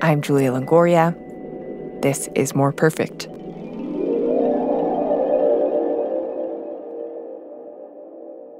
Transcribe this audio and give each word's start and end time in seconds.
I'm 0.00 0.22
Julia 0.22 0.52
Longoria. 0.52 1.14
This 2.02 2.28
is 2.34 2.54
More 2.54 2.72
Perfect. 2.72 3.28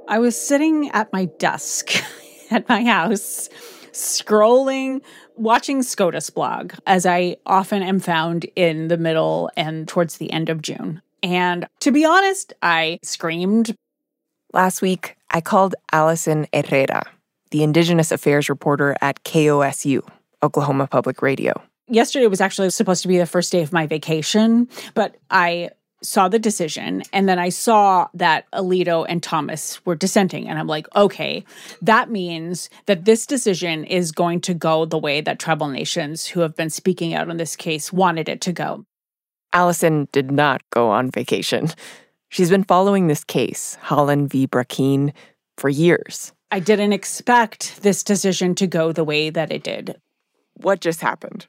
I 0.07 0.17
was 0.17 0.35
sitting 0.35 0.89
at 0.89 1.13
my 1.13 1.25
desk 1.25 1.91
at 2.51 2.67
my 2.67 2.83
house, 2.83 3.47
scrolling, 3.91 5.01
watching 5.35 5.83
SCOTUS 5.83 6.31
blog, 6.31 6.73
as 6.87 7.05
I 7.05 7.37
often 7.45 7.83
am 7.83 7.99
found 7.99 8.45
in 8.55 8.87
the 8.87 8.97
middle 8.97 9.51
and 9.55 9.87
towards 9.87 10.17
the 10.17 10.31
end 10.31 10.49
of 10.49 10.61
June. 10.61 11.01
And 11.21 11.67
to 11.81 11.91
be 11.91 12.05
honest, 12.05 12.53
I 12.61 12.99
screamed. 13.03 13.75
Last 14.53 14.81
week, 14.81 15.15
I 15.29 15.41
called 15.41 15.75
Allison 15.91 16.47
Herrera, 16.53 17.03
the 17.51 17.63
Indigenous 17.63 18.11
Affairs 18.11 18.49
reporter 18.49 18.95
at 19.01 19.23
KOSU, 19.23 20.01
Oklahoma 20.43 20.87
Public 20.87 21.21
Radio. 21.21 21.53
Yesterday 21.87 22.27
was 22.27 22.41
actually 22.41 22.69
supposed 22.69 23.01
to 23.01 23.07
be 23.07 23.17
the 23.17 23.25
first 23.25 23.51
day 23.51 23.61
of 23.61 23.73
my 23.73 23.87
vacation, 23.87 24.67
but 24.93 25.15
I 25.31 25.71
saw 26.01 26.29
the 26.29 26.39
decision 26.39 27.03
and 27.11 27.27
then 27.27 27.39
I 27.39 27.49
saw 27.49 28.07
that 28.13 28.49
Alito 28.51 29.05
and 29.09 29.21
Thomas 29.21 29.83
were 29.85 29.95
dissenting. 29.95 30.47
And 30.47 30.57
I'm 30.57 30.67
like, 30.67 30.87
okay, 30.95 31.43
that 31.81 32.09
means 32.09 32.69
that 32.85 33.05
this 33.05 33.25
decision 33.25 33.83
is 33.83 34.11
going 34.11 34.41
to 34.41 34.53
go 34.53 34.85
the 34.85 34.97
way 34.97 35.21
that 35.21 35.39
tribal 35.39 35.67
nations 35.67 36.25
who 36.27 36.39
have 36.39 36.55
been 36.55 36.69
speaking 36.69 37.13
out 37.13 37.29
on 37.29 37.37
this 37.37 37.55
case 37.55 37.91
wanted 37.91 38.29
it 38.29 38.41
to 38.41 38.53
go. 38.53 38.85
Allison 39.51 40.07
did 40.11 40.31
not 40.31 40.61
go 40.69 40.89
on 40.89 41.09
vacation. 41.09 41.69
She's 42.29 42.51
been 42.51 42.63
following 42.63 43.07
this 43.07 43.23
case, 43.23 43.77
Haaland 43.83 44.29
v. 44.29 44.47
Brackeen, 44.47 45.11
for 45.57 45.69
years. 45.69 46.31
I 46.51 46.59
didn't 46.59 46.93
expect 46.93 47.81
this 47.81 48.03
decision 48.03 48.55
to 48.55 48.67
go 48.67 48.91
the 48.91 49.03
way 49.03 49.29
that 49.31 49.51
it 49.51 49.63
did. 49.63 49.99
What 50.61 50.81
just 50.81 51.01
happened? 51.01 51.47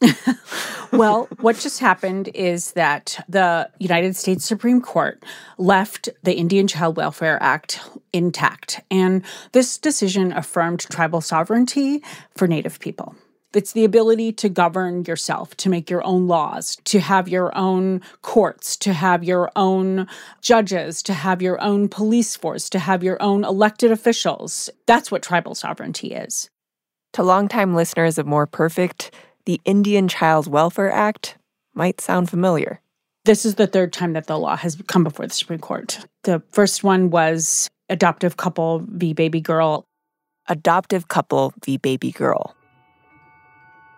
well, 0.92 1.28
what 1.40 1.58
just 1.58 1.78
happened 1.78 2.28
is 2.34 2.72
that 2.72 3.24
the 3.28 3.70
United 3.78 4.16
States 4.16 4.44
Supreme 4.44 4.80
Court 4.80 5.22
left 5.56 6.08
the 6.22 6.34
Indian 6.34 6.66
Child 6.66 6.96
Welfare 6.96 7.38
Act 7.42 7.80
intact. 8.12 8.80
And 8.90 9.22
this 9.52 9.78
decision 9.78 10.32
affirmed 10.32 10.80
tribal 10.80 11.20
sovereignty 11.20 12.02
for 12.36 12.46
Native 12.46 12.80
people. 12.80 13.14
It's 13.52 13.72
the 13.72 13.84
ability 13.84 14.32
to 14.34 14.48
govern 14.48 15.04
yourself, 15.06 15.56
to 15.56 15.68
make 15.68 15.90
your 15.90 16.06
own 16.06 16.28
laws, 16.28 16.76
to 16.84 17.00
have 17.00 17.28
your 17.28 17.56
own 17.56 18.00
courts, 18.22 18.76
to 18.76 18.92
have 18.92 19.24
your 19.24 19.50
own 19.56 20.06
judges, 20.40 21.02
to 21.04 21.12
have 21.12 21.42
your 21.42 21.60
own 21.60 21.88
police 21.88 22.36
force, 22.36 22.70
to 22.70 22.78
have 22.78 23.02
your 23.02 23.20
own 23.20 23.44
elected 23.44 23.90
officials. 23.90 24.70
That's 24.86 25.10
what 25.10 25.24
tribal 25.24 25.56
sovereignty 25.56 26.12
is. 26.12 26.48
To 27.14 27.24
longtime 27.24 27.74
listeners 27.74 28.18
of 28.18 28.26
More 28.26 28.46
Perfect, 28.46 29.12
the 29.44 29.60
Indian 29.64 30.06
Child 30.06 30.46
Welfare 30.46 30.92
Act 30.92 31.36
might 31.74 32.00
sound 32.00 32.30
familiar. 32.30 32.80
This 33.24 33.44
is 33.44 33.56
the 33.56 33.66
third 33.66 33.92
time 33.92 34.12
that 34.12 34.28
the 34.28 34.38
law 34.38 34.56
has 34.56 34.80
come 34.86 35.02
before 35.02 35.26
the 35.26 35.34
Supreme 35.34 35.58
Court. 35.58 36.06
The 36.22 36.40
first 36.52 36.84
one 36.84 37.10
was 37.10 37.68
Adoptive 37.88 38.36
Couple 38.36 38.84
v. 38.86 39.12
Baby 39.12 39.40
Girl. 39.40 39.84
Adoptive 40.46 41.08
Couple 41.08 41.52
v. 41.64 41.78
Baby 41.78 42.12
Girl. 42.12 42.54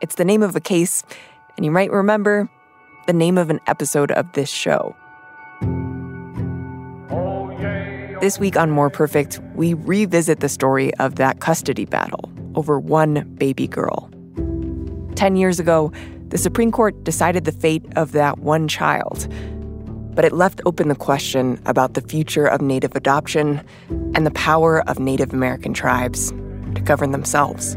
It's 0.01 0.15
the 0.15 0.25
name 0.25 0.43
of 0.43 0.57
a 0.57 0.61
case, 0.61 1.05
and 1.59 1.67
you 1.67 1.71
might 1.71 1.91
remember 1.91 2.49
the 3.07 3.13
name 3.13 3.37
of 3.37 3.51
an 3.51 3.61
episode 3.67 4.11
of 4.13 4.33
this 4.33 4.51
show. 4.51 4.97
This 8.23 8.39
week 8.39 8.57
on 8.57 8.71
More 8.71 8.89
Perfect, 8.89 9.39
we 9.55 9.75
revisit 9.75 10.41
the 10.41 10.49
story 10.49 10.95
of 10.95 11.17
that 11.17 11.41
custody 11.41 11.85
battle 11.85 12.32
over 12.55 12.79
one 12.79 13.25
baby 13.39 13.67
girl. 13.67 14.11
Ten 15.15 15.37
years 15.37 15.61
ago, 15.61 15.93
the 16.29 16.39
Supreme 16.39 16.73
Court 16.73 17.05
decided 17.05 17.45
the 17.45 17.53
fate 17.53 17.85
of 17.97 18.13
that 18.13 18.39
one 18.39 18.67
child, 18.67 19.29
but 20.15 20.25
it 20.25 20.33
left 20.33 20.61
open 20.65 20.89
the 20.89 20.95
question 20.95 21.61
about 21.67 21.95
the 21.95 22.01
future 22.01 22.47
of 22.47 22.61
Native 22.61 22.97
adoption 22.97 23.63
and 24.15 24.27
the 24.27 24.31
power 24.31 24.83
of 24.89 24.99
Native 24.99 25.33
American 25.33 25.75
tribes 25.75 26.31
to 26.75 26.81
govern 26.83 27.11
themselves. 27.13 27.77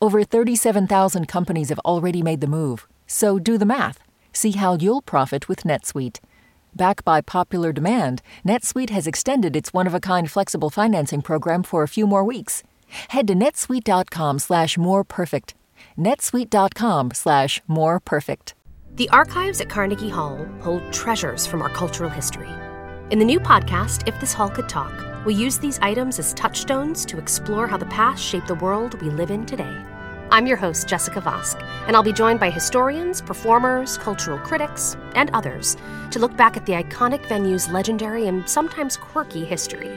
Over 0.00 0.24
37,000 0.24 1.26
companies 1.28 1.68
have 1.68 1.80
already 1.80 2.22
made 2.22 2.40
the 2.40 2.46
move, 2.46 2.86
so 3.06 3.38
do 3.38 3.58
the 3.58 3.66
math. 3.66 3.98
See 4.32 4.52
how 4.52 4.76
you'll 4.80 5.02
profit 5.02 5.48
with 5.48 5.64
NetSuite. 5.64 6.18
Backed 6.74 7.04
by 7.04 7.20
popular 7.20 7.72
demand, 7.72 8.22
NetSuite 8.46 8.90
has 8.90 9.06
extended 9.06 9.56
its 9.56 9.72
one-of-a-kind 9.72 10.30
flexible 10.30 10.70
financing 10.70 11.22
program 11.22 11.62
for 11.62 11.82
a 11.82 11.88
few 11.88 12.06
more 12.06 12.24
weeks. 12.24 12.62
Head 13.08 13.26
to 13.28 13.34
netsuite.com 13.34 14.38
slash 14.38 14.78
more 14.78 15.04
perfect. 15.04 15.54
netsuite.com 15.98 17.10
slash 17.12 17.60
more 17.66 18.00
perfect. 18.00 18.54
The 18.94 19.08
archives 19.10 19.60
at 19.60 19.68
Carnegie 19.68 20.08
Hall 20.08 20.44
hold 20.60 20.92
treasures 20.92 21.46
from 21.46 21.62
our 21.62 21.68
cultural 21.68 22.10
history. 22.10 22.48
In 23.10 23.18
the 23.18 23.24
new 23.24 23.40
podcast, 23.40 24.06
If 24.06 24.18
This 24.20 24.32
Hall 24.32 24.48
Could 24.48 24.68
Talk, 24.68 24.92
we 25.28 25.34
use 25.34 25.58
these 25.58 25.78
items 25.80 26.18
as 26.18 26.32
touchstones 26.32 27.04
to 27.04 27.18
explore 27.18 27.66
how 27.66 27.76
the 27.76 27.84
past 27.84 28.24
shaped 28.24 28.48
the 28.48 28.54
world 28.54 28.98
we 29.02 29.10
live 29.10 29.30
in 29.30 29.44
today. 29.44 29.78
I'm 30.30 30.46
your 30.46 30.56
host, 30.56 30.88
Jessica 30.88 31.20
Vosk, 31.20 31.62
and 31.86 31.94
I'll 31.94 32.02
be 32.02 32.14
joined 32.14 32.40
by 32.40 32.48
historians, 32.48 33.20
performers, 33.20 33.98
cultural 33.98 34.38
critics, 34.38 34.96
and 35.14 35.28
others 35.34 35.76
to 36.12 36.18
look 36.18 36.34
back 36.38 36.56
at 36.56 36.64
the 36.64 36.72
iconic 36.72 37.28
venue's 37.28 37.68
legendary 37.68 38.26
and 38.26 38.48
sometimes 38.48 38.96
quirky 38.96 39.44
history. 39.44 39.90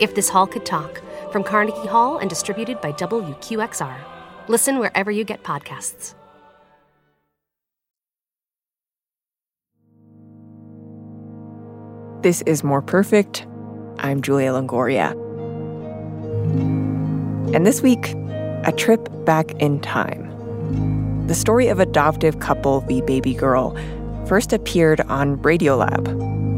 If 0.00 0.14
This 0.14 0.28
Hall 0.28 0.46
Could 0.46 0.64
Talk, 0.64 1.02
from 1.32 1.42
Carnegie 1.42 1.88
Hall 1.88 2.18
and 2.18 2.30
distributed 2.30 2.80
by 2.80 2.92
WQXR. 2.92 3.98
Listen 4.46 4.78
wherever 4.78 5.10
you 5.10 5.24
get 5.24 5.42
podcasts. 5.42 6.14
This 12.22 12.40
is 12.42 12.62
More 12.62 12.82
Perfect. 12.82 13.48
I'm 13.98 14.22
Julia 14.22 14.52
Longoria. 14.52 15.12
And 17.54 17.66
this 17.66 17.82
week, 17.82 18.14
a 18.64 18.72
trip 18.76 19.08
back 19.24 19.52
in 19.60 19.80
time. 19.80 21.26
The 21.26 21.34
story 21.34 21.68
of 21.68 21.78
adoptive 21.78 22.40
couple 22.40 22.80
the 22.82 23.00
Baby 23.02 23.34
Girl 23.34 23.76
first 24.26 24.52
appeared 24.52 25.00
on 25.02 25.38
Radiolab, 25.38 26.04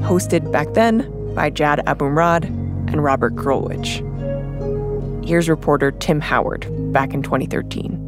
hosted 0.03 0.51
back 0.51 0.73
then 0.75 1.35
by 1.35 1.51
Jad 1.51 1.81
Abumrad 1.87 2.45
and 2.45 3.03
Robert 3.05 3.35
Krulwich. 3.37 4.03
Here's 5.27 5.49
reporter 5.49 5.91
Tim 5.91 6.21
Howard 6.21 6.67
back 6.93 7.13
in 7.13 7.23
2013. 7.23 8.06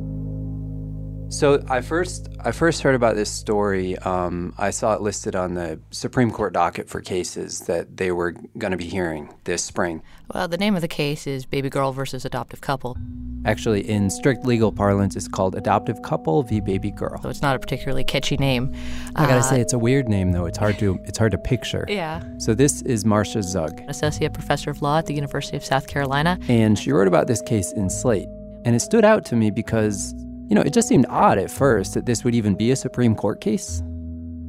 So 1.30 1.62
I 1.68 1.82
first 1.82 2.26
I 2.42 2.52
first 2.52 2.80
heard 2.82 2.94
about 2.94 3.14
this 3.14 3.30
story. 3.30 3.98
Um, 3.98 4.54
I 4.56 4.70
saw 4.70 4.94
it 4.94 5.02
listed 5.02 5.36
on 5.36 5.54
the 5.54 5.78
Supreme 5.90 6.30
Court 6.30 6.54
docket 6.54 6.88
for 6.88 7.02
cases 7.02 7.60
that 7.60 7.98
they 7.98 8.12
were 8.12 8.32
going 8.56 8.70
to 8.70 8.78
be 8.78 8.86
hearing 8.86 9.34
this 9.44 9.62
spring. 9.62 10.02
Well, 10.34 10.48
the 10.48 10.56
name 10.56 10.74
of 10.74 10.80
the 10.80 10.88
case 10.88 11.26
is 11.26 11.44
Baby 11.44 11.68
Girl 11.68 11.92
versus 11.92 12.24
Adoptive 12.24 12.62
Couple. 12.62 12.96
Actually, 13.44 13.88
in 13.88 14.08
strict 14.08 14.46
legal 14.46 14.72
parlance, 14.72 15.16
it's 15.16 15.28
called 15.28 15.54
Adoptive 15.54 16.00
Couple 16.02 16.42
v. 16.42 16.60
Baby 16.60 16.90
Girl. 16.90 17.20
So 17.22 17.28
it's 17.28 17.42
not 17.42 17.54
a 17.54 17.58
particularly 17.58 18.04
catchy 18.04 18.38
name. 18.38 18.74
I 19.14 19.26
gotta 19.26 19.40
Uh, 19.40 19.42
say, 19.42 19.60
it's 19.60 19.74
a 19.74 19.78
weird 19.78 20.08
name 20.08 20.32
though. 20.32 20.46
It's 20.46 20.58
hard 20.58 20.78
to 20.78 20.98
it's 21.04 21.18
hard 21.18 21.32
to 21.32 21.38
picture. 21.38 21.84
Yeah. 21.88 22.22
So 22.38 22.54
this 22.54 22.80
is 22.82 23.04
Marcia 23.04 23.42
Zug, 23.42 23.80
Associate 23.88 24.32
Professor 24.32 24.70
of 24.70 24.80
Law 24.80 24.96
at 24.98 25.04
the 25.06 25.14
University 25.14 25.58
of 25.58 25.64
South 25.64 25.88
Carolina. 25.88 26.38
and 26.48 26.78
she 26.78 26.90
wrote 26.90 27.06
about 27.06 27.26
this 27.26 27.42
case 27.42 27.70
in 27.72 27.90
Slate, 27.90 28.28
and 28.64 28.74
it 28.74 28.80
stood 28.80 29.04
out 29.04 29.26
to 29.26 29.36
me 29.36 29.50
because 29.50 30.14
you 30.48 30.54
know 30.54 30.62
it 30.62 30.72
just 30.72 30.88
seemed 30.88 31.06
odd 31.08 31.38
at 31.38 31.50
first 31.50 31.94
that 31.94 32.06
this 32.06 32.24
would 32.24 32.34
even 32.34 32.54
be 32.54 32.70
a 32.70 32.76
Supreme 32.76 33.14
Court 33.14 33.40
case. 33.40 33.82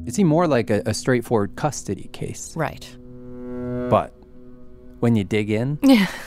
It 0.06 0.14
seemed 0.14 0.28
more 0.30 0.46
like 0.46 0.70
a, 0.70 0.82
a 0.86 0.94
straightforward 0.94 1.56
custody 1.56 2.08
case. 2.12 2.54
Right. 2.56 2.88
But 3.90 4.12
when 5.00 5.14
you 5.16 5.24
dig 5.24 5.50
in, 5.50 5.78
Yeah. 5.82 6.06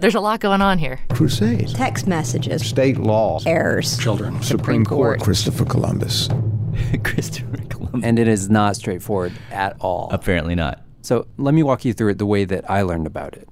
There's 0.00 0.16
a 0.16 0.20
lot 0.20 0.40
going 0.40 0.60
on 0.60 0.78
here. 0.78 0.98
Crusades. 1.10 1.72
Text 1.72 2.08
messages, 2.08 2.66
State 2.66 2.98
law. 2.98 3.38
errors. 3.46 3.96
Children. 3.98 4.42
Supreme 4.42 4.84
Court. 4.84 5.20
Christopher 5.20 5.64
Columbus. 5.64 6.28
Christopher 7.04 7.58
Columbus. 7.68 8.00
and 8.02 8.18
it 8.18 8.26
is 8.26 8.50
not 8.50 8.74
straightforward 8.76 9.32
at 9.52 9.76
all. 9.80 10.08
Apparently 10.10 10.56
not. 10.56 10.82
So 11.02 11.28
let 11.36 11.54
me 11.54 11.62
walk 11.62 11.84
you 11.84 11.92
through 11.92 12.10
it 12.10 12.18
the 12.18 12.26
way 12.26 12.44
that 12.44 12.68
I 12.68 12.82
learned 12.82 13.06
about 13.06 13.34
it. 13.36 13.48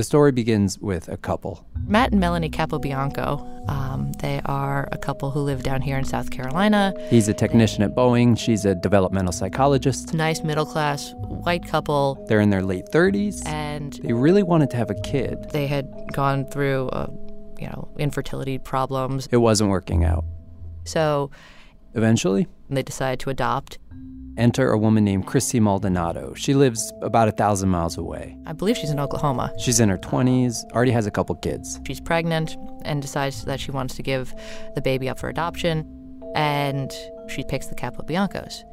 The 0.00 0.04
story 0.04 0.32
begins 0.32 0.78
with 0.78 1.08
a 1.08 1.18
couple. 1.18 1.62
Matt 1.86 2.12
and 2.12 2.20
Melanie 2.20 2.48
Capobianco. 2.48 3.68
Um, 3.68 4.12
they 4.12 4.40
are 4.46 4.88
a 4.92 4.96
couple 4.96 5.30
who 5.30 5.40
live 5.40 5.62
down 5.62 5.82
here 5.82 5.98
in 5.98 6.04
South 6.06 6.30
Carolina. 6.30 6.94
He's 7.10 7.28
a 7.28 7.34
technician 7.34 7.82
at 7.82 7.94
Boeing, 7.94 8.38
she's 8.38 8.64
a 8.64 8.74
developmental 8.74 9.30
psychologist. 9.30 10.14
Nice 10.14 10.42
middle 10.42 10.64
class 10.64 11.12
white 11.16 11.66
couple. 11.66 12.24
They're 12.30 12.40
in 12.40 12.48
their 12.48 12.62
late 12.62 12.86
30s. 12.86 13.46
And 13.46 13.92
They 14.02 14.14
really 14.14 14.42
wanted 14.42 14.70
to 14.70 14.78
have 14.78 14.88
a 14.88 14.98
kid. 15.02 15.50
they 15.50 15.66
had 15.66 15.86
gone 16.14 16.46
through, 16.46 16.88
uh, 16.88 17.08
you 17.58 17.66
know, 17.66 17.90
infertility 17.98 18.56
problems. 18.56 19.28
It 19.30 19.36
wasn't 19.36 19.68
working 19.68 20.02
out. 20.02 20.24
So 20.84 21.30
Eventually, 21.92 22.48
they 22.70 22.82
decided 22.82 23.20
to 23.20 23.28
adopt. 23.28 23.78
Enter 24.36 24.70
a 24.70 24.78
woman 24.78 25.04
named 25.04 25.26
Christy 25.26 25.60
Maldonado. 25.60 26.34
She 26.34 26.54
lives 26.54 26.92
about 27.02 27.28
a 27.28 27.32
thousand 27.32 27.68
miles 27.68 27.98
away. 27.98 28.36
I 28.46 28.52
believe 28.52 28.76
she's 28.76 28.90
in 28.90 29.00
Oklahoma. 29.00 29.52
She's 29.58 29.80
in 29.80 29.88
her 29.88 29.98
20s, 29.98 30.64
already 30.72 30.92
has 30.92 31.06
a 31.06 31.10
couple 31.10 31.34
kids. 31.36 31.80
She's 31.86 32.00
pregnant 32.00 32.56
and 32.84 33.02
decides 33.02 33.44
that 33.44 33.60
she 33.60 33.70
wants 33.70 33.94
to 33.96 34.02
give 34.02 34.34
the 34.74 34.82
baby 34.82 35.08
up 35.08 35.18
for 35.18 35.28
adoption. 35.28 35.86
And 36.34 36.92
she 37.28 37.42
picks 37.42 37.66
the 37.66 37.74
Capobiancos. 37.74 38.64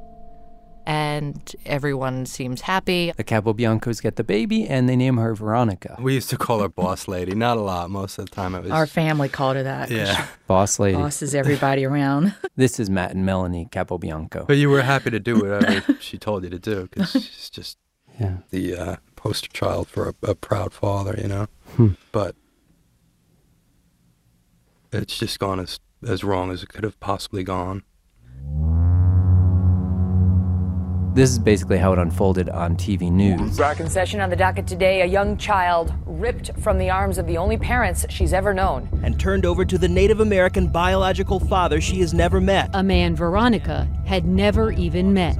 And 0.89 1.53
everyone 1.65 2.25
seems 2.25 2.61
happy. 2.61 3.11
The 3.17 3.23
Capobiancos 3.25 4.01
get 4.01 4.15
the 4.15 4.23
baby 4.23 4.65
and 4.65 4.87
they 4.87 4.95
name 4.95 5.17
her 5.17 5.35
Veronica. 5.35 5.97
We 5.99 6.13
used 6.13 6.29
to 6.29 6.37
call 6.37 6.61
her 6.61 6.69
boss 6.69 7.09
lady. 7.09 7.35
Not 7.35 7.57
a 7.57 7.59
lot. 7.61 7.89
Most 7.89 8.17
of 8.17 8.29
the 8.29 8.31
time 8.33 8.55
it 8.55 8.63
was. 8.63 8.71
Our 8.71 8.87
family 8.87 9.27
called 9.27 9.57
her 9.57 9.63
that. 9.63 9.91
yeah. 9.91 10.27
Boss 10.47 10.79
lady. 10.79 10.95
bosses 10.97 11.35
everybody 11.35 11.83
around. 11.83 12.33
This 12.55 12.79
is 12.79 12.89
Matt 12.89 13.11
and 13.11 13.25
Melanie 13.25 13.67
Capobianco. 13.69 14.47
But 14.47 14.55
you 14.57 14.69
were 14.69 14.81
happy 14.81 15.11
to 15.11 15.19
do 15.19 15.35
whatever 15.41 15.97
she 15.99 16.17
told 16.17 16.43
you 16.45 16.49
to 16.51 16.57
do 16.57 16.87
because 16.87 17.11
she's 17.11 17.49
just 17.49 17.77
Yeah. 18.17 18.37
the 18.49 18.75
uh, 18.75 18.95
poster 19.17 19.49
child 19.49 19.89
for 19.89 20.07
a, 20.09 20.13
a 20.31 20.35
proud 20.35 20.71
father, 20.73 21.15
you 21.21 21.27
know. 21.27 21.47
Hmm. 21.75 21.89
But 22.13 22.35
it's 24.93 25.17
just 25.19 25.37
gone 25.39 25.59
as 25.59 25.79
as 26.07 26.23
wrong 26.23 26.49
as 26.51 26.63
it 26.63 26.69
could 26.69 26.83
have 26.83 26.99
possibly 26.99 27.43
gone. 27.43 27.83
This 31.17 31.31
is 31.31 31.39
basically 31.39 31.79
how 31.79 31.93
it 31.93 31.97
unfolded 31.97 32.47
on 32.49 32.75
TV 32.75 33.11
news. 33.11 33.57
Back 33.57 33.79
in 33.79 33.89
session 33.89 34.19
on 34.19 34.29
the 34.29 34.35
docket 34.35 34.67
today, 34.67 35.01
a 35.01 35.05
young 35.07 35.35
child 35.35 35.91
ripped 36.05 36.51
from 36.59 36.77
the 36.77 36.91
arms 36.91 37.17
of 37.17 37.25
the 37.25 37.37
only 37.37 37.57
parents 37.57 38.05
she's 38.07 38.33
ever 38.33 38.53
known. 38.53 38.87
and 39.01 39.19
turned 39.19 39.43
over 39.43 39.65
to 39.65 39.79
the 39.79 39.87
Native 39.87 40.19
American 40.19 40.67
biological 40.67 41.39
father 41.39 41.81
she 41.81 42.01
has 42.01 42.13
never 42.13 42.39
met. 42.39 42.69
A 42.75 42.83
man 42.83 43.15
Veronica 43.15 43.87
had 44.05 44.27
never 44.27 44.71
even 44.71 45.11
met. 45.11 45.33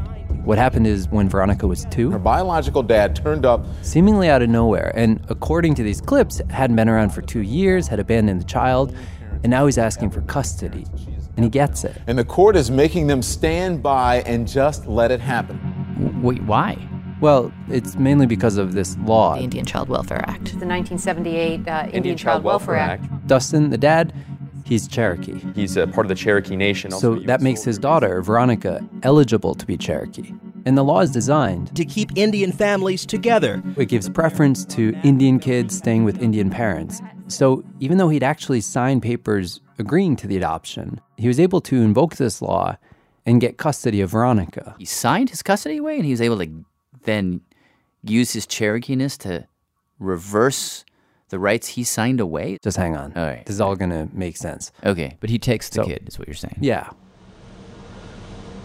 What 0.43 0.57
happened 0.57 0.87
is 0.87 1.09
when 1.09 1.29
Veronica 1.29 1.67
was 1.67 1.85
two, 1.91 2.09
Her 2.09 2.17
biological 2.17 2.81
dad 2.81 3.15
turned 3.15 3.45
up. 3.45 3.63
seemingly 3.83 4.29
out 4.29 4.41
of 4.41 4.49
nowhere, 4.49 4.91
and 4.95 5.23
according 5.29 5.75
to 5.75 5.83
these 5.83 6.01
clips, 6.01 6.41
hadn't 6.49 6.75
been 6.75 6.89
around 6.89 7.11
for 7.11 7.21
two 7.21 7.41
years, 7.41 7.87
had 7.87 7.99
abandoned 7.99 8.41
the 8.41 8.45
child, 8.45 8.95
and 9.43 9.51
now 9.51 9.67
he's 9.67 9.77
asking 9.77 10.09
for 10.09 10.21
custody. 10.21 10.87
And 11.37 11.43
he 11.45 11.49
gets 11.49 11.83
it. 11.83 11.95
And 12.07 12.17
the 12.17 12.25
court 12.25 12.55
is 12.55 12.69
making 12.69 13.07
them 13.07 13.21
stand 13.21 13.81
by 13.81 14.21
and 14.25 14.47
just 14.47 14.87
let 14.87 15.11
it 15.11 15.21
happen. 15.21 16.21
Wait, 16.21 16.41
why? 16.43 16.77
Well, 17.21 17.51
it's 17.69 17.95
mainly 17.95 18.25
because 18.25 18.57
of 18.57 18.73
this 18.73 18.97
law. 18.99 19.35
The 19.35 19.43
Indian 19.43 19.65
Child 19.65 19.89
Welfare 19.89 20.23
Act. 20.27 20.59
The 20.59 20.65
1978 20.65 21.67
uh, 21.67 21.87
Indian, 21.93 22.17
Child, 22.17 22.43
Welfare, 22.43 22.75
Act. 22.75 23.03
Dusten, 23.27 23.69
the 23.71 23.77
dad, 23.77 24.13
he's 24.65 24.87
Cherokee. 24.87 25.39
He's 25.55 25.77
a 25.77 25.87
part 25.87 26.05
of 26.05 26.09
the 26.09 26.15
Cherokee 26.15 26.55
Nation. 26.55 26.91
So 26.91 27.15
that 27.21 27.41
makes 27.41 27.63
his 27.63 27.79
daughter, 27.79 28.21
Veronica, 28.21 28.87
eligible 29.03 29.55
to 29.55 29.65
be 29.65 29.77
Cherokee. 29.77 30.33
And 30.65 30.77
the 30.77 30.83
law 30.83 30.99
is 30.99 31.11
designed, 31.11 31.75
To 31.75 31.85
keep 31.85 32.15
Indian 32.17 32.51
families 32.51 33.05
together. 33.05 33.63
it 33.77 33.85
gives 33.85 34.09
preference 34.09 34.65
to 34.65 34.93
Indian 35.03 35.39
kids 35.39 35.77
staying 35.77 36.03
with 36.03 36.21
Indian 36.21 36.49
parents. 36.49 37.01
So 37.27 37.63
even 37.79 37.97
though 37.97 38.09
he'd 38.09 38.23
actually 38.23 38.61
signed 38.61 39.01
papers 39.03 39.59
agreeing 39.79 40.15
to 40.17 40.27
the 40.27 40.37
adoption, 40.37 41.01
he 41.17 41.27
was 41.27 41.39
able 41.39 41.61
to 41.61 41.81
invoke 41.81 42.15
this 42.15 42.41
law 42.41 42.77
and 43.25 43.41
get 43.41 43.57
custody 43.57 43.99
of 44.01 44.11
Veronica. 44.11 44.75
He 44.79 44.85
signed 44.85 45.29
his 45.29 45.43
custody 45.43 45.77
away 45.77 45.95
and 45.97 46.05
he 46.05 46.11
was 46.11 46.21
able 46.21 46.37
to 46.39 46.65
then 47.03 47.41
use 48.03 48.31
his 48.33 48.45
Cherokee-ness 48.47 49.17
to 49.19 49.47
reverse 49.99 50.85
the 51.29 51.39
rights 51.39 51.67
he 51.69 51.83
signed 51.83 52.19
away? 52.21 52.57
Just 52.63 52.77
hang 52.77 52.95
on. 52.95 53.11
All 53.15 53.25
right. 53.25 53.45
This 53.45 53.55
is 53.55 53.61
all 53.61 53.75
going 53.75 53.89
to 53.89 54.07
make 54.13 54.37
sense. 54.37 54.71
Okay, 54.85 55.17
but 55.19 55.29
he 55.29 55.37
takes 55.37 55.67
the 55.69 55.75
So- 55.75 55.85
kid, 55.85 56.05
is 56.07 56.17
what 56.17 56.27
you're 56.27 56.35
saying. 56.35 56.57
Yeah. 56.61 56.89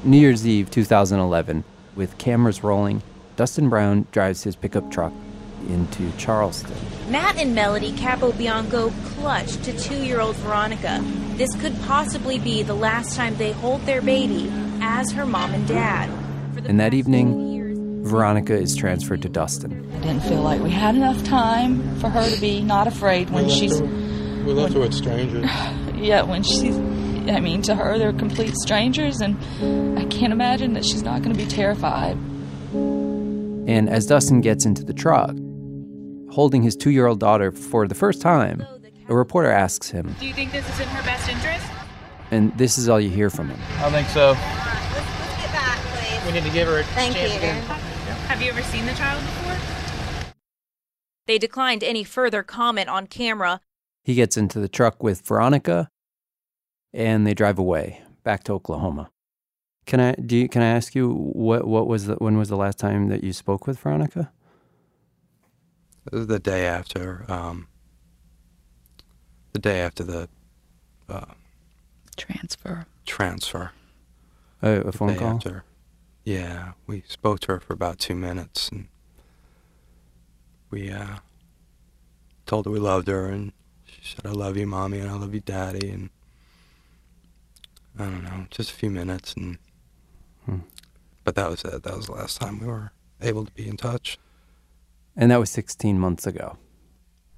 New 0.04 0.18
Year's 0.18 0.46
Eve 0.46 0.70
2011, 0.70 1.64
with 1.94 2.16
cameras 2.18 2.62
rolling, 2.64 3.02
Dusten 3.36 3.68
Brown 3.70 4.06
drives 4.12 4.42
his 4.44 4.56
pickup 4.56 4.90
truck 4.90 5.12
into 5.68 6.10
Charleston. 6.18 6.76
Matt 7.10 7.36
and 7.38 7.54
Melanie 7.54 7.92
Capobianco 7.92 8.92
clutch 9.14 9.56
to 9.58 9.78
two 9.78 10.02
year 10.02 10.20
old 10.20 10.36
Veronica. 10.36 11.00
This 11.36 11.54
could 11.60 11.74
possibly 11.82 12.38
be 12.38 12.62
the 12.62 12.74
last 12.74 13.16
time 13.16 13.36
they 13.36 13.52
hold 13.52 13.82
their 13.82 14.02
baby 14.02 14.50
as 14.80 15.12
her 15.12 15.26
mom 15.26 15.54
and 15.54 15.66
dad. 15.66 16.10
And 16.66 16.78
that 16.80 16.94
evening, 16.94 18.04
Veronica 18.04 18.54
is 18.54 18.74
transferred 18.76 19.22
to 19.22 19.28
Dusten. 19.28 19.88
I 19.96 20.00
didn't 20.00 20.22
feel 20.24 20.42
like 20.42 20.60
we 20.60 20.70
had 20.70 20.94
enough 20.94 21.22
time 21.24 21.98
for 21.98 22.08
her 22.08 22.28
to 22.28 22.40
be 22.40 22.60
not 22.60 22.86
afraid 22.86 23.30
when 23.30 23.48
she's. 23.48 23.80
We 23.80 24.52
left 24.52 24.74
her 24.74 24.80
with 24.80 24.94
strangers. 24.94 25.48
Yeah, 26.02 26.22
when 26.22 26.42
she's. 26.42 26.76
I 27.30 27.38
mean, 27.38 27.62
to 27.62 27.76
her, 27.76 27.96
they're 27.96 28.12
complete 28.12 28.56
strangers, 28.56 29.20
and 29.20 29.36
I 29.96 30.04
can't 30.06 30.32
imagine 30.32 30.72
that 30.72 30.84
she's 30.84 31.04
not 31.04 31.22
going 31.22 31.32
to 31.32 31.38
be 31.38 31.48
terrified. 31.48 32.16
And 32.74 33.88
as 33.88 34.08
Dusten 34.08 34.42
gets 34.42 34.64
into 34.66 34.82
the 34.82 34.92
truck, 34.92 35.30
holding 36.32 36.62
his 36.62 36.74
two 36.74 36.90
year 36.90 37.06
old 37.06 37.20
daughter 37.20 37.52
for 37.52 37.86
the 37.86 37.94
first 37.94 38.20
time, 38.22 38.64
a 39.08 39.14
reporter 39.14 39.50
asks 39.50 39.90
him, 39.90 40.14
Do 40.18 40.26
you 40.26 40.32
think 40.34 40.50
this 40.52 40.68
is 40.68 40.80
in 40.80 40.88
her 40.88 41.02
best 41.02 41.28
interest? 41.28 41.66
and 42.30 42.56
this 42.56 42.78
is 42.78 42.88
all 42.88 42.98
you 42.98 43.10
hear 43.10 43.28
from 43.28 43.50
him. 43.50 43.60
I 43.78 43.90
think 43.90 44.08
so. 44.08 44.28
Let's 44.30 45.42
get 45.42 45.52
back, 45.52 45.78
please. 45.92 46.26
We 46.26 46.32
need 46.32 46.44
to 46.46 46.52
give 46.54 46.66
her 46.66 46.78
a 46.78 46.82
Thank 46.84 47.14
chance 47.14 47.32
you. 47.32 47.38
again. 47.38 47.62
Have 47.62 48.40
you 48.40 48.48
ever 48.50 48.62
seen 48.62 48.86
the 48.86 48.94
child 48.94 49.20
before? 49.20 50.32
They 51.26 51.36
declined 51.38 51.84
any 51.84 52.04
further 52.04 52.42
comment 52.42 52.88
on 52.88 53.06
camera. 53.06 53.60
He 54.02 54.14
gets 54.14 54.38
into 54.38 54.58
the 54.60 54.68
truck 54.68 55.02
with 55.02 55.20
Veronica, 55.26 55.90
and 56.94 57.26
they 57.26 57.34
drive 57.34 57.58
away 57.58 58.00
back 58.24 58.44
to 58.44 58.52
Oklahoma. 58.54 59.10
Can 59.84 60.00
I 60.00 60.12
do? 60.14 60.36
You, 60.36 60.48
can 60.48 60.62
I 60.62 60.68
ask 60.68 60.94
you 60.94 61.12
what 61.12 61.66
what 61.66 61.86
was 61.86 62.06
the, 62.06 62.14
when 62.14 62.38
was 62.38 62.48
the 62.48 62.56
last 62.56 62.78
time 62.78 63.08
that 63.08 63.22
you 63.22 63.32
spoke 63.34 63.66
with 63.66 63.78
Veronica? 63.78 64.32
It 66.06 66.12
was 66.12 66.26
the 66.26 66.38
day 66.38 66.66
after. 66.66 67.24
Um, 67.30 67.68
the 69.52 69.58
day 69.58 69.80
after 69.80 70.02
the 70.02 70.28
uh, 71.08 71.26
Transfer. 72.16 72.86
transfer. 73.06 73.72
A, 74.62 74.80
a 74.80 74.84
The 74.84 74.92
phone 74.92 75.08
day 75.08 75.16
call. 75.18 75.36
after. 75.36 75.64
Yeah, 76.24 76.72
we 76.86 77.02
spoke 77.08 77.40
to 77.40 77.52
her 77.52 77.60
for 77.60 77.72
about 77.72 77.98
two 77.98 78.14
minutes, 78.14 78.68
and 78.68 78.88
we 80.70 80.90
uh, 80.90 81.16
told 82.46 82.64
her 82.66 82.70
we 82.70 82.78
loved 82.78 83.08
her, 83.08 83.26
and 83.26 83.52
she 83.84 84.00
said, 84.14 84.24
"I 84.26 84.30
love 84.30 84.56
you, 84.56 84.66
mommy, 84.66 84.98
and 85.00 85.10
I 85.10 85.14
love 85.14 85.34
you, 85.34 85.40
daddy," 85.40 85.90
and 85.90 86.10
I 87.98 88.04
don't 88.04 88.22
know, 88.22 88.46
just 88.50 88.70
a 88.70 88.74
few 88.74 88.90
minutes, 88.90 89.34
and 89.34 89.58
Hmm. 90.46 90.58
but 91.24 91.34
that 91.34 91.50
was 91.50 91.64
it. 91.64 91.82
That 91.82 91.96
was 91.96 92.06
the 92.06 92.12
last 92.12 92.40
time 92.40 92.60
we 92.60 92.66
were 92.66 92.92
able 93.20 93.44
to 93.44 93.52
be 93.52 93.68
in 93.68 93.76
touch. 93.76 94.18
And 95.16 95.30
that 95.30 95.40
was 95.40 95.50
16 95.50 95.98
months 95.98 96.26
ago. 96.26 96.56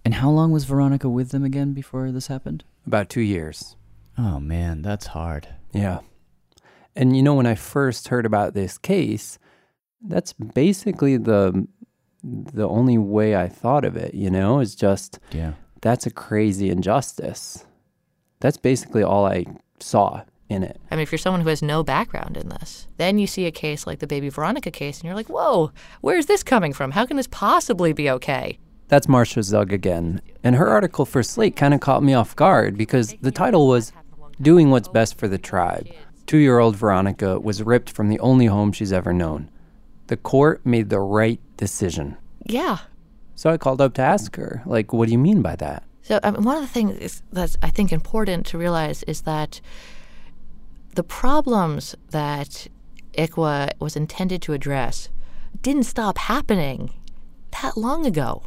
And 0.04 0.14
how 0.14 0.30
long 0.30 0.52
was 0.52 0.64
Veronica 0.64 1.08
with 1.08 1.30
them 1.30 1.44
again 1.44 1.72
before 1.72 2.10
this 2.12 2.26
happened? 2.28 2.64
About 2.86 3.08
two 3.08 3.20
years. 3.22 3.76
Oh 4.18 4.38
man, 4.38 4.82
that's 4.82 5.06
hard. 5.08 5.48
Yeah. 5.72 6.00
And 6.94 7.16
you 7.16 7.22
know, 7.22 7.34
when 7.34 7.46
I 7.46 7.54
first 7.54 8.08
heard 8.08 8.26
about 8.26 8.54
this 8.54 8.78
case, 8.78 9.38
that's 10.00 10.32
basically 10.32 11.16
the 11.16 11.66
the 12.22 12.68
only 12.68 12.96
way 12.96 13.36
I 13.36 13.48
thought 13.48 13.84
of 13.84 13.96
it, 13.96 14.14
you 14.14 14.30
know, 14.30 14.60
is 14.60 14.74
just 14.74 15.18
Yeah. 15.32 15.54
that's 15.82 16.06
a 16.06 16.10
crazy 16.10 16.70
injustice. 16.70 17.66
That's 18.40 18.56
basically 18.56 19.02
all 19.02 19.26
I 19.26 19.44
saw 19.80 20.22
in 20.48 20.62
it. 20.62 20.80
I 20.90 20.96
mean, 20.96 21.02
if 21.02 21.12
you're 21.12 21.18
someone 21.18 21.40
who 21.40 21.48
has 21.48 21.62
no 21.62 21.82
background 21.82 22.36
in 22.36 22.48
this, 22.48 22.86
then 22.96 23.18
you 23.18 23.26
see 23.26 23.46
a 23.46 23.50
case 23.50 23.86
like 23.86 23.98
the 23.98 24.06
baby 24.06 24.28
Veronica 24.28 24.70
case 24.70 24.98
and 24.98 25.04
you're 25.04 25.14
like, 25.14 25.28
whoa, 25.28 25.72
where's 26.00 26.26
this 26.26 26.42
coming 26.42 26.72
from? 26.72 26.92
How 26.92 27.06
can 27.06 27.16
this 27.16 27.28
possibly 27.30 27.92
be 27.92 28.10
okay? 28.10 28.58
That's 28.88 29.08
Marcia 29.08 29.42
Zug 29.42 29.72
again. 29.72 30.20
And 30.42 30.56
her 30.56 30.68
article 30.68 31.06
for 31.06 31.22
Slate 31.22 31.56
kind 31.56 31.72
of 31.72 31.80
caught 31.80 32.02
me 32.02 32.14
off 32.14 32.36
guard 32.36 32.76
because 32.76 33.14
the 33.22 33.32
title 33.32 33.66
was 33.66 33.92
Doing 34.40 34.70
What's 34.70 34.88
Best 34.88 35.18
for 35.18 35.26
the 35.26 35.38
Tribe. 35.38 35.88
Two 36.26 36.38
year 36.38 36.58
old 36.58 36.76
Veronica 36.76 37.40
was 37.40 37.62
ripped 37.62 37.90
from 37.90 38.08
the 38.08 38.20
only 38.20 38.46
home 38.46 38.72
she's 38.72 38.92
ever 38.92 39.12
known. 39.12 39.50
The 40.08 40.16
court 40.16 40.64
made 40.66 40.90
the 40.90 41.00
right 41.00 41.40
decision. 41.56 42.16
Yeah. 42.44 42.78
So 43.34 43.50
I 43.50 43.56
called 43.56 43.80
up 43.80 43.94
to 43.94 44.02
ask 44.02 44.36
her, 44.36 44.62
like, 44.66 44.92
what 44.92 45.06
do 45.06 45.12
you 45.12 45.18
mean 45.18 45.42
by 45.42 45.56
that? 45.56 45.82
So 46.02 46.20
I 46.22 46.30
mean, 46.30 46.42
one 46.42 46.56
of 46.56 46.62
the 46.62 46.68
things 46.68 47.22
that's 47.32 47.56
I 47.62 47.70
think 47.70 47.90
important 47.90 48.44
to 48.46 48.58
realize 48.58 49.02
is 49.04 49.22
that 49.22 49.60
the 50.94 51.02
problems 51.02 51.96
that 52.10 52.68
ICWA 53.14 53.72
was 53.80 53.96
intended 53.96 54.42
to 54.42 54.52
address 54.52 55.08
didn't 55.62 55.84
stop 55.84 56.18
happening 56.18 56.90
that 57.62 57.76
long 57.76 58.06
ago. 58.06 58.42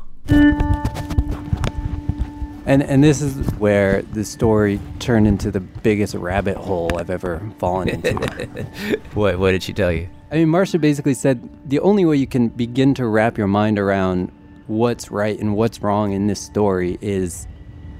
And 2.65 2.83
and 2.83 3.01
this 3.03 3.21
is 3.21 3.49
where 3.53 4.01
the 4.01 4.25
story 4.25 4.79
turned 4.99 5.25
into 5.25 5.51
the 5.51 5.61
biggest 5.61 6.15
rabbit 6.15 6.57
hole 6.57 6.97
I've 6.97 7.09
ever 7.09 7.41
fallen 7.59 7.87
into. 7.87 8.13
what 9.13 9.39
what 9.39 9.51
did 9.51 9.63
she 9.63 9.71
tell 9.71 9.91
you? 9.91 10.09
I 10.31 10.35
mean, 10.35 10.49
Marcia 10.49 10.77
basically 10.77 11.13
said 11.13 11.49
the 11.69 11.79
only 11.79 12.03
way 12.03 12.17
you 12.17 12.27
can 12.27 12.49
begin 12.49 12.93
to 12.95 13.07
wrap 13.07 13.37
your 13.37 13.47
mind 13.47 13.79
around 13.79 14.31
what's 14.67 15.09
right 15.09 15.39
and 15.39 15.55
what's 15.55 15.81
wrong 15.81 16.11
in 16.11 16.27
this 16.27 16.41
story 16.41 16.97
is 16.99 17.47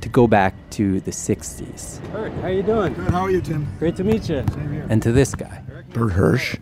to 0.07 0.11
go 0.13 0.27
back 0.27 0.53
to 0.71 0.99
the 1.01 1.11
60s 1.11 2.01
Bert, 2.11 2.31
how 2.33 2.41
are 2.43 2.51
you 2.51 2.63
doing? 2.63 2.93
Good. 2.93 3.09
How 3.11 3.21
are 3.21 3.31
you, 3.31 3.41
Tim? 3.41 3.67
Great 3.79 3.95
to 3.97 4.03
meet 4.03 4.29
you. 4.29 4.43
Same 4.53 4.71
here. 4.71 4.87
and 4.89 5.01
to 5.03 5.11
this 5.11 5.35
guy. 5.35 5.61
Bert 5.93 6.13
Hirsch. 6.13 6.55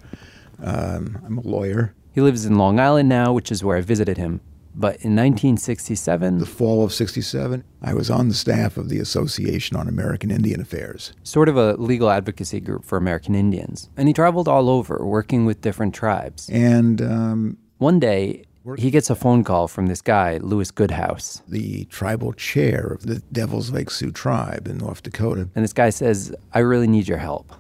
Um, 0.61 1.21
I'm 1.25 1.37
a 1.37 1.41
lawyer. 1.41 1.93
He 2.11 2.21
lives 2.21 2.45
in 2.45 2.57
Long 2.57 2.79
Island 2.79 3.09
now, 3.09 3.33
which 3.33 3.51
is 3.51 3.63
where 3.63 3.77
I 3.77 3.81
visited 3.81 4.17
him. 4.17 4.41
But 4.73 4.95
in 5.05 5.15
1967, 5.15 6.39
The 6.39 6.45
fall 6.45 6.83
of 6.83 6.91
67, 6.91 7.63
I 7.81 7.93
was 7.93 8.09
on 8.09 8.27
the 8.29 8.33
staff 8.33 8.77
of 8.77 8.89
the 8.89 8.99
Association 8.99 9.77
on 9.77 9.87
American 9.87 10.31
Indian 10.31 10.59
Affairs. 10.59 11.13
sort 11.23 11.47
of 11.47 11.55
a 11.57 11.73
legal 11.75 12.09
advocacy 12.09 12.59
group 12.59 12.83
for 12.83 12.97
American 12.97 13.35
Indians, 13.35 13.89
and 13.95 14.07
he 14.07 14.13
traveled 14.13 14.47
all 14.47 14.69
over 14.69 15.05
working 15.05 15.45
with 15.45 15.61
different 15.61 15.93
tribes. 15.93 16.49
And 16.49 17.01
um, 17.01 17.57
One 17.77 17.99
day, 17.99 18.44
he 18.77 18.89
gets 18.89 19.09
a 19.09 19.15
phone 19.15 19.43
call 19.43 19.67
from 19.67 19.87
this 19.87 20.01
guy, 20.01 20.37
Lewis 20.37 20.71
Goodhouse. 20.71 21.41
the 21.47 21.85
tribal 21.85 22.33
chair 22.33 22.87
of 22.87 23.05
the 23.05 23.19
Devil's 23.31 23.71
Lake 23.71 23.91
Sioux 23.91 24.11
tribe 24.11 24.67
in 24.67 24.77
North 24.79 25.03
Dakota. 25.03 25.49
And 25.55 25.63
this 25.63 25.73
guy 25.73 25.91
says, 25.91 26.33
I 26.53 26.59
really 26.59 26.87
need 26.87 27.07
your 27.07 27.19
help. 27.19 27.53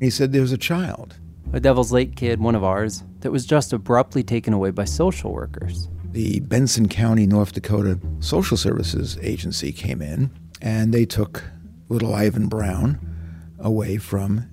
He 0.00 0.10
said, 0.10 0.32
There's 0.32 0.52
a 0.52 0.58
child. 0.58 1.16
A 1.54 1.60
Devil's 1.60 1.92
Lake 1.92 2.16
kid, 2.16 2.40
one 2.40 2.54
of 2.54 2.64
ours, 2.64 3.04
that 3.20 3.30
was 3.30 3.46
just 3.46 3.72
abruptly 3.72 4.22
taken 4.22 4.52
away 4.52 4.70
by 4.70 4.84
social 4.84 5.32
workers. 5.32 5.88
The 6.12 6.40
Benson 6.40 6.88
County, 6.88 7.26
North 7.26 7.52
Dakota 7.52 7.98
Social 8.20 8.56
Services 8.56 9.18
Agency 9.22 9.72
came 9.72 10.02
in 10.02 10.30
and 10.60 10.92
they 10.92 11.04
took 11.06 11.44
little 11.88 12.14
Ivan 12.14 12.48
Brown 12.48 12.98
away 13.58 13.96
from 13.96 14.48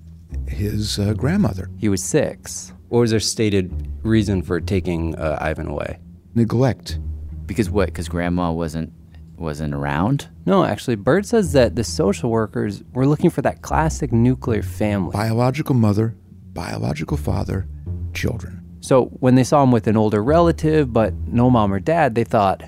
his 0.48 1.00
uh, 1.00 1.13
grandmother. 1.13 1.70
He 1.78 1.89
was 1.89 2.04
six. 2.04 2.74
What 2.89 3.00
was 3.00 3.12
their 3.12 3.19
stated 3.19 3.88
reason 4.03 4.41
for 4.41 4.60
taking 4.60 5.15
uh, 5.15 5.38
Ivan 5.39 5.67
away? 5.67 6.00
Neglect. 6.36 7.00
Because 7.46 7.69
what? 7.69 7.88
Because 7.88 8.10
grandma 8.10 8.51
wasn't 8.51 8.93
wasn't 9.38 9.74
around. 9.74 10.27
No, 10.46 10.65
actually, 10.65 10.96
Bert 10.96 11.25
says 11.25 11.53
that 11.53 11.75
the 11.75 11.84
social 11.84 12.29
workers 12.29 12.84
were 12.93 13.08
looking 13.08 13.29
for 13.29 13.41
that 13.43 13.62
classic 13.62 14.12
nuclear 14.12 14.62
family. 14.62 15.13
Biological 15.13 15.75
mother, 15.75 16.15
biological 16.53 17.15
father, 17.15 17.67
children. 18.13 18.62
So 18.81 19.05
when 19.05 19.36
they 19.36 19.43
saw 19.43 19.63
him 19.63 19.72
with 19.72 19.88
an 19.88 19.96
older 19.96 20.24
relative, 20.24 20.91
but 20.91 21.13
no 21.27 21.50
mom 21.50 21.74
or 21.74 21.79
dad, 21.79 22.15
they 22.15 22.24
thought, 22.24 22.63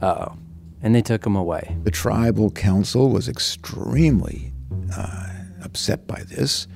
uh 0.00 0.28
oh. 0.28 0.38
And 0.82 0.94
they 0.94 1.02
took 1.02 1.24
him 1.26 1.34
away. 1.34 1.76
The 1.84 1.90
tribal 1.90 2.50
council 2.50 3.10
was 3.10 3.26
extremely 3.28 4.52
uh, 4.94 5.30
upset 5.62 6.06
by 6.06 6.22
this. 6.24 6.66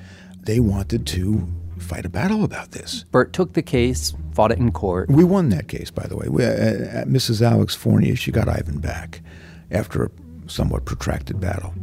They 0.41 0.61
wanted 0.61 1.07
to 1.09 1.47
fight 1.83 2.05
a 2.05 2.09
battle 2.09 2.45
about 2.45 2.73
this. 2.73 3.05
Bert 3.11 3.33
took 3.33 3.53
the 3.55 3.63
case, 3.63 4.15
fought 4.33 4.53
it 4.53 4.59
in 4.59 4.73
court. 4.73 5.09
We 5.09 5.25
won 5.25 5.49
that 5.51 5.69
case, 5.69 5.91
by 5.91 6.07
the 6.07 6.17
way. 6.17 6.29
We, 6.29 6.45
uh, 6.45 6.49
uh, 6.49 7.05
Mrs. 7.05 7.43
Alex 7.43 7.75
Fournier, 7.75 8.17
she 8.17 8.31
got 8.33 8.49
Ivan 8.49 8.79
back 8.81 9.21
after 9.71 10.05
a 10.05 10.11
somewhat 10.47 10.85
protracted 10.85 11.41
battle. 11.41 11.75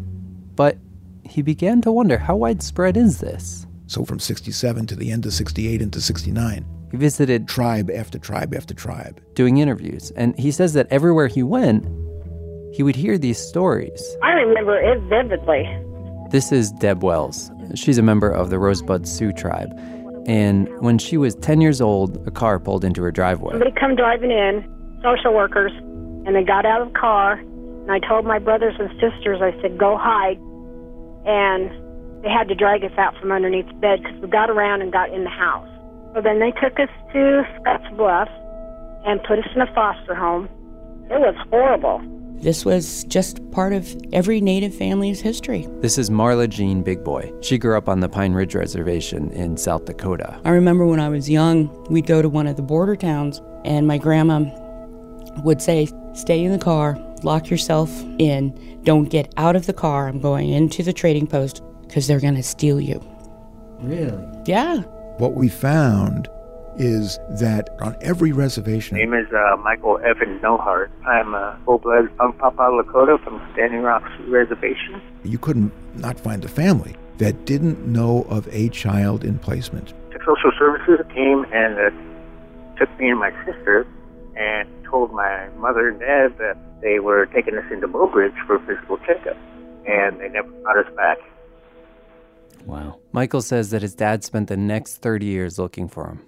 But 0.56 0.78
he 1.24 1.42
began 1.42 1.82
to 1.82 1.92
wonder 1.92 2.18
how 2.18 2.36
widespread 2.36 2.98
is 2.98 3.20
this? 3.20 3.66
So 3.88 4.06
from 4.06 4.20
67 4.20 4.88
to 4.88 4.96
the 4.96 5.12
end 5.12 5.26
of 5.26 5.34
68 5.34 5.82
into 5.82 6.02
69, 6.02 6.66
He 6.92 6.98
visited 6.98 7.48
tribe 7.48 7.92
after 7.92 8.18
tribe 8.18 8.54
after 8.56 8.74
tribe. 8.74 9.22
doing 9.36 9.58
interviews, 9.58 10.12
and 10.16 10.38
he 10.40 10.52
says 10.52 10.74
that 10.74 10.88
everywhere 10.90 11.28
he 11.28 11.44
went, 11.44 11.86
he 12.74 12.84
would 12.84 12.96
hear 12.96 13.18
these 13.18 13.38
stories. 13.38 14.18
I 14.24 14.32
remember 14.32 14.78
it 14.78 15.00
vividly. 15.10 15.64
This 16.32 16.52
is 16.52 16.72
Deb 16.72 17.04
Wells. 17.04 17.52
She's 17.74 17.98
a 17.98 18.02
member 18.02 18.30
of 18.30 18.50
the 18.50 18.60
Rosebud 18.60 19.08
Sioux 19.08 19.34
tribe. 19.34 19.74
And 20.28 20.70
when 20.82 20.98
she 20.98 21.18
was 21.18 21.36
10 21.36 21.62
years 21.62 21.82
old, 21.82 22.26
a 22.28 22.32
car 22.32 22.60
pulled 22.60 22.84
into 22.84 23.02
her 23.04 23.12
driveway. 23.12 23.52
Somebody 23.54 23.74
come 23.80 23.96
driving 23.96 24.32
in, 24.32 24.64
social 25.04 25.34
workers, 25.34 25.72
and 26.26 26.36
they 26.36 26.44
got 26.44 26.66
out 26.66 26.82
of 26.82 26.94
the 26.94 27.00
car. 27.00 27.34
And 27.34 27.92
I 27.92 28.00
told 28.00 28.26
my 28.26 28.40
brothers 28.40 28.76
and 28.80 28.90
sisters, 29.00 29.42
I 29.42 29.52
said, 29.62 29.78
go 29.78 29.98
hide. 29.98 30.38
And 31.26 31.70
they 32.24 32.30
had 32.30 32.48
to 32.48 32.56
drag 32.56 32.84
us 32.84 32.98
out 32.98 33.16
from 33.20 33.32
underneath 33.32 33.68
the 33.68 33.74
bed 33.76 34.02
because 34.02 34.20
we 34.20 34.28
got 34.28 34.50
around 34.50 34.82
and 34.82 34.92
got 34.92 35.14
in 35.14 35.24
the 35.24 35.30
house. 35.30 35.70
So 36.16 36.22
then 36.22 36.40
they 36.40 36.52
took 36.52 36.80
us 36.80 36.90
to 37.14 37.44
Scotts 37.62 37.86
Bluff 37.96 38.30
and 39.06 39.22
put 39.24 39.38
us 39.38 39.46
in 39.54 39.62
a 39.62 39.72
foster 39.76 40.16
home. 40.16 40.50
It 41.12 41.20
was 41.20 41.36
horrible. 41.52 42.02
This 42.42 42.64
was 42.64 43.04
just 43.06 43.40
part 43.52 43.74
of 43.74 43.96
every 44.14 44.40
Native 44.40 44.76
family's 44.76 45.20
history. 45.20 45.68
This 45.80 45.98
is 45.98 46.10
Marla 46.10 46.48
Jean 46.48 46.84
Big 46.84 47.04
Boy. 47.04 47.32
She 47.42 47.58
grew 47.58 47.78
up 47.78 47.90
on 47.90 48.02
the 48.02 48.10
Pine 48.10 48.34
Ridge 48.34 48.54
Reservation 48.54 49.32
in 49.32 49.58
South 49.58 49.86
Dakota. 49.86 50.40
I 50.46 50.50
remember 50.50 50.86
when 50.86 51.00
I 51.00 51.10
was 51.10 51.30
young, 51.30 51.70
we'd 51.90 52.06
go 52.06 52.22
to 52.22 52.30
one 52.30 52.46
of 52.46 52.56
the 52.56 52.62
border 52.62 52.96
towns, 52.96 53.42
and 53.64 53.88
my 53.88 53.98
grandma 53.98 54.46
would 55.44 55.62
say, 55.62 55.88
Stay 56.14 56.44
in 56.44 56.52
the 56.52 56.60
car, 56.60 56.98
lock 57.24 57.50
yourself 57.50 57.90
in, 58.20 58.80
don't 58.84 59.10
get 59.10 59.34
out 59.38 59.56
of 59.56 59.66
the 59.66 59.74
car. 59.74 60.08
I'm 60.08 60.20
going 60.22 60.50
into 60.50 60.84
the 60.84 60.94
trading 60.94 61.28
post 61.28 61.62
because 61.82 62.08
they're 62.08 62.22
going 62.22 62.36
to 62.36 62.44
steal 62.44 62.80
you. 62.80 63.04
Really? 63.80 64.24
Yeah. 64.46 64.78
What 65.18 65.34
we 65.34 65.50
found 65.50 66.30
is 66.78 67.18
that 67.40 67.70
on 67.82 67.96
every 68.02 68.32
reservation, 68.32 68.98
My 68.98 69.04
name 69.04 69.14
is 69.14 69.32
uh, 69.34 69.56
Michael 69.58 69.98
Evan 70.00 70.40
Nohart. 70.42 70.92
I'm 71.06 71.34
a 71.34 71.60
full-blood 71.66 72.10
Hunkpapa 72.18 72.82
Lakota 72.84 73.24
from 73.24 73.42
Standing 73.54 73.82
Rock 73.82 74.04
Sioux 74.18 74.32
Reservation. 74.32 75.02
you 75.24 75.38
couldn't 75.38 75.72
not 75.98 76.20
find 76.20 76.44
a 76.46 76.48
family 76.48 76.96
that 77.18 77.46
didn't 77.46 77.86
know 77.88 78.24
of 78.30 78.48
a 78.52 78.70
child 78.70 79.24
in 79.24 79.40
placement. 79.40 79.94
The 80.12 80.20
social 80.20 80.52
services 80.60 81.00
came 81.14 81.46
and 81.54 81.78
uh, 81.80 82.78
took 82.78 82.90
me 83.00 83.10
and 83.10 83.20
my 83.20 83.32
sister 83.46 83.88
and 84.36 84.68
told 84.84 85.14
my 85.14 85.48
mother 85.58 85.90
and 85.90 86.00
dad 86.00 86.38
that 86.40 86.58
they 86.82 87.00
were 87.00 87.26
taking 87.28 87.56
us 87.58 87.64
into 87.72 87.88
Mobridge 87.88 88.36
for 88.46 88.56
a 88.56 88.60
physical 88.66 88.98
checkup, 89.00 89.38
and 89.88 90.20
they 90.20 90.28
never 90.30 90.50
brought 90.62 90.86
us 90.86 90.94
back. 90.96 91.18
Wow. 92.66 93.00
Michael 93.12 93.42
says 93.42 93.70
that 93.70 93.82
his 93.82 93.94
dad 93.96 94.24
spent 94.24 94.50
the 94.50 94.58
next 94.58 94.98
30 94.98 95.26
years 95.26 95.58
looking 95.60 95.88
for 95.88 96.08
him. 96.08 96.20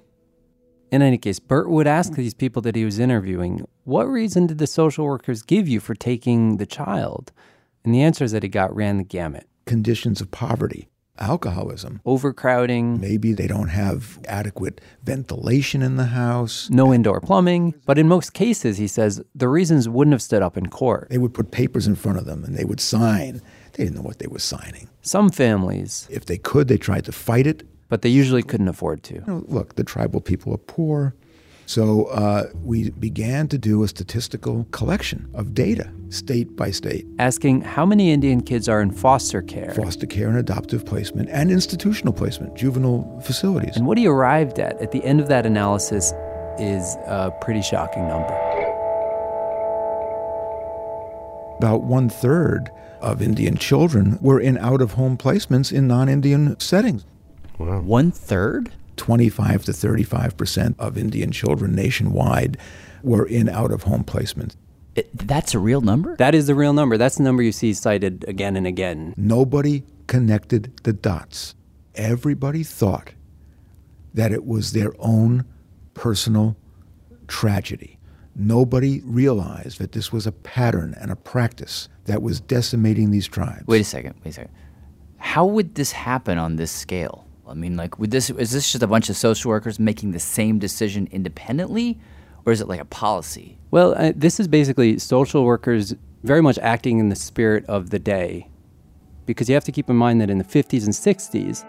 In 0.90 1.02
any 1.02 1.18
case, 1.18 1.40
Bert 1.40 1.70
would 1.70 1.88
ask 1.88 2.14
these 2.14 2.34
people 2.34 2.62
that 2.62 2.76
he 2.76 2.86
was 2.86 2.98
interviewing, 3.00 3.68
What 3.84 4.04
reason 4.04 4.48
did 4.48 4.58
the 4.58 4.68
social 4.68 5.06
workers 5.06 5.42
give 5.42 5.68
you 5.68 5.80
for 5.80 5.96
taking 5.96 6.58
the 6.58 6.66
child? 6.66 7.32
And 7.84 7.94
the 7.94 8.02
answers 8.02 8.32
that 8.32 8.44
he 8.44 8.50
got 8.50 8.74
ran 8.76 8.98
the 8.98 9.04
gamut. 9.04 9.48
Conditions 9.66 10.22
of 10.22 10.32
poverty, 10.32 10.88
alcoholism, 11.20 12.00
overcrowding. 12.06 13.02
Maybe 13.02 13.34
they 13.34 13.48
don't 13.48 13.68
have 13.68 14.20
adequate 14.28 14.80
ventilation 15.04 15.82
in 15.82 15.98
the 15.98 16.06
house. 16.06 16.70
No 16.70 16.94
indoor 16.94 17.20
plumbing. 17.20 17.74
But 17.86 17.98
in 17.98 18.08
most 18.08 18.34
cases, 18.34 18.78
he 18.78 18.88
says, 18.88 19.22
the 19.36 19.50
reasons 19.50 19.90
wouldn't 19.90 20.14
have 20.14 20.22
stood 20.22 20.42
up 20.42 20.58
in 20.58 20.68
court. 20.68 21.08
They 21.10 21.18
would 21.18 21.34
put 21.34 21.52
papers 21.52 21.86
in 21.86 21.96
front 21.96 22.18
of 22.18 22.26
them 22.26 22.46
and 22.46 22.56
they 22.56 22.66
would 22.66 22.80
sign. 22.80 23.42
They 23.74 23.84
didn't 23.84 23.96
know 23.96 24.04
what 24.04 24.20
they 24.20 24.28
were 24.28 24.40
signing. 24.40 24.90
Some 25.02 25.30
families, 25.30 26.08
If 26.10 26.26
they 26.26 26.38
could, 26.38 26.68
they 26.70 26.78
tried 26.78 27.06
to 27.06 27.12
fight 27.12 27.46
it. 27.46 27.64
But 27.90 28.02
they 28.02 28.10
usually 28.10 28.44
couldn't 28.44 28.68
afford 28.68 29.04
to. 29.04 29.16
You 29.16 29.24
know, 29.28 29.44
look, 29.48 29.76
the 29.76 29.84
tribal 29.84 30.22
people 30.22 30.54
are 30.54 30.60
poor. 30.60 31.16
So 31.68 32.06
uh, 32.06 32.46
we 32.64 32.92
began 32.92 33.50
to 33.50 33.58
do 33.58 33.84
a 33.84 33.90
statistical 33.90 34.66
collection 34.72 35.30
of 35.34 35.54
data, 35.54 35.92
state 36.08 36.56
by 36.56 36.72
state. 36.72 37.06
Asking 37.20 37.60
how 37.60 37.86
many 37.86 38.12
Indian 38.12 38.40
kids 38.40 38.70
are 38.70 38.82
in 38.82 38.92
foster 38.92 39.42
care. 39.42 39.74
Foster 39.74 40.06
care 40.06 40.30
and 40.30 40.38
adoptive 40.38 40.86
placement 40.86 41.28
and 41.30 41.52
institutional 41.52 42.14
placement, 42.14 42.56
juvenile 42.56 43.20
facilities. 43.20 43.76
And 43.76 43.86
what 43.86 43.98
he 43.98 44.08
arrived 44.08 44.60
at 44.60 44.82
at 44.82 44.94
the 44.94 45.04
end 45.04 45.20
of 45.20 45.28
that 45.28 45.46
analysis 45.46 46.14
is 46.58 46.96
a 47.06 47.34
pretty 47.42 47.62
shocking 47.62 48.08
number. 48.08 48.34
About 51.58 51.84
one 51.84 52.08
third 52.08 52.72
of 53.02 53.22
Indian 53.22 53.58
children 53.58 54.20
were 54.22 54.40
in 54.40 54.58
out 54.60 54.82
of 54.82 54.94
home 54.94 55.18
placements 55.18 55.74
in 55.74 55.86
non 55.86 56.08
Indian 56.08 56.58
settings. 56.62 57.04
Wow. 57.58 57.82
One 57.82 58.12
third? 58.12 58.72
25 58.98 59.66
to 59.66 59.74
35 59.74 60.38
percent 60.38 60.76
of 60.80 60.98
Indian 60.98 61.32
children 61.32 61.76
nationwide 61.76 62.58
were 63.04 63.26
in 63.26 63.48
out 63.48 63.72
of 63.72 63.84
home 63.84 64.04
placements. 64.04 64.56
It, 64.96 65.16
that's 65.16 65.54
a 65.54 65.60
real 65.60 65.82
number? 65.82 66.16
That 66.16 66.34
is 66.34 66.48
the 66.48 66.56
real 66.56 66.74
number. 66.74 66.98
That's 66.98 67.18
the 67.18 67.24
number 67.24 67.44
you 67.44 67.52
see 67.52 67.74
cited 67.74 68.26
again 68.28 68.56
and 68.56 68.66
again. 68.66 69.14
Nobody 69.16 69.84
connected 70.08 70.76
the 70.84 70.94
dots. 70.94 71.54
Everybody 71.94 72.64
thought 72.64 73.12
that 74.16 74.32
it 74.32 74.46
was 74.46 74.72
their 74.72 74.94
own 74.98 75.46
personal 75.94 76.58
tragedy. 77.28 78.00
Nobody 78.36 79.02
realized 79.04 79.80
that 79.80 79.92
this 79.92 80.12
was 80.12 80.26
a 80.26 80.32
pattern 80.32 80.96
and 81.00 81.12
a 81.12 81.16
practice 81.16 81.90
that 82.06 82.24
was 82.24 82.40
decimating 82.40 83.12
these 83.12 83.28
tribes. 83.28 83.68
Wait 83.68 83.82
a 83.82 83.84
second. 83.84 84.16
Wait 84.24 84.32
a 84.32 84.34
second. 84.34 84.52
How 85.18 85.46
would 85.46 85.76
this 85.76 85.92
happen 85.92 86.40
on 86.40 86.56
this 86.56 86.72
scale? 86.72 87.27
I 87.50 87.54
mean, 87.54 87.78
like, 87.78 88.00
would 88.00 88.12
this 88.12 88.30
is 88.30 88.52
this 88.52 88.72
just 88.72 88.84
a 88.84 88.88
bunch 88.88 89.10
of 89.10 89.18
social 89.18 89.50
workers 89.50 89.80
making 89.80 90.12
the 90.12 90.20
same 90.20 90.60
decision 90.60 91.08
independently, 91.12 92.00
or 92.46 92.52
is 92.52 92.62
it 92.62 92.68
like 92.68 92.80
a 92.80 92.86
policy? 92.86 93.58
Well, 93.72 93.94
uh, 93.98 94.14
this 94.16 94.40
is 94.40 94.48
basically 94.48 95.00
social 95.00 95.44
workers 95.44 95.96
very 96.24 96.42
much 96.42 96.58
acting 96.60 97.00
in 97.00 97.10
the 97.10 97.16
spirit 97.16 97.66
of 97.66 97.90
the 97.90 98.00
day, 98.00 98.50
because 99.26 99.50
you 99.50 99.56
have 99.56 99.64
to 99.66 99.72
keep 99.72 99.90
in 99.90 99.96
mind 99.96 100.22
that 100.22 100.30
in 100.30 100.38
the 100.38 100.44
50s 100.44 100.86
and 100.86 100.94
60s, 100.94 101.66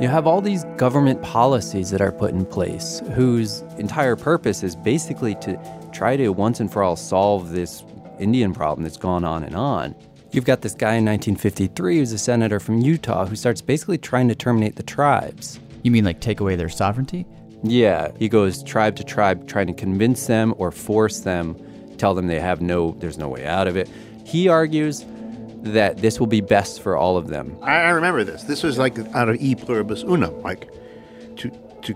you 0.00 0.08
have 0.08 0.26
all 0.26 0.42
these 0.42 0.64
government 0.76 1.22
policies 1.22 1.90
that 1.90 2.02
are 2.02 2.12
put 2.12 2.32
in 2.32 2.44
place 2.44 3.00
whose 3.14 3.62
entire 3.78 4.14
purpose 4.14 4.62
is 4.62 4.76
basically 4.76 5.34
to 5.36 5.58
try 5.92 6.16
to 6.16 6.28
once 6.28 6.60
and 6.60 6.70
for 6.70 6.82
all 6.82 6.96
solve 6.96 7.50
this 7.52 7.82
Indian 8.18 8.52
problem 8.52 8.82
that's 8.82 8.98
gone 8.98 9.24
on 9.24 9.42
and 9.42 9.56
on. 9.56 9.94
You've 10.36 10.44
got 10.44 10.60
this 10.60 10.74
guy 10.74 10.96
in 10.96 11.06
1953 11.06 11.96
who's 11.96 12.12
a 12.12 12.18
senator 12.18 12.60
from 12.60 12.82
Utah 12.82 13.24
who 13.24 13.34
starts 13.36 13.62
basically 13.62 13.96
trying 13.96 14.28
to 14.28 14.34
terminate 14.34 14.76
the 14.76 14.82
tribes. 14.82 15.58
You 15.82 15.90
mean 15.90 16.04
like 16.04 16.20
take 16.20 16.40
away 16.40 16.56
their 16.56 16.68
sovereignty? 16.68 17.24
Yeah, 17.62 18.10
he 18.18 18.28
goes 18.28 18.62
tribe 18.62 18.96
to 18.96 19.04
tribe 19.04 19.48
trying 19.48 19.66
to 19.68 19.72
convince 19.72 20.26
them 20.26 20.54
or 20.58 20.70
force 20.70 21.20
them, 21.20 21.56
tell 21.96 22.12
them 22.12 22.26
they 22.26 22.38
have 22.38 22.60
no 22.60 22.92
there's 22.98 23.16
no 23.16 23.30
way 23.30 23.46
out 23.46 23.66
of 23.66 23.78
it. 23.78 23.88
He 24.26 24.46
argues 24.46 25.06
that 25.62 25.96
this 26.02 26.20
will 26.20 26.26
be 26.26 26.42
best 26.42 26.82
for 26.82 26.98
all 26.98 27.16
of 27.16 27.28
them. 27.28 27.56
I, 27.62 27.76
I 27.76 27.88
remember 27.88 28.22
this. 28.22 28.42
This 28.42 28.62
was 28.62 28.76
like 28.76 28.98
out 29.14 29.30
of 29.30 29.36
e 29.40 29.54
pluribus 29.54 30.02
unum, 30.02 30.42
like 30.42 30.68
to 31.36 31.48
to 31.80 31.94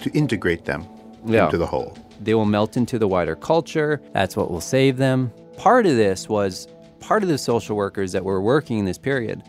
to 0.00 0.10
integrate 0.14 0.64
them 0.64 0.86
Yeah. 1.26 1.44
into 1.44 1.58
the 1.58 1.66
whole. 1.66 1.98
They 2.18 2.32
will 2.32 2.46
melt 2.46 2.78
into 2.78 2.98
the 2.98 3.06
wider 3.08 3.36
culture. 3.36 4.00
That's 4.14 4.38
what 4.38 4.50
will 4.50 4.62
save 4.62 4.96
them. 4.96 5.30
Part 5.58 5.84
of 5.84 5.96
this 5.96 6.30
was 6.30 6.66
part 7.04 7.22
of 7.22 7.28
the 7.28 7.36
social 7.38 7.76
workers 7.76 8.12
that 8.12 8.24
were 8.24 8.40
working 8.40 8.78
in 8.78 8.84
this 8.86 8.98
period. 8.98 9.42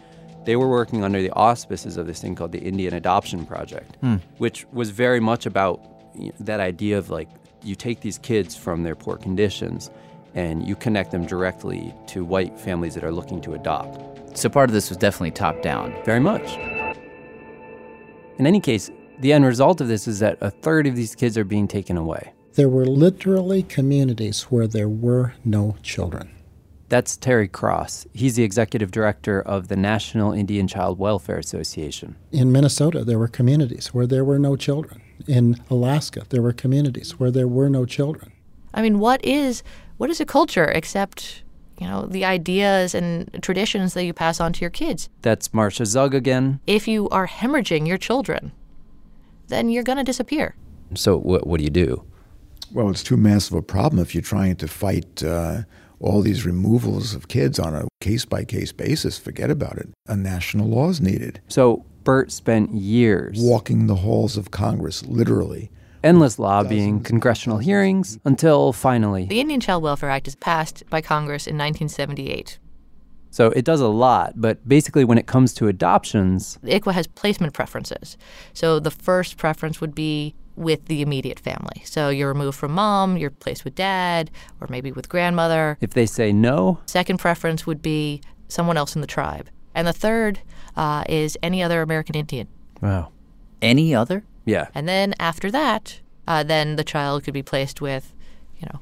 They 0.45 0.55
were 0.57 0.69
working 0.69 1.03
under 1.03 1.21
the 1.21 1.31
auspices 1.31 1.97
of 1.97 2.05
this 2.05 2.19
thing 2.21 2.35
called 2.35 2.51
the 2.51 2.59
Indian 2.59 2.93
Adoption 2.93 3.45
Project, 3.45 3.95
Hmm. 4.01 4.17
which 4.37 4.65
was 4.73 4.89
very 4.91 5.19
much 5.19 5.45
about 5.45 5.79
you 6.13 6.27
know, 6.27 6.33
that 6.41 6.59
idea 6.59 6.97
of 6.97 7.09
like 7.09 7.29
you 7.63 7.75
take 7.75 8.01
these 8.01 8.17
kids 8.19 8.55
from 8.55 8.83
their 8.83 8.95
poor 8.95 9.17
conditions 9.17 9.89
and 10.35 10.67
you 10.67 10.75
connect 10.75 11.11
them 11.11 11.25
directly 11.25 11.93
to 12.07 12.23
white 12.25 12.59
families 12.59 12.93
that 12.95 13.03
are 13.03 13.11
looking 13.11 13.41
to 13.41 13.53
adopt. 13.53 14.37
So 14.37 14.49
part 14.49 14.69
of 14.69 14.73
this 14.73 14.89
was 14.89 14.97
definitely 14.97 15.31
top 15.31 15.61
down. 15.61 15.95
Very 16.03 16.19
much. 16.19 16.57
In 18.37 18.45
any 18.45 18.59
case, 18.59 18.91
the 19.19 19.31
end 19.31 19.45
result 19.45 19.79
of 19.79 19.87
this 19.87 20.07
is 20.09 20.19
that 20.19 20.37
a 20.41 20.51
third 20.51 20.87
of 20.87 20.95
these 20.97 21.15
kids 21.15 21.37
are 21.37 21.45
being 21.45 21.67
taken 21.69 21.95
away. 21.95 22.33
There 22.55 22.69
were 22.69 22.85
literally 22.85 23.63
communities 23.63 24.43
where 24.43 24.67
there 24.67 24.89
were 24.89 25.33
no 25.45 25.75
children. 25.81 26.34
That's 26.87 27.17
Terry 27.17 27.47
Cross. 27.47 28.05
He's 28.13 28.35
the 28.35 28.43
executive 28.43 28.91
director 28.91 29.41
of 29.41 29.69
the 29.69 29.75
National 29.75 30.31
Indian 30.33 30.67
Child 30.67 30.99
Welfare 30.99 31.37
Association. 31.37 32.15
In 32.31 32.51
Minnesota, 32.51 33.03
there 33.03 33.17
were 33.17 33.27
communities 33.27 33.93
where 33.93 34.05
there 34.05 34.23
were 34.23 34.37
no 34.37 34.55
children. 34.55 35.01
In 35.27 35.61
Alaska, 35.69 36.25
there 36.29 36.41
were 36.41 36.53
communities 36.53 37.19
where 37.19 37.31
there 37.31 37.47
were 37.47 37.69
no 37.69 37.85
children. 37.85 38.31
I 38.73 38.81
mean, 38.81 38.99
what 38.99 39.23
is 39.25 39.63
what 39.97 40.09
is 40.09 40.19
a 40.19 40.25
culture 40.25 40.65
except 40.65 41.43
you 41.79 41.87
know 41.87 42.05
the 42.05 42.23
ideas 42.25 42.93
and 42.93 43.29
traditions 43.41 43.93
that 43.93 44.05
you 44.05 44.13
pass 44.13 44.39
on 44.39 44.53
to 44.53 44.61
your 44.61 44.69
kids? 44.69 45.09
That's 45.21 45.53
Marcia 45.53 45.85
Zug 45.85 46.13
again. 46.13 46.59
If 46.67 46.87
you 46.87 47.09
are 47.09 47.27
hemorrhaging 47.27 47.87
your 47.87 47.97
children, 47.97 48.51
then 49.47 49.69
you're 49.69 49.83
going 49.83 49.97
to 49.97 50.03
disappear. 50.03 50.55
So, 50.93 51.17
what, 51.17 51.47
what 51.47 51.57
do 51.57 51.63
you 51.63 51.69
do? 51.69 52.03
Well, 52.71 52.89
it's 52.89 53.03
too 53.03 53.17
massive 53.17 53.53
a 53.53 53.61
problem 53.61 54.01
if 54.01 54.13
you're 54.13 54.21
trying 54.21 54.57
to 54.57 54.67
fight 54.67 55.23
uh, 55.23 55.61
all 55.99 56.21
these 56.21 56.45
removals 56.45 57.13
of 57.13 57.27
kids 57.27 57.59
on 57.59 57.73
a 57.75 57.87
case 58.01 58.25
by 58.25 58.43
case 58.43 58.71
basis. 58.71 59.17
Forget 59.17 59.49
about 59.49 59.77
it. 59.77 59.89
A 60.07 60.15
national 60.15 60.67
law 60.67 60.89
is 60.89 61.01
needed. 61.01 61.41
So, 61.47 61.85
Bert 62.03 62.31
spent 62.31 62.71
years 62.73 63.39
walking 63.39 63.87
the 63.87 63.95
halls 63.95 64.37
of 64.37 64.51
Congress, 64.51 65.03
literally. 65.05 65.71
Endless 66.03 66.37
lobbying, 66.37 67.01
congressional 67.01 67.57
hearings, 67.57 68.19
until 68.25 68.71
finally. 68.71 69.25
The 69.25 69.39
Indian 69.39 69.59
Child 69.59 69.81
Welfare 69.81 70.11
Act 70.11 70.27
is 70.27 70.35
passed 70.35 70.83
by 70.89 71.01
Congress 71.01 71.47
in 71.47 71.55
1978. 71.55 72.59
So, 73.31 73.47
it 73.47 73.65
does 73.65 73.81
a 73.81 73.87
lot, 73.87 74.33
but 74.35 74.65
basically, 74.67 75.03
when 75.03 75.17
it 75.17 75.25
comes 75.25 75.53
to 75.55 75.67
adoptions, 75.67 76.59
the 76.61 76.71
ICWA 76.79 76.93
has 76.93 77.07
placement 77.07 77.53
preferences. 77.53 78.17
So 78.53 78.79
the 78.79 78.91
first 78.91 79.37
preference 79.37 79.81
would 79.81 79.95
be 79.95 80.35
with 80.55 80.85
the 80.85 81.01
immediate 81.01 81.39
family. 81.39 81.81
So 81.85 82.09
you're 82.09 82.29
removed 82.29 82.57
from 82.57 82.71
mom, 82.71 83.17
you're 83.17 83.29
placed 83.29 83.63
with 83.65 83.75
dad, 83.75 84.31
or 84.61 84.67
maybe 84.69 84.91
with 84.91 85.09
grandmother. 85.09 85.77
if 85.81 85.91
they 85.93 86.05
say 86.05 86.31
no, 86.31 86.79
Second 86.85 87.19
preference 87.19 87.65
would 87.67 87.81
be 87.81 88.21
someone 88.47 88.77
else 88.77 88.95
in 88.95 89.01
the 89.01 89.07
tribe. 89.07 89.49
And 89.73 89.85
the 89.87 89.93
third 89.93 90.39
uh, 90.77 91.03
is 91.09 91.37
any 91.43 91.61
other 91.61 91.81
American 91.81 92.15
Indian. 92.15 92.47
wow. 92.81 93.09
Any 93.61 93.95
other? 93.95 94.23
Yeah. 94.45 94.67
And 94.75 94.87
then 94.87 95.13
after 95.19 95.49
that, 95.51 95.99
uh, 96.27 96.43
then 96.43 96.75
the 96.75 96.83
child 96.83 97.23
could 97.23 97.33
be 97.33 97.41
placed 97.41 97.81
with, 97.81 98.13
you 98.57 98.67
know, 98.71 98.79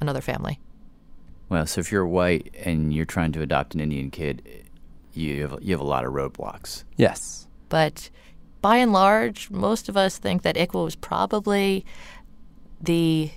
another 0.00 0.20
family. 0.20 0.60
Well, 1.48 1.66
so 1.66 1.80
if 1.80 1.90
you're 1.90 2.06
white 2.06 2.54
and 2.64 2.94
you're 2.94 3.06
trying 3.06 3.32
to 3.32 3.42
adopt 3.42 3.74
an 3.74 3.80
Indian 3.80 4.10
kid, 4.10 4.42
you 5.12 5.42
have, 5.42 5.58
you 5.62 5.72
have 5.72 5.80
a 5.80 5.84
lot 5.84 6.04
of 6.04 6.12
roadblocks. 6.12 6.84
Yes. 6.96 7.48
But 7.68 8.10
by 8.60 8.76
and 8.76 8.92
large, 8.92 9.50
most 9.50 9.88
of 9.88 9.96
us 9.96 10.18
think 10.18 10.42
that 10.42 10.56
ICWA 10.56 10.84
was 10.84 10.96
probably 10.96 11.84
the, 12.80 13.30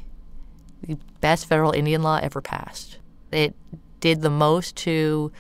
the 0.82 0.98
best 1.22 1.46
federal 1.46 1.72
Indian 1.72 2.02
law 2.04 2.20
ever 2.22 2.42
passed. 2.42 3.00
It 3.32 3.56
did 4.00 4.22
the 4.22 4.30
most 4.30 4.76
to 4.78 5.32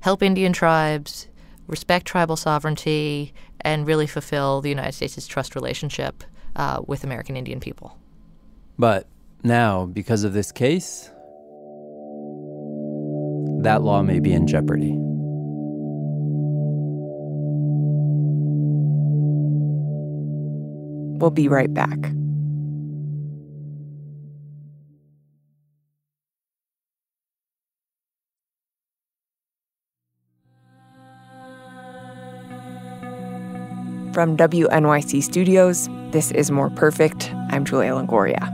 help 0.00 0.22
Indian 0.22 0.52
tribes 0.52 1.28
respect 1.66 2.06
tribal 2.06 2.36
sovereignty 2.36 3.32
and 3.60 3.86
really 3.86 4.06
fulfill 4.06 4.60
the 4.60 4.68
United 4.68 4.92
States' 4.92 5.26
trust 5.26 5.54
relationship 5.54 6.24
uh, 6.56 6.80
with 6.86 7.04
American 7.04 7.36
Indian 7.36 7.60
people. 7.60 7.96
But 8.78 9.06
now, 9.44 9.86
because 9.86 10.24
of 10.24 10.32
this 10.32 10.50
case, 10.50 11.10
that 13.62 13.82
law 13.82 14.02
may 14.02 14.20
be 14.20 14.32
in 14.32 14.46
jeopardy. 14.46 14.96
We'll 21.20 21.30
be 21.30 21.48
right 21.48 21.72
back. 21.72 21.98
From 34.14 34.36
WNYC 34.36 35.22
Studios, 35.22 35.88
this 36.10 36.32
is 36.32 36.50
More 36.50 36.70
Perfect. 36.70 37.32
I'm 37.50 37.64
Julia 37.64 37.92
Longoria. 37.92 38.50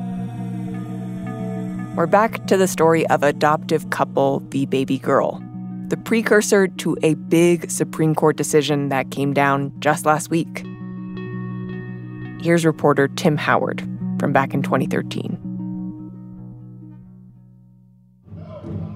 We're 1.96 2.06
back 2.06 2.46
to 2.48 2.56
the 2.56 2.68
story 2.68 3.06
of 3.06 3.22
adoptive 3.22 3.88
couple 3.90 4.40
v. 4.50 4.66
baby 4.66 4.98
girl, 4.98 5.42
the 5.88 5.96
precursor 5.96 6.68
to 6.68 6.96
a 7.02 7.14
big 7.14 7.70
Supreme 7.70 8.14
Court 8.14 8.36
decision 8.36 8.90
that 8.90 9.10
came 9.10 9.32
down 9.32 9.72
just 9.78 10.04
last 10.04 10.30
week. 10.30 10.64
Here's 12.46 12.64
reporter 12.64 13.08
Tim 13.08 13.36
Howard 13.36 13.80
from 14.20 14.32
back 14.32 14.54
in 14.54 14.62
2013. 14.62 15.36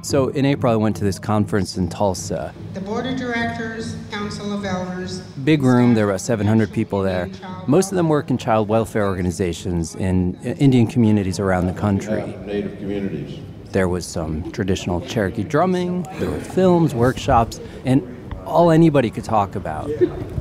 So 0.04 0.28
in 0.28 0.44
April, 0.46 0.72
I 0.72 0.76
went 0.76 0.94
to 0.98 1.04
this 1.04 1.18
conference 1.18 1.76
in 1.76 1.88
Tulsa. 1.88 2.54
The 2.74 2.80
Board 2.80 3.06
of 3.06 3.16
Directors, 3.16 3.96
Council 4.12 4.52
of 4.52 4.64
Elders, 4.64 5.18
Big 5.42 5.64
room, 5.64 5.94
there 5.94 6.06
were 6.06 6.12
about 6.12 6.20
700 6.20 6.72
people 6.72 7.02
there. 7.02 7.28
Most 7.66 7.90
of 7.90 7.96
them 7.96 8.08
work 8.08 8.30
in 8.30 8.38
child 8.38 8.68
welfare 8.68 9.04
organizations 9.04 9.96
in 9.96 10.36
uh, 10.44 10.50
Indian 10.60 10.86
communities 10.86 11.40
around 11.40 11.66
the 11.66 11.72
country. 11.72 12.22
Native 12.46 12.78
communities. 12.78 13.40
There 13.72 13.88
was 13.88 14.06
some 14.06 14.52
traditional 14.52 15.00
Cherokee 15.00 15.42
drumming, 15.42 16.04
there 16.20 16.30
were 16.30 16.38
films, 16.38 16.94
workshops, 16.94 17.58
and 17.84 18.00
all 18.46 18.70
anybody 18.70 19.10
could 19.10 19.24
talk 19.24 19.56
about 19.56 19.90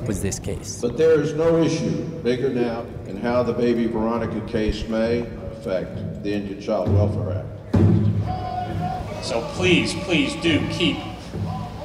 was 0.10 0.24
this 0.24 0.39
case. 0.39 0.82
But 0.82 0.98
there 0.98 1.22
is 1.22 1.36
no 1.36 1.62
issue 1.62 2.04
bigger 2.24 2.50
now 2.50 2.84
in 3.06 3.15
how 3.17 3.43
the 3.43 3.54
baby 3.54 3.86
Veronica 3.86 4.41
case 4.48 4.88
may 4.88 5.19
affect 5.52 6.24
the 6.24 6.34
Indian 6.34 6.60
Child 6.60 6.91
Welfare 6.91 7.45
Act. 7.45 9.24
So 9.24 9.48
please, 9.54 9.93
please 9.93 10.34
do 10.38 10.67
keep 10.72 10.98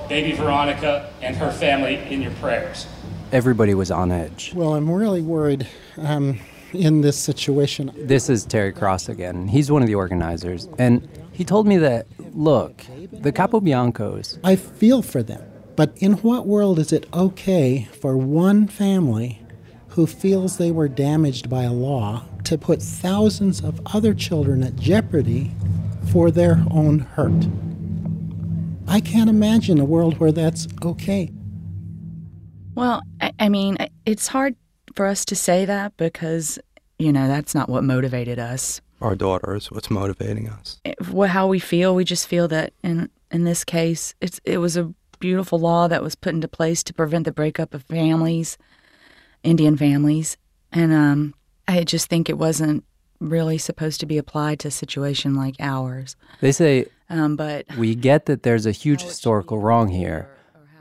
baby 0.08 0.32
Veronica 0.32 1.12
and 1.20 1.37
her 1.37 1.52
family 1.52 1.96
in 1.96 2.22
your 2.22 2.30
prayers. 2.40 2.87
Everybody 3.30 3.74
was 3.74 3.90
on 3.90 4.10
edge. 4.10 4.54
Well, 4.54 4.74
I'm 4.74 4.90
really 4.90 5.20
worried 5.20 5.68
um, 5.98 6.40
in 6.72 7.02
this 7.02 7.18
situation. 7.18 7.92
This 7.94 8.30
is 8.30 8.46
Terry 8.46 8.72
Cross 8.72 9.10
again. 9.10 9.48
He's 9.48 9.70
one 9.70 9.82
of 9.82 9.88
the 9.88 9.96
organizers. 9.96 10.66
And 10.78 11.06
he 11.32 11.44
told 11.44 11.66
me 11.66 11.76
that, 11.76 12.06
look, 12.32 12.87
the 13.12 13.32
Capobiancos, 13.32 14.38
I 14.42 14.56
feel 14.56 15.02
for 15.02 15.22
them. 15.22 15.42
But 15.76 15.96
in 15.98 16.14
what 16.14 16.46
world 16.46 16.78
is 16.78 16.92
it 16.92 17.06
okay 17.12 17.88
for 18.00 18.16
one 18.16 18.68
family 18.68 19.40
who 19.88 20.06
feels 20.06 20.56
they 20.56 20.70
were 20.70 20.88
damaged 20.88 21.48
by 21.50 21.64
a 21.64 21.72
law 21.72 22.24
to 22.44 22.58
put 22.58 22.80
thousands 22.82 23.62
of 23.62 23.80
other 23.87 24.14
children 24.14 24.62
at 24.62 24.76
jeopardy 24.76 25.52
for 26.12 26.30
their 26.30 26.64
own 26.70 27.00
hurt? 27.00 27.48
I 28.87 29.00
can't 29.00 29.30
imagine 29.30 29.80
a 29.80 29.84
world 29.84 30.18
where 30.18 30.32
that's 30.32 30.68
okay. 30.84 31.30
Well, 32.74 33.02
I, 33.20 33.32
I 33.38 33.48
mean, 33.48 33.76
it's 34.04 34.28
hard 34.28 34.56
for 34.94 35.06
us 35.06 35.24
to 35.26 35.37
say 35.37 35.64
that 35.64 35.96
because, 35.96 36.58
you 36.98 37.12
know, 37.12 37.26
that's 37.26 37.54
not 37.54 37.68
what 37.68 37.82
motivated 37.82 38.38
us. 38.38 38.80
Our 39.00 39.14
daughter 39.16 39.54
is 39.54 39.70
what's 39.72 39.90
motivating 39.90 40.48
us. 40.48 40.80
It- 40.84 41.00
wh- 41.02 41.26
how 41.26 41.46
we 41.48 41.58
feel, 41.58 41.94
we 41.94 42.04
just 42.04 42.28
feel 42.28 42.46
that 42.48 42.72
in 42.82 43.10
in 43.30 43.42
this 43.44 43.64
case, 43.64 44.14
it's 44.20 44.40
it 44.44 44.58
was 44.58 44.76
a 44.76 44.94
beautiful 45.24 45.58
law 45.58 45.88
that 45.88 46.02
was 46.02 46.14
put 46.14 46.34
into 46.34 46.46
place 46.46 46.82
to 46.82 46.92
prevent 46.92 47.24
the 47.24 47.32
breakup 47.32 47.72
of 47.72 47.82
families, 47.84 48.58
Indian 49.42 49.74
families, 49.74 50.37
and 50.70 50.92
um, 50.92 51.34
I 51.66 51.82
just 51.84 52.08
think 52.10 52.28
it 52.28 52.37
wasn't 52.37 52.84
really 53.20 53.56
supposed 53.56 54.00
to 54.00 54.06
be 54.06 54.18
applied 54.18 54.58
to 54.60 54.68
a 54.68 54.70
situation 54.70 55.34
like 55.34 55.54
ours. 55.60 56.14
they 56.42 56.52
say, 56.52 56.84
Um, 57.08 57.37
but 57.37 57.64
we 57.78 57.94
get 57.94 58.26
that 58.26 58.42
there's 58.42 58.66
a 58.66 58.70
huge 58.70 59.00
historical 59.00 59.58
wrong 59.58 59.88
here, 59.88 60.28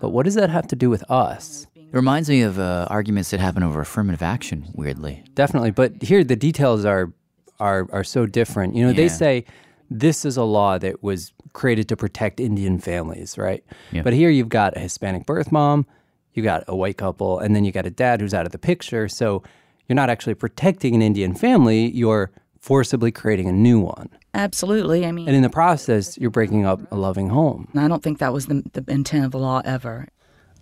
but 0.02 0.10
what 0.10 0.26
does 0.26 0.36
that 0.36 0.50
have 0.50 0.68
to 0.68 0.76
do 0.76 0.90
with 0.90 1.10
us? 1.10 1.66
It 1.78 1.94
reminds 1.94 2.28
me 2.28 2.42
of 2.42 2.60
uh, 2.60 2.86
arguments 2.90 3.32
that 3.32 3.40
happen 3.40 3.64
over 3.64 3.80
affirmative 3.80 4.22
action, 4.22 4.66
weirdly. 4.74 5.24
Definitely, 5.36 5.72
but 5.72 6.04
here 6.04 6.22
the 6.26 6.36
details 6.36 6.84
are 6.84 7.14
are 7.62 7.88
are 7.94 8.04
so 8.04 8.26
different. 8.26 8.76
You 8.76 8.88
know, 8.88 8.94
they 8.94 9.08
say 9.08 9.46
this 9.90 10.26
is 10.26 10.36
a 10.36 10.44
law 10.44 10.78
that 10.80 11.02
was 11.02 11.32
created 11.54 11.88
to 11.90 11.96
protect 11.96 12.40
Indian 12.40 12.80
families, 12.80 13.38
right? 13.38 13.64
Yeah. 13.92 14.02
But 14.02 14.14
here 14.14 14.30
you've 14.30 14.50
got 14.50 14.76
a 14.76 14.80
Hispanic 14.80 15.26
birth 15.26 15.52
mom, 15.52 15.86
you 16.34 16.44
got 16.44 16.64
a 16.68 16.76
white 16.76 16.98
couple, 16.98 17.40
and 17.40 17.56
then 17.56 17.64
you 17.64 17.72
got 17.72 17.86
a 17.86 17.92
dad 17.92 18.22
who's 18.22 18.34
out 18.34 18.46
of 18.46 18.52
the 18.52 18.58
picture. 18.58 19.08
So 19.08 19.44
you're 19.88 19.96
not 19.96 20.10
actually 20.10 20.34
protecting 20.34 20.96
an 20.96 21.02
Indian 21.02 21.36
family, 21.36 21.92
you're 21.92 22.32
forcibly 22.60 23.12
creating 23.12 23.48
a 23.48 23.52
new 23.52 23.80
one. 23.80 24.10
absolutely, 24.34 25.06
I 25.06 25.12
mean, 25.12 25.28
And 25.28 25.36
in 25.36 25.44
the 25.44 25.50
process, 25.50 26.18
you're 26.18 26.32
breaking 26.32 26.66
up 26.66 26.80
a 26.92 26.96
loving 26.96 27.30
home. 27.30 27.68
I 27.76 27.88
don't 27.88 28.02
think 28.02 28.20
that 28.20 28.34
was 28.34 28.48
the, 28.48 28.64
the 28.74 28.84
intent 28.88 29.26
of 29.26 29.32
the 29.32 29.40
law 29.40 29.62
ever. 29.66 30.08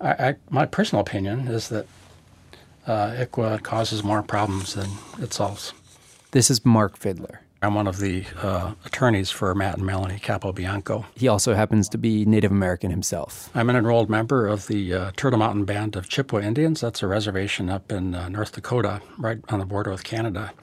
I, 0.02 0.10
I, 0.30 0.36
my 0.50 0.66
personal 0.66 1.02
opinion 1.02 1.48
is 1.48 1.70
that 1.70 1.86
uh, 2.88 3.12
ICWA 3.12 3.62
causes 3.62 4.04
more 4.04 4.24
problems 4.24 4.74
than 4.74 4.90
it 5.22 5.32
solves. 5.32 5.74
This 6.32 6.50
is 6.50 6.66
Mark 6.66 6.98
Fiddler. 6.98 7.42
I'm 7.64 7.76
one 7.76 7.86
of 7.86 8.00
the 8.00 8.26
uh, 8.42 8.74
attorneys 8.86 9.30
for 9.30 9.54
Matt 9.54 9.78
and 9.78 9.86
Melanie 9.86 10.18
Capobianco. 10.18 11.06
He 11.16 11.28
also 11.28 11.54
happens 11.54 11.88
to 11.90 12.00
be 12.00 12.26
Native 12.26 12.50
American 12.50 12.90
himself. 12.90 13.52
I'm 13.54 13.70
an 13.70 13.76
enrolled 13.76 14.10
member 14.10 14.48
of 14.48 14.66
the 14.66 14.94
uh, 14.94 15.12
Turtle 15.16 15.38
Mountain 15.38 15.66
Band 15.66 15.96
of 15.96 16.10
Chippewa 16.10 16.42
Indians. 16.42 16.82
That's 16.82 17.04
a 17.04 17.08
reservation 17.08 17.70
up 17.70 17.92
in 17.92 18.16
uh, 18.16 18.30
North 18.30 18.54
Dakota, 18.54 19.00
right 19.20 19.38
on 19.50 19.60
the 19.60 19.68
border 19.68 19.92
with 19.92 20.04
Canada. 20.04 20.54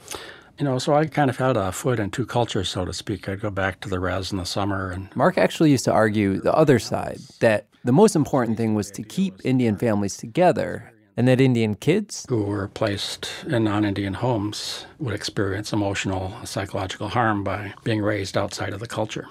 You 0.58 0.64
know, 0.64 0.80
so 0.80 0.92
I 0.94 1.06
kind 1.06 1.30
of 1.30 1.36
had 1.36 1.56
a 1.56 1.70
foot 1.70 2.00
in 2.00 2.10
two 2.10 2.26
cultures, 2.26 2.68
so 2.68 2.84
to 2.84 2.92
speak. 2.92 3.28
I'd 3.28 3.40
go 3.40 3.50
back 3.50 3.78
to 3.82 3.88
the 3.88 4.00
res 4.00 4.32
in 4.32 4.38
the 4.38 4.44
summer 4.44 4.90
and 4.90 5.14
Mark 5.14 5.38
actually 5.38 5.70
used 5.70 5.84
to 5.84 5.92
argue 5.92 6.40
the 6.40 6.52
other 6.52 6.80
side 6.80 7.18
that 7.38 7.68
the 7.84 7.92
most 7.92 8.16
important 8.16 8.56
thing 8.56 8.74
was 8.74 8.90
to 8.90 9.04
keep 9.04 9.40
Indian 9.44 9.76
families 9.76 10.16
together 10.16 10.92
and 11.18 11.26
that 11.26 11.40
Indian 11.40 11.74
kids 11.74 12.24
who 12.28 12.44
were 12.44 12.68
placed 12.68 13.28
in 13.48 13.64
non-Indian 13.64 14.14
homes 14.14 14.86
would 15.00 15.14
experience 15.14 15.72
emotional, 15.72 16.32
psychological 16.44 17.08
harm 17.08 17.42
by 17.42 17.74
being 17.82 18.00
raised 18.00 18.38
outside 18.38 18.72
of 18.72 18.78
the 18.78 18.86
culture. 18.86 19.26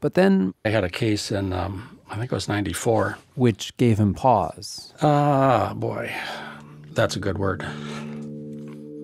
But 0.00 0.14
then 0.14 0.54
I 0.64 0.70
had 0.70 0.82
a 0.82 0.88
case 0.88 1.30
in, 1.30 1.52
um, 1.52 1.98
I 2.08 2.16
think 2.16 2.32
it 2.32 2.34
was 2.34 2.48
94. 2.48 3.18
which 3.34 3.76
gave 3.76 3.98
him 3.98 4.14
pause. 4.14 4.94
Ah, 5.02 5.74
boy, 5.76 6.10
that's 6.92 7.16
a 7.16 7.20
good 7.20 7.36
word. 7.36 7.66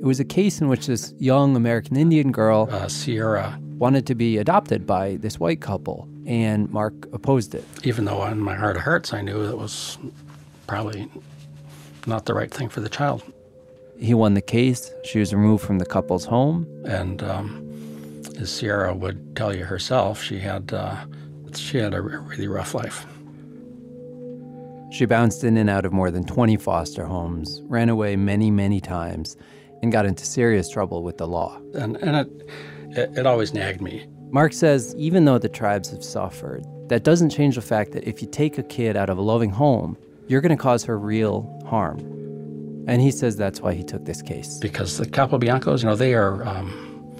It 0.00 0.06
was 0.06 0.18
a 0.18 0.24
case 0.24 0.58
in 0.58 0.68
which 0.68 0.86
this 0.86 1.12
young 1.18 1.54
American 1.54 1.98
Indian 1.98 2.32
girl, 2.32 2.66
uh, 2.72 2.88
Sierra, 2.88 3.58
wanted 3.76 4.06
to 4.06 4.14
be 4.14 4.38
adopted 4.38 4.86
by 4.86 5.16
this 5.16 5.38
white 5.38 5.60
couple, 5.60 6.08
and 6.24 6.70
Mark 6.70 6.94
opposed 7.12 7.54
it. 7.54 7.66
Even 7.84 8.06
though 8.06 8.24
in 8.24 8.38
my 8.38 8.54
heart 8.54 8.76
of 8.76 8.82
hearts 8.84 9.12
I 9.12 9.20
knew 9.20 9.42
it 9.42 9.58
was 9.58 9.98
probably 10.66 11.10
not 12.06 12.26
the 12.26 12.34
right 12.34 12.50
thing 12.50 12.68
for 12.68 12.80
the 12.80 12.88
child. 12.88 13.22
He 13.98 14.14
won 14.14 14.34
the 14.34 14.42
case. 14.42 14.92
She 15.04 15.18
was 15.18 15.32
removed 15.32 15.64
from 15.64 15.78
the 15.78 15.86
couple's 15.86 16.24
home. 16.24 16.66
And 16.86 17.22
um, 17.22 18.22
as 18.38 18.52
Sierra 18.52 18.94
would 18.94 19.36
tell 19.36 19.54
you 19.54 19.64
herself, 19.64 20.22
she 20.22 20.38
had 20.38 20.72
uh, 20.72 20.96
she 21.54 21.78
had 21.78 21.94
a 21.94 22.00
really 22.00 22.48
rough 22.48 22.74
life. 22.74 23.06
She 24.90 25.06
bounced 25.06 25.42
in 25.44 25.56
and 25.56 25.70
out 25.70 25.86
of 25.86 25.92
more 25.92 26.10
than 26.10 26.24
20 26.24 26.56
foster 26.58 27.06
homes, 27.06 27.62
ran 27.64 27.88
away 27.88 28.14
many, 28.16 28.50
many 28.50 28.80
times, 28.80 29.36
and 29.82 29.90
got 29.90 30.04
into 30.04 30.26
serious 30.26 30.68
trouble 30.68 31.02
with 31.02 31.16
the 31.16 31.26
law. 31.26 31.58
And, 31.74 31.96
and 31.96 32.16
it, 32.16 32.50
it, 32.98 33.18
it 33.18 33.26
always 33.26 33.54
nagged 33.54 33.80
me. 33.80 34.06
Mark 34.30 34.52
says 34.52 34.94
even 34.96 35.24
though 35.24 35.38
the 35.38 35.48
tribes 35.48 35.90
have 35.90 36.04
suffered, 36.04 36.64
that 36.88 37.04
doesn't 37.04 37.30
change 37.30 37.54
the 37.54 37.62
fact 37.62 37.92
that 37.92 38.06
if 38.06 38.20
you 38.20 38.28
take 38.28 38.58
a 38.58 38.62
kid 38.62 38.96
out 38.96 39.08
of 39.08 39.16
a 39.16 39.22
loving 39.22 39.50
home, 39.50 39.96
you're 40.32 40.40
going 40.40 40.56
to 40.56 40.60
cause 40.62 40.82
her 40.84 40.98
real 40.98 41.46
harm. 41.68 41.98
And 42.88 43.00
he 43.00 43.10
says 43.12 43.36
that's 43.36 43.60
why 43.60 43.74
he 43.74 43.84
took 43.84 44.04
this 44.06 44.22
case. 44.22 44.58
Because 44.58 44.96
the 44.98 45.06
Capobiancos, 45.06 45.82
you 45.82 45.88
know, 45.90 45.94
they 45.94 46.14
are 46.14 46.42
um, 46.48 47.14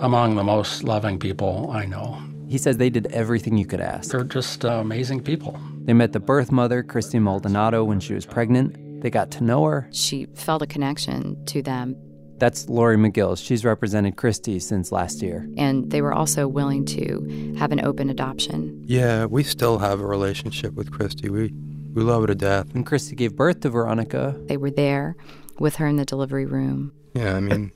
among 0.00 0.34
the 0.34 0.44
most 0.44 0.82
loving 0.84 1.18
people 1.18 1.70
I 1.72 1.86
know. 1.86 2.20
He 2.48 2.58
says 2.58 2.76
they 2.76 2.90
did 2.90 3.06
everything 3.12 3.56
you 3.56 3.66
could 3.66 3.80
ask. 3.80 4.10
They're 4.10 4.24
just 4.24 4.64
uh, 4.64 4.72
amazing 4.74 5.22
people. 5.22 5.58
They 5.84 5.94
met 5.94 6.12
the 6.12 6.20
birth 6.20 6.52
mother, 6.52 6.82
Christy 6.82 7.18
Maldonado, 7.18 7.82
when 7.84 8.00
she 8.00 8.12
was 8.14 8.26
pregnant. 8.26 9.00
They 9.02 9.10
got 9.10 9.30
to 9.32 9.44
know 9.44 9.64
her. 9.64 9.88
She 9.92 10.26
felt 10.34 10.60
a 10.62 10.66
connection 10.66 11.42
to 11.46 11.62
them, 11.62 11.96
That's 12.38 12.68
Lori 12.68 12.96
McGill. 12.96 13.38
She's 13.42 13.64
represented 13.64 14.16
Christy 14.16 14.58
since 14.58 14.90
last 14.92 15.22
year. 15.22 15.48
and 15.56 15.90
they 15.90 16.02
were 16.02 16.12
also 16.12 16.46
willing 16.48 16.84
to 16.86 17.54
have 17.58 17.72
an 17.72 17.84
open 17.84 18.10
adoption. 18.10 18.82
Yeah, 18.86 19.24
we 19.26 19.42
still 19.44 19.78
have 19.78 20.00
a 20.00 20.06
relationship 20.06 20.74
with 20.74 20.90
Christy. 20.92 21.30
We 21.30 21.52
we 21.96 22.02
love 22.02 22.20
her 22.20 22.26
to 22.28 22.34
death. 22.34 22.72
When 22.74 22.84
Christy 22.84 23.16
gave 23.16 23.34
birth 23.34 23.60
to 23.60 23.70
Veronica, 23.70 24.36
They 24.46 24.56
were 24.56 24.70
there 24.70 25.16
with 25.58 25.76
her 25.76 25.86
in 25.86 25.96
the 25.96 26.04
delivery 26.04 26.44
room. 26.46 26.92
Yeah, 27.14 27.34
I 27.34 27.40
mean, 27.40 27.72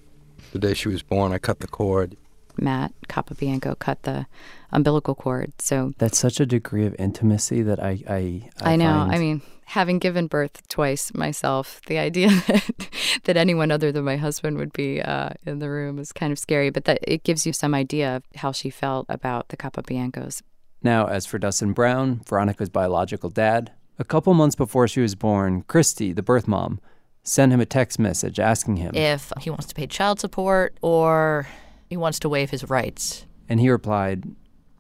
the 0.53 0.59
day 0.59 0.75
she 0.75 0.89
was 0.89 1.03
born, 1.03 1.33
I 1.33 1.39
cut 1.39 1.61
the 1.61 1.67
cord. 1.67 2.17
Matt 2.59 2.93
Capobianco 3.09 3.79
cut 3.79 4.03
the 4.03 4.27
umbilical 4.71 5.15
cord. 5.15 5.53
So 5.59 5.93
that's 5.99 6.19
such 6.19 6.39
a 6.41 6.47
degree 6.47 6.85
of 6.85 6.95
intimacy 6.99 7.63
that 7.63 7.83
I 7.83 8.03
I, 8.07 8.51
I, 8.61 8.77
know. 8.77 8.85
find- 8.93 9.15
I 9.15 9.19
mean, 9.19 9.43
having 9.65 9.99
given 9.99 10.27
birth 10.27 10.69
twice 10.69 11.15
myself, 11.15 11.81
the 11.87 11.97
idea 11.97 12.29
that, 12.49 12.89
that 13.25 13.37
anyone 13.39 13.71
other 13.71 13.91
than 13.93 14.05
my 14.05 14.17
husband 14.19 14.59
would 14.59 14.73
be 14.75 15.01
uh, 15.01 15.31
in 15.47 15.61
the 15.61 15.71
room 15.71 15.99
is 15.99 16.13
kind 16.13 16.33
of 16.33 16.39
scary. 16.39 16.69
But 16.69 16.85
that 16.85 16.99
it 17.03 17.23
gives 17.25 17.47
you 17.47 17.55
some 17.55 17.75
idea 17.75 18.17
of 18.17 18.25
how 18.37 18.53
she 18.53 18.69
felt 18.69 19.07
about 19.09 19.49
the 19.49 19.57
Capobiancos. 19.57 20.43
Now, 20.83 21.07
as 21.07 21.25
for 21.25 21.39
Dusten 21.39 21.75
Brown, 21.75 22.21
Veronica's 22.29 22.69
biological 22.69 23.31
dad, 23.31 23.73
a 24.01 24.05
couple 24.05 24.33
months 24.35 24.57
before 24.57 24.89
she 24.89 25.01
was 25.01 25.15
born, 25.15 25.63
Christy, 25.69 26.13
the 26.13 26.23
birth 26.23 26.49
mom, 26.49 26.81
sent 27.23 27.53
him 27.53 27.61
a 27.61 27.67
text 27.67 27.99
message 27.99 28.41
asking 28.41 28.77
him, 28.77 28.95
If 28.95 29.31
he 29.41 29.51
wants 29.51 29.67
to 29.67 29.75
pay 29.75 29.87
child 29.87 30.19
support 30.19 30.77
or 30.81 31.47
he 31.89 31.97
wants 31.97 32.19
to 32.21 32.29
waive 32.29 32.51
his 32.51 32.69
rights. 32.69 33.27
and 33.49 33.61
he 33.61 33.69
replied, 33.69 34.25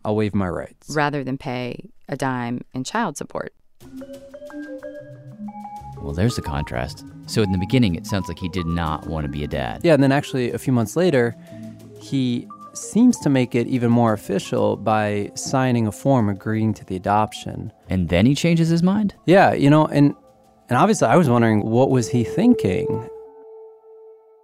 I'll 0.04 0.16
waive 0.16 0.34
my 0.34 0.48
rights. 0.48 0.88
rather 0.96 1.22
than 1.22 1.36
pay 1.36 1.90
a 2.08 2.16
dime 2.16 2.62
in 2.72 2.82
child 2.84 3.16
support. 3.18 3.52
Well, 5.98 6.14
there's 6.14 6.36
the 6.36 6.42
contrast. 6.42 7.04
So 7.26 7.42
in 7.42 7.52
the 7.52 7.58
beginning, 7.58 7.94
it 7.94 8.06
sounds 8.06 8.26
like 8.26 8.38
he 8.38 8.48
did 8.48 8.64
not 8.66 9.06
want 9.06 9.24
to 9.26 9.30
be 9.30 9.44
a 9.44 9.46
dad. 9.46 9.82
Yeah, 9.84 9.92
and 9.94 10.02
then 10.02 10.12
actually 10.12 10.50
a 10.52 10.58
few 10.58 10.72
months 10.72 10.96
later, 10.96 11.36
he 12.00 12.48
seems 12.72 13.18
to 13.18 13.28
make 13.28 13.54
it 13.54 13.66
even 13.66 13.90
more 13.90 14.14
official 14.14 14.76
by 14.76 15.30
signing 15.34 15.86
a 15.86 15.92
form 15.92 16.28
agreeing 16.30 16.72
to 16.74 16.84
the 16.86 16.96
adoption. 16.96 17.70
And 17.90 18.08
then 18.08 18.24
he 18.24 18.34
changes 18.34 18.68
his 18.68 18.82
mind? 18.82 19.14
Yeah, 19.26 19.52
you 19.52 19.68
know, 19.68 19.86
and 19.86 20.14
and 20.68 20.78
obviously 20.78 21.08
I 21.08 21.16
was 21.16 21.28
wondering 21.28 21.66
what 21.66 21.90
was 21.90 22.08
he 22.08 22.24
thinking? 22.24 23.08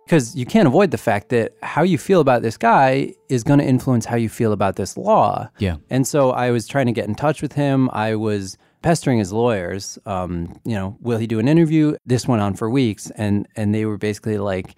Because 0.05 0.37
you 0.37 0.47
can't 0.47 0.69
avoid 0.69 0.91
the 0.91 0.99
fact 0.99 1.31
that 1.31 1.53
how 1.63 1.83
you 1.83 1.99
feel 1.99 2.21
about 2.21 2.43
this 2.43 2.57
guy 2.57 3.15
is 3.29 3.43
going 3.43 3.59
to 3.59 3.65
influence 3.65 4.05
how 4.05 4.17
you 4.17 4.29
feel 4.29 4.53
about 4.53 4.77
this 4.77 4.97
law. 4.97 5.49
Yeah. 5.59 5.77
And 5.91 6.07
so 6.07 6.31
I 6.31 6.53
was 6.53 6.69
trying 6.69 6.87
to 6.87 6.93
get 6.93 7.09
in 7.09 7.17
touch 7.17 7.43
with 7.43 7.53
him. 7.55 7.91
I 7.93 8.15
was 8.15 8.57
pestering 8.83 9.19
his 9.19 9.33
lawyers. 9.33 9.99
Um, 10.07 10.61
you 10.65 10.75
know, 10.75 10.97
will 11.01 11.19
he 11.19 11.27
do 11.27 11.41
an 11.41 11.49
interview? 11.49 11.97
This 12.07 12.29
went 12.29 12.41
on 12.41 12.55
for 12.55 12.71
weeks, 12.71 13.11
and 13.17 13.49
and 13.57 13.75
they 13.75 13.85
were 13.85 13.99
basically 13.99 14.39
like, 14.39 14.77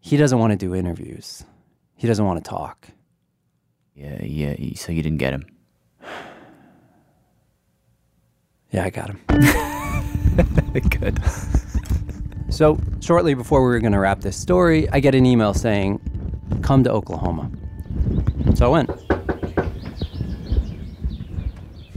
he 0.00 0.16
doesn't 0.16 0.38
want 0.38 0.52
to 0.52 0.56
do 0.56 0.74
interviews. 0.74 1.44
He 1.94 2.06
doesn't 2.06 2.24
want 2.24 2.42
to 2.42 2.48
talk. 2.48 2.88
Yeah, 3.94 4.22
yeah. 4.22 4.74
So 4.74 4.90
you 4.90 5.02
didn't 5.02 5.18
get 5.18 5.32
him? 5.32 5.44
Yeah, 8.70 8.84
I 8.84 8.90
got 8.90 9.10
him. 9.10 9.20
Good. 11.00 11.18
So, 12.50 12.78
shortly 13.00 13.34
before 13.34 13.62
we 13.62 13.68
were 13.68 13.80
going 13.80 13.92
to 13.92 13.98
wrap 13.98 14.20
this 14.20 14.36
story, 14.36 14.88
I 14.90 15.00
get 15.00 15.14
an 15.14 15.26
email 15.26 15.54
saying, 15.54 16.00
come 16.62 16.84
to 16.84 16.90
Oklahoma. 16.92 17.50
So 18.54 18.66
I 18.66 18.68
went. 18.68 18.90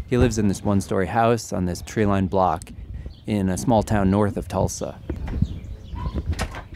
He 0.08 0.18
lives 0.18 0.38
in 0.38 0.48
this 0.48 0.64
one 0.64 0.80
story 0.82 1.08
house 1.08 1.52
on 1.54 1.66
this 1.66 1.82
tree 1.82 2.06
lined 2.06 2.30
block 2.30 2.72
in 3.26 3.50
a 3.50 3.58
small 3.58 3.84
town 3.84 4.12
north 4.12 4.38
of 4.38 4.48
Tulsa. 4.48 5.00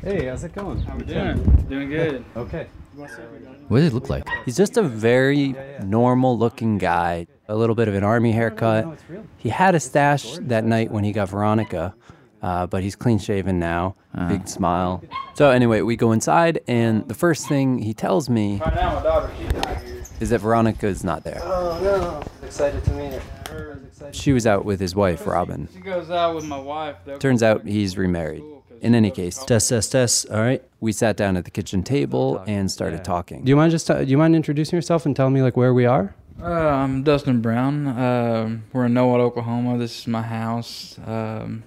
Hey, 0.03 0.25
how's 0.25 0.43
it 0.43 0.53
going? 0.53 0.79
How 0.81 0.95
we 0.95 1.03
doing? 1.03 1.43
Doing 1.69 1.89
good. 1.89 2.25
Okay. 2.36 2.67
What 3.67 3.79
does 3.79 3.88
it 3.89 3.93
look 3.93 4.10
like? 4.10 4.27
He's 4.45 4.57
just 4.57 4.77
a 4.77 4.83
very 4.83 5.55
normal 5.83 6.38
looking 6.38 6.77
guy, 6.77 7.27
a 7.47 7.55
little 7.55 7.75
bit 7.75 7.88
of 7.88 7.95
an 7.95 8.03
army 8.03 8.31
haircut. 8.31 8.97
He 9.38 9.49
had 9.49 9.75
a 9.75 9.79
stash 9.79 10.38
that 10.41 10.63
night 10.65 10.91
when 10.91 11.03
he 11.03 11.12
got 11.12 11.29
Veronica, 11.29 11.93
uh, 12.41 12.65
but 12.67 12.83
he's 12.83 12.95
clean 12.95 13.19
shaven 13.19 13.60
now, 13.60 13.95
big 14.27 14.47
smile. 14.47 15.03
So, 15.36 15.51
anyway, 15.51 15.81
we 15.81 15.95
go 15.95 16.12
inside, 16.12 16.60
and 16.67 17.07
the 17.07 17.13
first 17.13 17.47
thing 17.47 17.79
he 17.79 17.93
tells 17.93 18.29
me 18.29 18.57
Right 18.57 18.73
now, 18.75 18.95
my 18.95 19.03
daughter, 19.03 19.31
she's 19.38 19.53
not 19.53 19.77
here. 19.83 20.03
is 20.19 20.29
that 20.31 20.39
Veronica 20.39 20.88
is 20.88 21.03
not 21.03 21.23
there. 21.23 21.39
Oh 21.43 21.79
no! 21.81 22.45
Excited 22.47 22.83
to 22.86 22.91
meet 22.91 23.13
her. 23.49 23.81
She 24.12 24.31
was 24.31 24.47
out 24.47 24.63
with 24.65 24.79
his 24.79 24.95
wife, 24.95 25.27
Robin. 25.27 25.67
She 25.73 25.79
goes 25.81 26.10
out 26.10 26.36
with 26.36 26.45
my 26.45 26.60
wife. 26.60 26.95
Turns 27.19 27.43
out 27.43 27.65
he's 27.67 27.97
remarried. 27.97 28.43
In 28.82 28.96
any 28.96 29.12
case, 29.12 29.44
Test, 29.44 29.70
test, 29.70 29.92
test. 29.92 30.30
All 30.30 30.40
right. 30.42 30.63
we 30.80 30.92
sat 30.92 31.18
down 31.18 31.38
at 31.38 31.46
the 31.46 31.52
kitchen 31.52 31.84
table 31.84 32.44
and 32.48 32.70
started 32.72 33.04
talking. 33.04 33.44
Do 33.44 33.50
you 33.50 33.56
mind 33.56 33.72
just 33.72 33.90
uh, 33.90 34.04
do 34.04 34.10
you 34.12 34.18
mind 34.18 34.36
introducing 34.36 34.78
yourself 34.78 35.06
and 35.06 35.16
telling 35.16 35.34
me 35.34 35.42
like 35.42 35.58
where 35.58 35.74
we 35.74 35.86
are? 35.86 36.16
Uh, 36.42 36.46
I'm 36.52 37.04
Dusten 37.04 37.42
Brown. 37.42 37.88
Um 37.88 38.63
we're 38.74 38.86
in 38.86 38.94
Nowata, 38.94 39.22
Oklahoma. 39.22 39.78
This 39.78 40.00
is 40.02 40.08
my 40.08 40.22
house. 40.22 40.98
Um, 41.06 41.63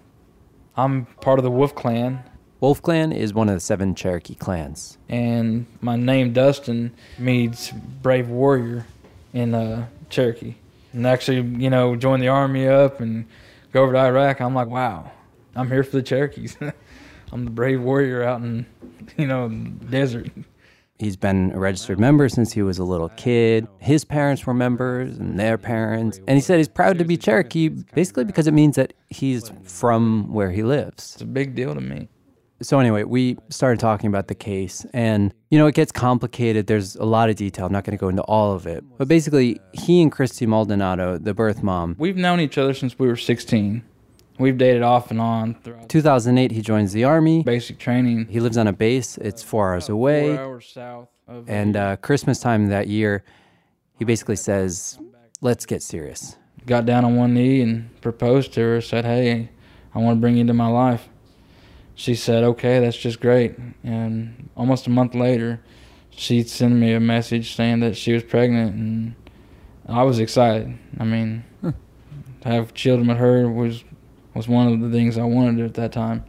I'm 0.76 1.06
part 1.20 1.38
of 1.38 1.42
the 1.44 1.50
Wolf 1.50 1.74
Clan, 1.74 2.22
Wolf 2.60 2.80
Clan 2.80 3.10
is 3.12 3.34
one 3.34 3.48
of 3.48 3.54
the 3.56 3.60
seven 3.60 3.94
Cherokee 3.94 4.34
clans. 4.34 4.96
and 5.08 5.66
my 5.80 5.96
name 5.96 6.32
Dusten 6.32 6.90
means 7.18 7.72
brave 8.02 8.28
warrior 8.28 8.86
in 9.34 9.54
uh, 9.54 9.86
Cherokee. 10.10 10.54
And 10.92 11.06
actually, 11.06 11.40
you 11.62 11.70
know, 11.70 11.96
join 11.96 12.20
the 12.20 12.28
army 12.28 12.66
up 12.68 13.00
and 13.00 13.26
go 13.72 13.82
over 13.82 13.92
to 13.92 13.98
Iraq. 13.98 14.40
I'm 14.40 14.54
like, 14.54 14.68
wow, 14.68 15.10
I'm 15.56 15.68
here 15.68 15.82
for 15.84 15.96
the 15.96 16.02
Cherokees. 16.02 16.56
I'm 17.32 17.44
the 17.44 17.50
brave 17.50 17.80
warrior 17.80 18.22
out 18.22 18.40
in, 18.40 18.66
you 19.16 19.26
know, 19.26 19.48
desert. 19.48 20.30
He's 20.98 21.16
been 21.16 21.52
a 21.52 21.58
registered 21.58 21.98
member 21.98 22.28
since 22.28 22.52
he 22.52 22.60
was 22.60 22.78
a 22.78 22.84
little 22.84 23.08
kid. 23.10 23.66
His 23.78 24.04
parents 24.04 24.44
were 24.44 24.52
members 24.52 25.16
and 25.16 25.38
their 25.38 25.56
parents. 25.56 26.20
And 26.28 26.36
he 26.36 26.42
said 26.42 26.58
he's 26.58 26.68
proud 26.68 26.98
to 26.98 27.04
be 27.04 27.16
Cherokee 27.16 27.68
basically 27.68 28.24
because 28.24 28.46
it 28.46 28.52
means 28.52 28.76
that 28.76 28.92
he's 29.08 29.50
from 29.62 30.30
where 30.30 30.50
he 30.50 30.62
lives. 30.62 31.14
It's 31.14 31.22
a 31.22 31.26
big 31.26 31.54
deal 31.54 31.74
to 31.74 31.80
me. 31.80 32.08
So, 32.62 32.78
anyway, 32.78 33.04
we 33.04 33.38
started 33.48 33.80
talking 33.80 34.08
about 34.08 34.28
the 34.28 34.34
case. 34.34 34.84
And, 34.92 35.32
you 35.50 35.58
know, 35.58 35.66
it 35.66 35.74
gets 35.74 35.90
complicated. 35.92 36.66
There's 36.66 36.94
a 36.96 37.06
lot 37.06 37.30
of 37.30 37.36
detail. 37.36 37.64
I'm 37.64 37.72
not 37.72 37.84
going 37.84 37.96
to 37.96 38.00
go 38.00 38.10
into 38.10 38.22
all 38.24 38.52
of 38.52 38.66
it. 38.66 38.84
But 38.98 39.08
basically, 39.08 39.58
he 39.72 40.02
and 40.02 40.12
Christy 40.12 40.44
Maldonado, 40.44 41.16
the 41.16 41.32
birth 41.32 41.62
mom, 41.62 41.96
We've 41.98 42.18
known 42.18 42.38
each 42.40 42.58
other 42.58 42.74
since 42.74 42.98
we 42.98 43.08
were 43.08 43.16
16. 43.16 43.82
We've 44.40 44.56
dated 44.56 44.82
off 44.82 45.10
and 45.10 45.20
on 45.20 45.54
throughout 45.54 45.88
2008, 45.88 46.50
he 46.50 46.62
joins 46.62 46.92
the 46.92 47.04
Army. 47.04 47.42
basic 47.42 47.78
training. 47.78 48.26
He 48.28 48.40
lives 48.40 48.56
on 48.56 48.66
a 48.66 48.72
base, 48.72 49.18
it's 49.18 49.42
four 49.42 49.72
hours 49.72 49.88
away. 49.88 50.34
Four 50.34 50.44
hours 50.44 50.66
south 50.72 51.08
of 51.28 51.48
And 51.48 51.76
uh, 51.76 51.96
Christmas 51.96 52.40
time 52.40 52.68
that 52.68 52.88
year, 52.88 53.22
he 53.98 54.04
basically 54.04 54.36
says, 54.36 54.98
let's 55.42 55.66
get 55.66 55.82
serious. 55.82 56.36
got 56.66 56.86
down 56.86 57.04
on 57.04 57.16
one 57.16 57.34
knee 57.34 57.60
and 57.60 58.00
proposed 58.00 58.52
to 58.54 58.60
her. 58.60 58.80
Said, 58.80 59.04
"Hey, 59.04 59.50
I 59.94 59.98
want 59.98 60.16
to 60.16 60.20
bring 60.20 60.36
you 60.36 60.42
into 60.42 60.54
my 60.54 60.68
life." 60.68 61.08
She 61.94 62.14
said, 62.14 62.42
"Okay, 62.44 62.80
that's 62.80 62.96
just 62.96 63.20
great." 63.20 63.56
And 63.84 64.48
almost 64.56 64.86
a 64.86 64.90
month 64.90 65.14
later, 65.14 65.60
she 66.10 66.42
sent 66.42 66.74
me 66.74 66.92
a 66.92 67.00
message 67.00 67.54
saying 67.54 67.80
that 67.80 67.96
she 67.96 68.12
was 68.12 68.22
pregnant, 68.22 68.74
and 68.74 69.14
I 69.86 70.02
was 70.02 70.18
excited. 70.18 70.78
I 70.98 71.04
mean, 71.04 71.44
to 71.62 71.74
have 72.48 72.72
children 72.74 73.08
with 73.08 73.18
her 73.18 73.48
was 73.48 73.84
was 74.34 74.48
one 74.48 74.72
of 74.72 74.80
the 74.80 74.90
things 74.90 75.18
I 75.18 75.24
wanted 75.24 75.64
at 75.64 75.74
that 75.74 75.92
time. 75.92 76.24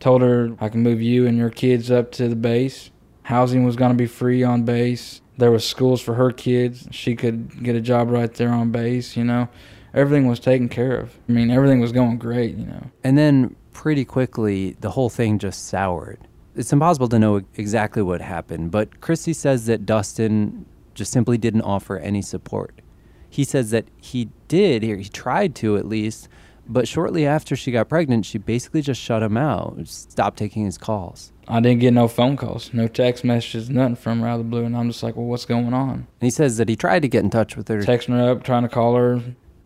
Told 0.00 0.22
her 0.22 0.56
I 0.60 0.68
can 0.68 0.82
move 0.82 1.00
you 1.00 1.26
and 1.26 1.38
your 1.38 1.50
kids 1.50 1.90
up 1.90 2.12
to 2.12 2.28
the 2.28 2.36
base. 2.36 2.90
Housing 3.22 3.64
was 3.64 3.76
going 3.76 3.92
to 3.92 3.96
be 3.96 4.06
free 4.06 4.42
on 4.42 4.64
base. 4.64 5.20
There 5.38 5.50
was 5.50 5.66
schools 5.66 6.00
for 6.00 6.14
her 6.14 6.30
kids. 6.30 6.86
She 6.90 7.16
could 7.16 7.62
get 7.62 7.74
a 7.74 7.80
job 7.80 8.10
right 8.10 8.32
there 8.32 8.50
on 8.50 8.70
base, 8.70 9.16
you 9.16 9.24
know. 9.24 9.48
Everything 9.94 10.26
was 10.26 10.40
taken 10.40 10.68
care 10.68 10.96
of. 10.98 11.18
I 11.28 11.32
mean, 11.32 11.50
everything 11.50 11.80
was 11.80 11.92
going 11.92 12.18
great, 12.18 12.56
you 12.56 12.66
know. 12.66 12.90
And 13.02 13.16
then 13.16 13.56
pretty 13.72 14.04
quickly, 14.04 14.76
the 14.80 14.90
whole 14.90 15.08
thing 15.08 15.38
just 15.38 15.66
soured. 15.66 16.18
It's 16.56 16.72
impossible 16.72 17.08
to 17.08 17.18
know 17.18 17.42
exactly 17.54 18.02
what 18.02 18.20
happened, 18.20 18.70
but 18.70 19.00
Christy 19.00 19.32
says 19.32 19.66
that 19.66 19.86
Dusten 19.86 20.64
just 20.94 21.12
simply 21.12 21.36
didn't 21.36 21.62
offer 21.62 21.98
any 21.98 22.22
support. 22.22 22.80
He 23.28 23.42
says 23.42 23.70
that 23.70 23.86
he 24.00 24.30
did, 24.46 24.84
he 24.84 25.04
tried 25.08 25.56
to 25.56 25.76
at 25.76 25.86
least, 25.86 26.28
but 26.66 26.88
shortly 26.88 27.26
after 27.26 27.56
she 27.56 27.70
got 27.72 27.88
pregnant, 27.88 28.26
she 28.26 28.38
basically 28.38 28.82
just 28.82 29.00
shut 29.00 29.22
him 29.22 29.36
out, 29.36 29.76
stopped 29.86 30.38
taking 30.38 30.64
his 30.64 30.78
calls. 30.78 31.32
I 31.46 31.60
didn't 31.60 31.80
get 31.80 31.92
no 31.92 32.08
phone 32.08 32.36
calls, 32.36 32.72
no 32.72 32.88
text 32.88 33.24
messages, 33.24 33.68
nothing 33.68 33.96
from 33.96 34.20
her 34.20 34.28
out 34.28 34.40
of 34.40 34.46
the 34.46 34.50
blue, 34.50 34.64
and 34.64 34.76
I'm 34.76 34.88
just 34.90 35.02
like, 35.02 35.14
well, 35.16 35.26
what's 35.26 35.44
going 35.44 35.74
on? 35.74 35.90
And 35.92 36.06
he 36.20 36.30
says 36.30 36.56
that 36.56 36.68
he 36.68 36.76
tried 36.76 37.02
to 37.02 37.08
get 37.08 37.22
in 37.22 37.30
touch 37.30 37.56
with 37.56 37.68
her. 37.68 37.80
Texting 37.82 38.16
her 38.18 38.30
up, 38.30 38.42
trying 38.44 38.62
to 38.62 38.68
call 38.68 38.94
her, 38.96 39.20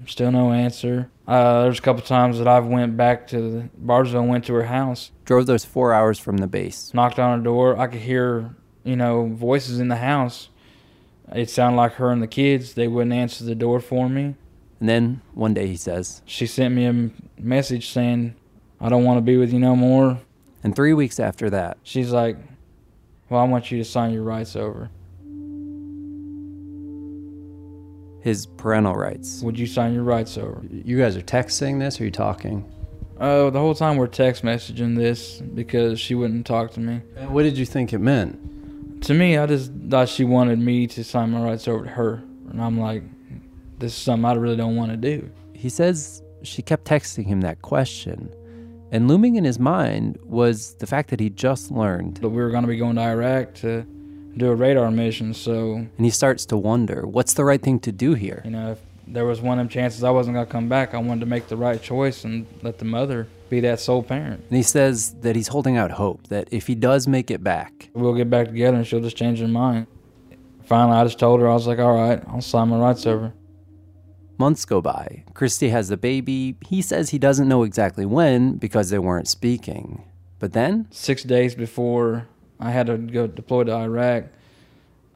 still 0.07 0.33
no 0.33 0.53
answer. 0.53 1.11
Uh, 1.27 1.63
there's 1.65 1.79
a 1.79 1.83
couple 1.83 2.03
times 2.03 2.39
that 2.39 2.49
I've 2.49 2.67
went 2.67 2.97
back 2.97 3.29
to 3.29 3.41
the 3.41 3.69
Bartlesville, 3.85 4.27
went 4.27 4.45
to 4.47 4.55
her 4.55 4.65
house, 4.65 5.13
Drove 5.25 5.47
those 5.47 5.65
four 5.65 5.93
hours 5.93 6.19
from 6.19 6.39
the 6.39 6.47
base. 6.47 6.93
knocked 6.95 7.19
on 7.19 7.39
her 7.39 7.45
door. 7.45 7.79
I 7.79 7.87
could 7.87 8.01
hear, 8.01 8.57
you 8.83 8.97
know, 8.97 9.27
voices 9.29 9.79
in 9.79 9.89
the 9.89 9.97
house. 9.97 10.49
It 11.33 11.51
sounded 11.51 11.77
like 11.77 11.93
her 11.95 12.11
and 12.11 12.23
the 12.23 12.27
kids. 12.27 12.73
They 12.75 12.89
wouldn't 12.89 13.13
answer 13.13 13.45
the 13.45 13.55
door 13.55 13.81
for 13.81 14.09
me. 14.09 14.37
And 14.81 14.89
then 14.89 15.21
one 15.35 15.55
day 15.55 15.67
he 15.67 15.77
says, 15.77 16.23
She 16.25 16.47
sent 16.47 16.75
me 16.75 16.87
a 16.87 17.11
message 17.41 17.91
saying, 17.91 18.35
I 18.81 18.89
don't 18.89 19.05
want 19.05 19.19
to 19.19 19.23
be 19.23 19.37
with 19.37 19.53
you 19.53 19.59
no 19.59 19.75
more. 19.75 20.19
and 20.63 20.75
three 20.77 20.93
weeks 20.93 21.19
after 21.19 21.51
that, 21.51 21.79
She's 21.83 22.11
like, 22.13 22.37
Well, 23.29 23.41
I 23.41 23.45
want 23.45 23.71
you 23.71 23.79
to 23.79 23.85
sign 23.85 24.13
your 24.13 24.23
rights 24.23 24.55
over. 24.57 24.91
his 28.21 28.47
parental 28.47 28.95
rights. 28.95 29.41
Would 29.43 29.59
you 29.59 29.67
sign 29.67 29.95
your 29.95 30.03
rights 30.03 30.37
over? 30.37 30.61
You 30.71 30.99
guys 30.99 31.17
are 31.17 31.23
texting 31.23 31.79
this, 31.79 31.99
or 31.99 32.03
are 32.03 32.07
you 32.07 32.11
talking? 32.11 32.71
Oh, 33.21 33.49
the 33.49 33.59
whole 33.59 33.75
time 33.75 33.97
we're 33.97 34.07
text 34.09 34.43
messaging 34.43 34.97
this 34.97 35.41
because 35.41 35.99
she 35.99 36.15
wouldn't 36.15 36.45
talk 36.45 36.73
to 36.73 36.81
me. 36.81 37.01
And 37.17 37.31
what 37.31 37.45
did 37.45 37.57
you 37.57 37.65
think 37.65 37.93
it 37.93 37.99
meant? 38.01 39.03
To 39.05 39.15
me, 39.15 39.39
I 39.39 39.47
just 39.47 39.73
thought 39.89 40.09
she 40.09 40.25
wanted 40.25 40.59
me 40.59 40.87
to 40.89 41.05
sign 41.05 41.31
my 41.31 41.43
rights 41.43 41.69
over 41.69 41.85
to 41.85 41.91
her. 41.91 42.23
And 42.51 42.61
I'm 42.61 42.79
like, 42.79 43.03
this 43.79 43.93
is 43.93 43.99
something 43.99 44.25
I 44.25 44.35
really 44.35 44.57
don't 44.57 44.77
want 44.77 44.91
to 44.91 44.97
do. 44.97 45.31
He 45.55 45.69
says 45.69 46.23
she 46.43 46.63
kept 46.63 46.85
texting 46.85 47.27
him 47.27 47.41
that 47.43 47.63
question. 47.63 48.33
And 48.91 49.07
looming 49.07 49.37
in 49.37 49.45
his 49.45 49.59
mind 49.59 50.19
was 50.25 50.75
the 50.77 50.87
fact 50.87 51.11
that 51.11 51.21
he 51.21 51.29
just 51.31 51.71
learned. 51.71 52.17
That 52.19 52.31
we 52.31 52.43
were 52.43 52.51
going 52.51 52.63
to 52.63 52.69
be 52.69 52.79
going 52.79 52.97
to 52.97 53.03
Iraq 53.03 53.55
to 53.57 53.85
do 54.37 54.51
a 54.51 54.55
radar 54.55 54.91
mission. 54.91 55.35
So, 55.35 55.75
And 55.75 56.05
he 56.07 56.11
starts 56.11 56.47
to 56.47 56.57
wonder 56.57 57.07
what's 57.07 57.35
the 57.35 57.45
right 57.45 57.61
thing 57.61 57.81
to 57.81 57.93
do 57.93 58.15
here? 58.15 58.41
you 58.45 58.51
know, 58.51 58.73
if 58.73 58.79
there 59.07 59.25
was 59.25 59.41
one 59.41 59.59
of 59.59 59.65
them 59.65 59.69
chances 59.69 60.05
I 60.05 60.11
wasn't 60.11 60.35
going 60.37 60.47
to 60.47 60.53
come 60.53 60.69
back, 60.69 60.95
I 60.95 60.99
wanted 60.99 61.21
to 61.21 61.27
make 61.27 61.49
the 61.49 61.57
right 61.57 61.83
choice 61.83 62.25
and 62.25 62.47
let 62.63 62.79
the 62.79 62.85
mother 62.85 63.27
be 63.51 63.61
that 63.61 63.81
sole 63.81 64.03
parent. 64.03 64.45
And 64.49 64.57
he 64.57 64.63
says 64.63 65.15
that 65.21 65.35
he's 65.37 65.49
holding 65.49 65.77
out 65.77 65.91
hope 65.93 66.27
that 66.29 66.49
if 66.51 66.67
he 66.67 66.75
does 66.75 67.07
make 67.09 67.31
it 67.31 67.43
back, 67.43 67.91
We'll 67.95 68.15
get 68.15 68.31
back 68.31 68.47
together 68.49 68.77
and 68.77 68.87
she'll 68.87 69.01
just 69.01 69.17
change 69.17 69.41
her 69.41 69.49
mind. 69.49 69.87
Finally, 70.65 70.99
I 70.99 71.05
just 71.05 71.19
told 71.19 71.41
her, 71.41 71.49
I 71.49 71.55
was 71.55 71.67
like, 71.67 71.79
all 71.79 71.95
right, 71.95 72.23
I'll 72.29 72.43
sign 72.43 72.69
my 72.69 72.79
rights 72.79 73.07
over. 73.07 73.33
Months 74.39 74.65
go 74.65 74.81
by. 74.81 75.25
Christy 75.35 75.69
has 75.71 75.89
the 75.89 75.97
baby. 75.97 76.57
He 76.67 76.83
says 76.83 77.11
he 77.11 77.19
doesn't 77.19 77.49
know 77.49 77.63
exactly 77.63 78.07
when 78.07 78.57
because 78.57 78.91
they 78.91 78.99
weren't 78.99 79.29
speaking. 79.29 80.05
But 80.39 80.53
then, 80.53 80.87
Six 80.91 81.25
days 81.25 81.55
before 81.55 82.29
I 82.61 82.71
had 82.71 82.87
to 82.87 82.97
go 82.97 83.27
deploy 83.27 83.65
to 83.65 83.73
Iraq, 83.73 84.25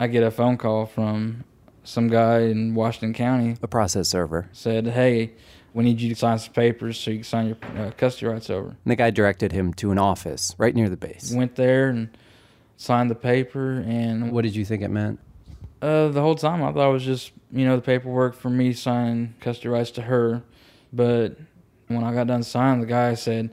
I 0.00 0.08
get 0.08 0.22
a 0.22 0.30
phone 0.30 0.56
call 0.56 0.86
from 0.86 1.44
some 1.84 2.08
guy 2.08 2.40
in 2.40 2.74
Washington 2.74 3.14
County, 3.14 3.56
a 3.62 3.68
process 3.68 4.08
server, 4.08 4.48
said, 4.52 4.86
"Hey, 4.88 5.32
we 5.74 5.84
need 5.84 6.00
you 6.00 6.08
to 6.08 6.16
sign 6.16 6.38
some 6.38 6.52
papers 6.52 6.98
so 6.98 7.10
you 7.12 7.18
can 7.18 7.24
sign 7.24 7.46
your 7.48 7.86
uh, 7.86 7.90
custody 7.92 8.26
rights 8.26 8.50
over." 8.50 8.68
And 8.68 8.76
the 8.86 8.96
guy 8.96 9.10
directed 9.10 9.52
him 9.52 9.72
to 9.74 9.90
an 9.92 9.98
office 9.98 10.54
right 10.58 10.74
near 10.74 10.88
the 10.88 10.96
base. 10.96 11.32
Went 11.32 11.54
there 11.56 11.88
and 11.88 12.10
signed 12.76 13.10
the 13.10 13.14
paper. 13.14 13.82
And 13.86 14.32
what 14.32 14.42
did 14.42 14.56
you 14.56 14.64
think 14.64 14.82
it 14.82 14.90
meant? 14.90 15.20
Uh, 15.82 16.06
the 16.08 16.20
whole 16.20 16.36
time 16.36 16.62
I 16.62 16.72
thought 16.72 16.90
it 16.90 16.92
was 16.92 17.04
just 17.04 17.32
you 17.50 17.66
know 17.66 17.74
the 17.74 17.82
paperwork 17.82 18.36
for 18.36 18.48
me 18.48 18.72
signing 18.72 19.34
custody 19.40 19.68
rights 19.68 19.90
to 19.92 20.02
her, 20.02 20.44
but 20.92 21.36
when 21.88 22.04
I 22.04 22.14
got 22.14 22.28
done 22.28 22.44
signing, 22.44 22.80
the 22.80 22.86
guy 22.86 23.14
said, 23.14 23.50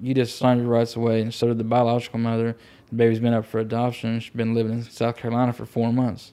"You 0.00 0.14
just 0.14 0.38
signed 0.38 0.60
your 0.60 0.70
rights 0.70 0.94
away," 0.94 1.22
and 1.22 1.34
so 1.34 1.48
did 1.48 1.58
the 1.58 1.64
biological 1.64 2.20
mother. 2.20 2.56
The 2.88 2.94
baby's 2.94 3.18
been 3.18 3.34
up 3.34 3.46
for 3.46 3.58
adoption. 3.58 4.20
She's 4.20 4.32
been 4.32 4.54
living 4.54 4.74
in 4.74 4.82
South 4.84 5.16
Carolina 5.16 5.52
for 5.52 5.66
four 5.66 5.92
months. 5.92 6.32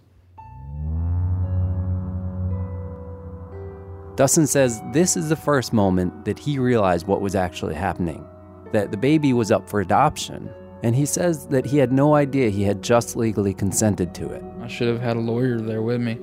Dusten 4.15 4.47
says 4.47 4.83
this 4.91 5.17
is 5.17 5.29
the 5.29 5.35
first 5.35 5.73
moment 5.73 6.25
that 6.25 6.37
he 6.37 6.59
realized 6.59 7.07
what 7.07 7.21
was 7.21 7.33
actually 7.33 7.73
happening 7.73 8.23
that 8.71 8.91
the 8.91 8.97
baby 8.97 9.33
was 9.33 9.51
up 9.51 9.67
for 9.67 9.81
adoption. 9.81 10.47
And 10.81 10.95
he 10.95 11.05
says 11.05 11.47
that 11.47 11.65
he 11.65 11.77
had 11.77 11.91
no 11.91 12.15
idea 12.15 12.49
he 12.49 12.63
had 12.63 12.81
just 12.81 13.15
legally 13.15 13.53
consented 13.53 14.13
to 14.15 14.29
it. 14.29 14.43
I 14.61 14.67
should 14.67 14.87
have 14.87 15.01
had 15.01 15.17
a 15.17 15.19
lawyer 15.19 15.59
there 15.59 15.81
with 15.81 15.99
me. 15.99 16.17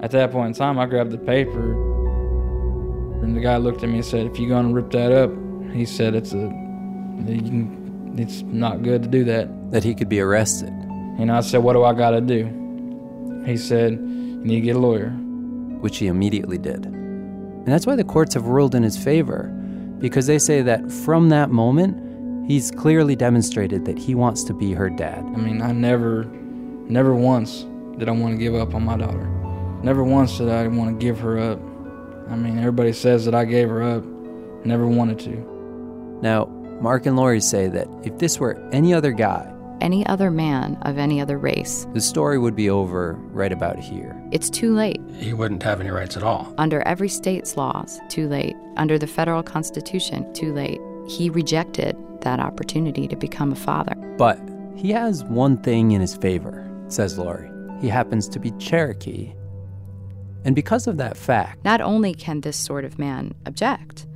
At 0.00 0.10
that 0.12 0.32
point 0.32 0.48
in 0.48 0.54
time, 0.54 0.78
I 0.78 0.86
grabbed 0.86 1.10
the 1.10 1.18
paper, 1.18 1.74
and 3.22 3.36
the 3.36 3.40
guy 3.40 3.56
looked 3.58 3.82
at 3.82 3.88
me 3.88 3.96
and 3.96 4.04
said, 4.04 4.26
"If 4.26 4.38
you're 4.38 4.48
gonna 4.48 4.72
rip 4.72 4.90
that 4.92 5.12
up," 5.12 5.30
he 5.72 5.84
said, 5.84 6.14
"It's 6.14 6.32
a, 6.32 6.36
can, 6.38 8.14
it's 8.18 8.42
not 8.42 8.82
good 8.82 9.02
to 9.02 9.08
do 9.08 9.24
that." 9.24 9.48
That 9.70 9.84
he 9.84 9.94
could 9.94 10.08
be 10.08 10.20
arrested. 10.20 10.72
And 11.18 11.30
I 11.30 11.40
said, 11.40 11.62
"What 11.62 11.74
do 11.74 11.84
I 11.84 11.92
got 11.92 12.10
to 12.12 12.20
do?" 12.20 12.48
He 13.44 13.56
said, 13.56 13.92
"You 13.92 14.44
need 14.44 14.54
to 14.56 14.60
get 14.62 14.76
a 14.76 14.80
lawyer," 14.80 15.10
which 15.80 15.98
he 15.98 16.06
immediately 16.06 16.58
did. 16.58 16.86
And 16.86 17.66
that's 17.66 17.86
why 17.86 17.94
the 17.94 18.04
courts 18.04 18.34
have 18.34 18.46
ruled 18.46 18.74
in 18.74 18.82
his 18.82 18.96
favor, 18.96 19.52
because 19.98 20.26
they 20.26 20.38
say 20.38 20.62
that 20.62 20.90
from 20.90 21.28
that 21.28 21.50
moment, 21.50 21.96
he's 22.52 22.70
clearly 22.70 23.16
demonstrated 23.16 23.86
that 23.86 23.98
he 23.98 24.14
wants 24.14 24.44
to 24.44 24.52
be 24.52 24.74
her 24.74 24.90
dad. 24.90 25.24
I 25.24 25.38
mean, 25.38 25.62
I 25.62 25.72
never, 25.72 26.24
never 26.86 27.14
once 27.14 27.64
did 27.96 28.10
I 28.10 28.12
want 28.12 28.34
to 28.34 28.38
give 28.38 28.54
up 28.54 28.74
on 28.74 28.84
my 28.84 28.98
daughter. 28.98 29.26
Never 29.82 30.04
once 30.04 30.36
did 30.36 30.50
I 30.50 30.66
want 30.66 31.00
to 31.00 31.02
give 31.02 31.18
her 31.20 31.38
up. 31.38 31.58
I 32.28 32.36
mean, 32.36 32.58
everybody 32.58 32.92
says 32.92 33.24
that 33.24 33.34
I 33.34 33.46
gave 33.46 33.70
her 33.70 33.82
up. 33.82 34.04
Never 34.66 34.86
wanted 34.86 35.18
to. 35.20 35.30
Now, 36.20 36.44
Mark 36.82 37.06
and 37.06 37.16
Lori 37.16 37.40
say 37.40 37.68
that 37.68 37.88
if 38.04 38.18
this 38.18 38.38
were 38.38 38.62
any 38.70 38.92
other 38.92 39.12
guy, 39.12 39.50
any 39.80 40.04
other 40.06 40.30
man 40.30 40.76
of 40.82 40.98
any 40.98 41.22
other 41.22 41.38
race, 41.38 41.86
the 41.94 42.02
story 42.02 42.38
would 42.38 42.54
be 42.54 42.68
over 42.68 43.14
right 43.32 43.50
about 43.50 43.78
here. 43.78 44.14
It's 44.30 44.50
too 44.50 44.74
late. 44.74 45.00
He 45.16 45.32
wouldn't 45.32 45.62
have 45.62 45.80
any 45.80 45.90
rights 45.90 46.18
at 46.18 46.22
all. 46.22 46.54
Under 46.58 46.82
every 46.82 47.08
state's 47.08 47.56
laws, 47.56 47.98
too 48.10 48.28
late. 48.28 48.56
Under 48.76 48.98
the 48.98 49.06
federal 49.06 49.42
constitution, 49.42 50.30
too 50.34 50.52
late. 50.52 50.82
He 51.08 51.30
rejected 51.30 51.96
that 52.22 52.40
opportunity 52.40 53.06
to 53.08 53.16
become 53.16 53.52
a 53.52 53.56
father. 53.56 53.94
But 54.16 54.40
he 54.74 54.90
has 54.90 55.24
one 55.24 55.58
thing 55.58 55.92
in 55.92 56.00
his 56.00 56.16
favor, 56.16 56.68
says 56.88 57.18
Lori. 57.18 57.50
He 57.80 57.88
happens 57.88 58.28
to 58.28 58.38
be 58.38 58.50
Cherokee. 58.52 59.32
And 60.44 60.56
because 60.56 60.86
of 60.86 60.96
that 60.96 61.16
fact, 61.16 61.64
not 61.64 61.80
only 61.80 62.14
can 62.14 62.40
this 62.40 62.56
sort 62.56 62.84
of 62.84 62.98
man 62.98 63.34
object, 63.46 64.06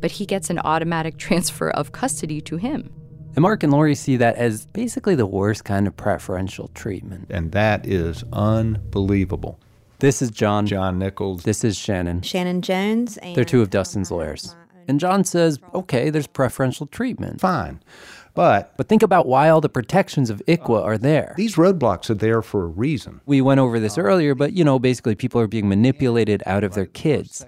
but 0.00 0.10
he 0.10 0.26
gets 0.26 0.50
an 0.50 0.58
automatic 0.60 1.16
transfer 1.18 1.70
of 1.70 1.92
custody 1.92 2.40
to 2.42 2.56
him. 2.56 2.92
And 3.36 3.42
Mark 3.42 3.62
and 3.64 3.72
Lori 3.72 3.96
see 3.96 4.16
that 4.18 4.36
as 4.36 4.66
basically 4.66 5.16
the 5.16 5.26
worst 5.26 5.64
kind 5.64 5.86
of 5.86 5.96
preferential 5.96 6.68
treatment. 6.68 7.26
And 7.30 7.50
that 7.52 7.84
is 7.84 8.22
unbelievable. 8.32 9.58
This 9.98 10.22
is 10.22 10.30
John. 10.30 10.66
John 10.66 10.98
Nichols. 10.98 11.42
This 11.42 11.64
is 11.64 11.76
Shannon. 11.76 12.22
Shannon 12.22 12.62
Jones. 12.62 13.18
They're 13.34 13.44
two 13.44 13.62
of 13.62 13.70
Dusten's 13.70 14.10
lawyers. 14.10 14.54
And 14.88 15.00
John 15.00 15.24
says, 15.24 15.58
okay, 15.74 16.10
there's 16.10 16.26
preferential 16.26 16.86
treatment. 16.86 17.40
Fine. 17.40 17.80
But 18.34 18.76
but 18.76 18.88
think 18.88 19.02
about 19.02 19.26
why 19.26 19.48
all 19.48 19.60
the 19.60 19.68
protections 19.68 20.28
of 20.28 20.42
ICWA 20.48 20.82
are 20.82 20.98
there. 20.98 21.34
These 21.36 21.54
roadblocks 21.54 22.10
are 22.10 22.14
there 22.14 22.42
for 22.42 22.64
a 22.64 22.66
reason. 22.66 23.20
We 23.26 23.40
went 23.40 23.60
over 23.60 23.78
this 23.78 23.96
earlier, 23.96 24.34
but 24.34 24.52
you 24.52 24.64
know, 24.64 24.78
basically 24.78 25.14
people 25.14 25.40
are 25.40 25.46
being 25.46 25.68
manipulated 25.68 26.42
out 26.44 26.64
of 26.64 26.74
their 26.74 26.86
kids. 26.86 27.46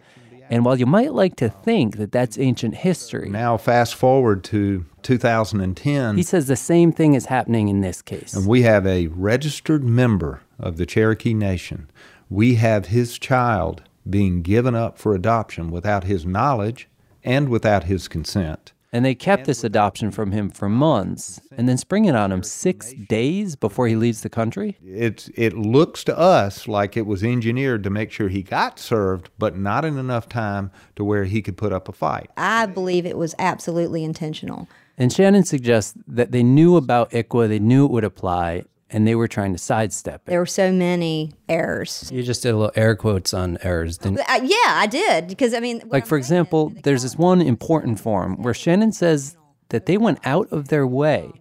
And 0.48 0.64
while 0.64 0.78
you 0.78 0.86
might 0.86 1.12
like 1.12 1.34
to 1.36 1.48
think 1.48 1.96
that 1.96 2.12
that's 2.12 2.38
ancient 2.38 2.76
history, 2.76 3.28
now 3.28 3.56
fast 3.56 3.96
forward 3.96 4.44
to 4.44 4.84
2010. 5.02 6.16
He 6.16 6.22
says 6.22 6.46
the 6.46 6.54
same 6.54 6.92
thing 6.92 7.14
is 7.14 7.26
happening 7.26 7.68
in 7.68 7.80
this 7.80 8.00
case. 8.00 8.32
And 8.32 8.46
we 8.46 8.62
have 8.62 8.86
a 8.86 9.08
registered 9.08 9.82
member 9.82 10.42
of 10.60 10.76
the 10.76 10.86
Cherokee 10.86 11.34
Nation. 11.34 11.90
We 12.30 12.56
have 12.56 12.86
his 12.86 13.18
child 13.18 13.82
being 14.08 14.42
given 14.42 14.76
up 14.76 14.98
for 14.98 15.16
adoption 15.16 15.72
without 15.72 16.04
his 16.04 16.24
knowledge 16.24 16.88
and 17.26 17.48
without 17.48 17.84
his 17.84 18.08
consent. 18.08 18.72
And 18.92 19.04
they 19.04 19.14
kept 19.14 19.44
this 19.44 19.62
adoption 19.62 20.10
from 20.10 20.32
him 20.32 20.48
for 20.48 20.70
months 20.70 21.40
and 21.54 21.68
then 21.68 21.76
spring 21.76 22.06
it 22.06 22.14
on 22.14 22.32
him 22.32 22.42
six 22.42 22.94
days 22.94 23.54
before 23.54 23.88
he 23.88 23.96
leaves 23.96 24.22
the 24.22 24.30
country? 24.30 24.78
It's, 24.82 25.28
it 25.34 25.52
looks 25.54 26.02
to 26.04 26.16
us 26.16 26.66
like 26.66 26.96
it 26.96 27.04
was 27.04 27.22
engineered 27.22 27.82
to 27.84 27.90
make 27.90 28.10
sure 28.10 28.28
he 28.28 28.42
got 28.42 28.78
served, 28.78 29.28
but 29.38 29.56
not 29.56 29.84
in 29.84 29.98
enough 29.98 30.28
time 30.28 30.70
to 30.94 31.04
where 31.04 31.24
he 31.24 31.42
could 31.42 31.58
put 31.58 31.74
up 31.74 31.88
a 31.88 31.92
fight. 31.92 32.30
I 32.38 32.66
believe 32.66 33.04
it 33.04 33.18
was 33.18 33.34
absolutely 33.38 34.02
intentional. 34.02 34.68
And 34.96 35.12
Shannon 35.12 35.44
suggests 35.44 35.92
that 36.06 36.32
they 36.32 36.42
knew 36.42 36.76
about 36.76 37.10
ICWA, 37.10 37.48
they 37.48 37.58
knew 37.58 37.84
it 37.84 37.90
would 37.90 38.04
apply, 38.04 38.62
and 38.90 39.06
they 39.06 39.14
were 39.14 39.28
trying 39.28 39.52
to 39.52 39.58
sidestep 39.58 40.22
it. 40.26 40.30
There 40.30 40.38
were 40.38 40.46
so 40.46 40.72
many 40.72 41.32
errors. 41.48 42.10
You 42.12 42.22
just 42.22 42.42
did 42.42 42.54
a 42.54 42.56
little 42.56 42.72
air 42.76 42.94
quotes 42.94 43.34
on 43.34 43.58
errors, 43.62 43.98
didn't 43.98 44.20
uh, 44.20 44.40
Yeah, 44.42 44.56
I 44.64 44.86
did. 44.86 45.28
Because, 45.28 45.54
I 45.54 45.60
mean, 45.60 45.82
like, 45.86 46.06
for 46.06 46.16
example, 46.16 46.72
there's 46.82 47.02
this 47.02 47.16
one 47.16 47.40
important 47.40 48.00
form 48.00 48.42
where 48.42 48.54
Shannon 48.54 48.92
says 48.92 49.36
that 49.70 49.86
they 49.86 49.96
went 49.96 50.20
out 50.24 50.50
of 50.52 50.68
their 50.68 50.86
way 50.86 51.32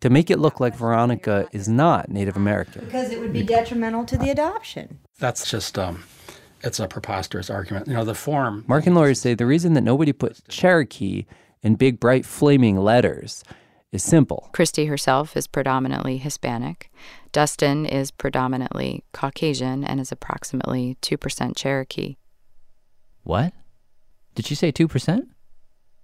to 0.00 0.10
make 0.10 0.30
it 0.30 0.40
look 0.40 0.58
like 0.58 0.74
Veronica 0.74 1.46
is 1.52 1.68
not 1.68 2.08
Native 2.08 2.36
American. 2.36 2.84
Because 2.84 3.12
it 3.12 3.20
would 3.20 3.32
be 3.32 3.44
detrimental 3.44 4.04
to 4.06 4.18
the 4.18 4.30
adoption. 4.30 4.98
That's 5.20 5.48
just, 5.48 5.78
um, 5.78 6.02
it's 6.62 6.80
a 6.80 6.88
preposterous 6.88 7.48
argument. 7.48 7.86
You 7.86 7.94
know, 7.94 8.04
the 8.04 8.14
form. 8.14 8.64
Mark 8.66 8.86
and 8.86 8.96
Lori 8.96 9.14
say 9.14 9.34
the 9.34 9.46
reason 9.46 9.74
that 9.74 9.82
nobody 9.82 10.12
put 10.12 10.40
Cherokee 10.48 11.26
in 11.62 11.76
big, 11.76 12.00
bright, 12.00 12.26
flaming 12.26 12.78
letters 12.78 13.44
is 13.92 14.02
simple. 14.02 14.48
Christy 14.52 14.86
herself 14.86 15.36
is 15.36 15.46
predominantly 15.46 16.16
Hispanic. 16.16 16.90
Dusten 17.32 17.88
is 17.88 18.10
predominantly 18.10 19.04
Caucasian 19.12 19.84
and 19.84 20.00
is 20.00 20.10
approximately 20.10 20.96
2% 21.02 21.56
Cherokee. 21.56 22.16
What? 23.22 23.52
Did 24.34 24.46
she 24.46 24.54
say 24.54 24.72
2%? 24.72 25.26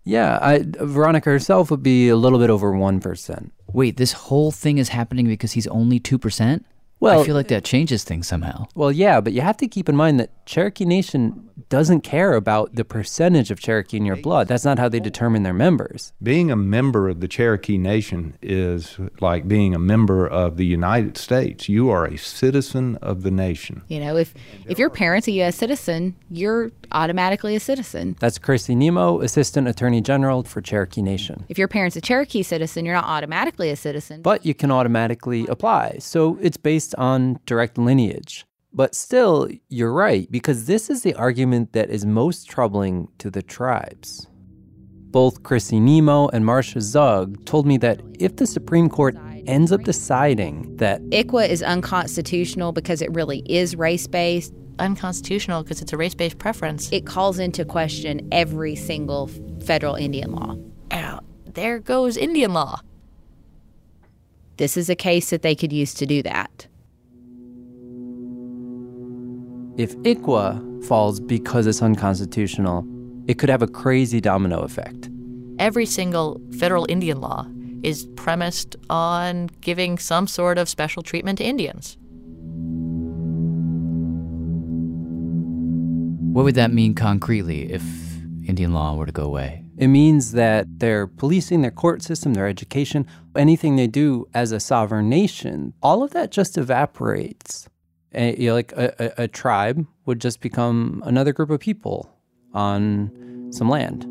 Yeah, 0.04 0.38
I, 0.40 0.64
Veronica 0.64 1.30
herself 1.30 1.70
would 1.70 1.82
be 1.82 2.08
a 2.08 2.16
little 2.16 2.38
bit 2.38 2.50
over 2.50 2.72
1%. 2.72 3.50
Wait, 3.72 3.96
this 3.96 4.12
whole 4.12 4.50
thing 4.50 4.78
is 4.78 4.90
happening 4.90 5.26
because 5.26 5.52
he's 5.52 5.66
only 5.66 5.98
2%? 5.98 6.64
Well, 7.00 7.20
I 7.20 7.24
feel 7.24 7.34
like 7.34 7.48
that 7.48 7.64
changes 7.64 8.04
things 8.04 8.26
somehow. 8.26 8.66
Well, 8.74 8.90
yeah, 8.90 9.20
but 9.20 9.32
you 9.32 9.40
have 9.40 9.56
to 9.58 9.68
keep 9.68 9.88
in 9.88 9.96
mind 9.96 10.18
that 10.18 10.30
Cherokee 10.46 10.84
Nation 10.84 11.48
doesn't 11.68 12.00
care 12.00 12.34
about 12.34 12.74
the 12.74 12.84
percentage 12.84 13.50
of 13.50 13.60
Cherokee 13.60 13.96
in 13.96 14.04
your 14.06 14.16
blood. 14.16 14.48
That's 14.48 14.64
not 14.64 14.78
how 14.78 14.88
they 14.88 15.00
determine 15.00 15.42
their 15.42 15.52
members. 15.52 16.12
Being 16.22 16.50
a 16.50 16.56
member 16.56 17.08
of 17.08 17.20
the 17.20 17.28
Cherokee 17.28 17.78
Nation 17.78 18.36
is 18.40 18.96
like 19.20 19.46
being 19.46 19.74
a 19.74 19.78
member 19.78 20.26
of 20.26 20.56
the 20.56 20.64
United 20.64 21.16
States. 21.16 21.68
You 21.68 21.90
are 21.90 22.06
a 22.06 22.16
citizen 22.16 22.96
of 22.96 23.22
the 23.22 23.30
nation. 23.30 23.82
You 23.88 24.00
know, 24.00 24.16
if 24.16 24.34
if 24.66 24.78
your 24.78 24.90
parent's 24.90 25.28
a 25.28 25.32
U.S. 25.32 25.56
citizen, 25.56 26.16
you're 26.30 26.70
automatically 26.92 27.54
a 27.56 27.60
citizen. 27.60 28.16
That's 28.20 28.38
Chrissi 28.38 28.76
Nimmo, 28.76 29.20
Assistant 29.20 29.68
Attorney 29.68 30.00
General 30.00 30.42
for 30.44 30.60
Cherokee 30.60 31.02
Nation. 31.02 31.44
If 31.48 31.58
your 31.58 31.68
parent's 31.68 31.96
a 31.96 32.00
Cherokee 32.00 32.42
citizen, 32.42 32.84
you're 32.84 32.94
not 32.94 33.04
automatically 33.04 33.70
a 33.70 33.76
citizen. 33.76 34.22
But 34.22 34.46
you 34.46 34.54
can 34.54 34.70
automatically 34.70 35.46
apply. 35.48 35.98
So 35.98 36.38
it's 36.40 36.56
based 36.56 36.87
on 36.94 37.38
direct 37.46 37.78
lineage. 37.78 38.46
But 38.72 38.94
still, 38.94 39.48
you're 39.68 39.92
right, 39.92 40.30
because 40.30 40.66
this 40.66 40.90
is 40.90 41.02
the 41.02 41.14
argument 41.14 41.72
that 41.72 41.90
is 41.90 42.04
most 42.04 42.48
troubling 42.48 43.08
to 43.18 43.30
the 43.30 43.42
tribes. 43.42 44.28
Both 45.10 45.42
Chrissi 45.42 45.80
Nimmo 45.80 46.28
and 46.28 46.44
Marcia 46.44 46.82
Zug 46.82 47.44
told 47.46 47.66
me 47.66 47.78
that 47.78 48.00
if 48.18 48.36
the 48.36 48.46
Supreme 48.46 48.88
Court 48.90 49.16
ends 49.46 49.72
up 49.72 49.82
deciding 49.82 50.76
that 50.76 51.00
ICWA 51.04 51.48
is 51.48 51.62
unconstitutional 51.62 52.72
because 52.72 53.00
it 53.02 53.10
really 53.12 53.42
is 53.46 53.74
race 53.74 54.06
based, 54.06 54.52
unconstitutional 54.78 55.62
because 55.62 55.80
it's 55.80 55.92
a 55.92 55.96
race 55.96 56.14
based 56.14 56.38
preference, 56.38 56.92
it 56.92 57.06
calls 57.06 57.38
into 57.38 57.64
question 57.64 58.28
every 58.30 58.76
single 58.76 59.28
federal 59.64 59.94
Indian 59.96 60.32
law. 60.32 60.56
Ow, 60.92 61.20
there 61.46 61.78
goes 61.80 62.16
Indian 62.16 62.52
law. 62.52 62.80
This 64.58 64.76
is 64.76 64.90
a 64.90 64.96
case 64.96 65.30
that 65.30 65.42
they 65.42 65.54
could 65.54 65.72
use 65.72 65.94
to 65.94 66.06
do 66.06 66.22
that. 66.22 66.67
if 69.78 69.96
ICWA 69.98 70.84
falls 70.84 71.20
because 71.20 71.68
it's 71.68 71.80
unconstitutional, 71.80 72.84
it 73.28 73.38
could 73.38 73.48
have 73.48 73.62
a 73.62 73.68
crazy 73.68 74.20
domino 74.20 74.60
effect. 74.62 75.08
Every 75.60 75.86
single 75.86 76.40
federal 76.58 76.84
Indian 76.88 77.20
law 77.20 77.46
is 77.84 78.06
premised 78.16 78.74
on 78.90 79.46
giving 79.60 79.96
some 79.96 80.26
sort 80.26 80.58
of 80.58 80.68
special 80.68 81.02
treatment 81.04 81.38
to 81.38 81.44
Indians. 81.44 81.96
What 86.34 86.44
would 86.44 86.56
that 86.56 86.72
mean 86.72 86.94
concretely 86.94 87.72
if 87.72 87.82
Indian 88.48 88.72
law 88.72 88.96
were 88.96 89.06
to 89.06 89.12
go 89.12 89.24
away? 89.24 89.64
It 89.76 89.88
means 89.88 90.32
that 90.32 90.66
their 90.80 91.06
policing, 91.06 91.62
their 91.62 91.70
court 91.70 92.02
system, 92.02 92.34
their 92.34 92.48
education, 92.48 93.06
anything 93.36 93.76
they 93.76 93.86
do 93.86 94.26
as 94.34 94.50
a 94.50 94.58
sovereign 94.58 95.08
nation, 95.08 95.72
all 95.80 96.02
of 96.02 96.10
that 96.10 96.32
just 96.32 96.58
evaporates. 96.58 97.68
And, 98.12 98.38
you 98.38 98.48
know, 98.48 98.54
like 98.54 98.72
a, 98.72 98.94
a, 98.98 99.24
a 99.24 99.28
tribe 99.28 99.86
would 100.06 100.20
just 100.20 100.40
become 100.40 101.02
another 101.04 101.32
group 101.32 101.50
of 101.50 101.60
people 101.60 102.10
on 102.54 103.48
some 103.52 103.68
land. 103.68 104.06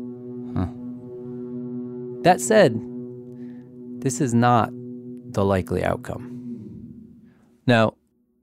That 2.24 2.40
said, 2.40 2.80
this 4.00 4.20
is 4.20 4.34
not 4.34 4.70
the 4.72 5.44
likely 5.44 5.84
outcome. 5.84 6.34
Now, 7.66 7.94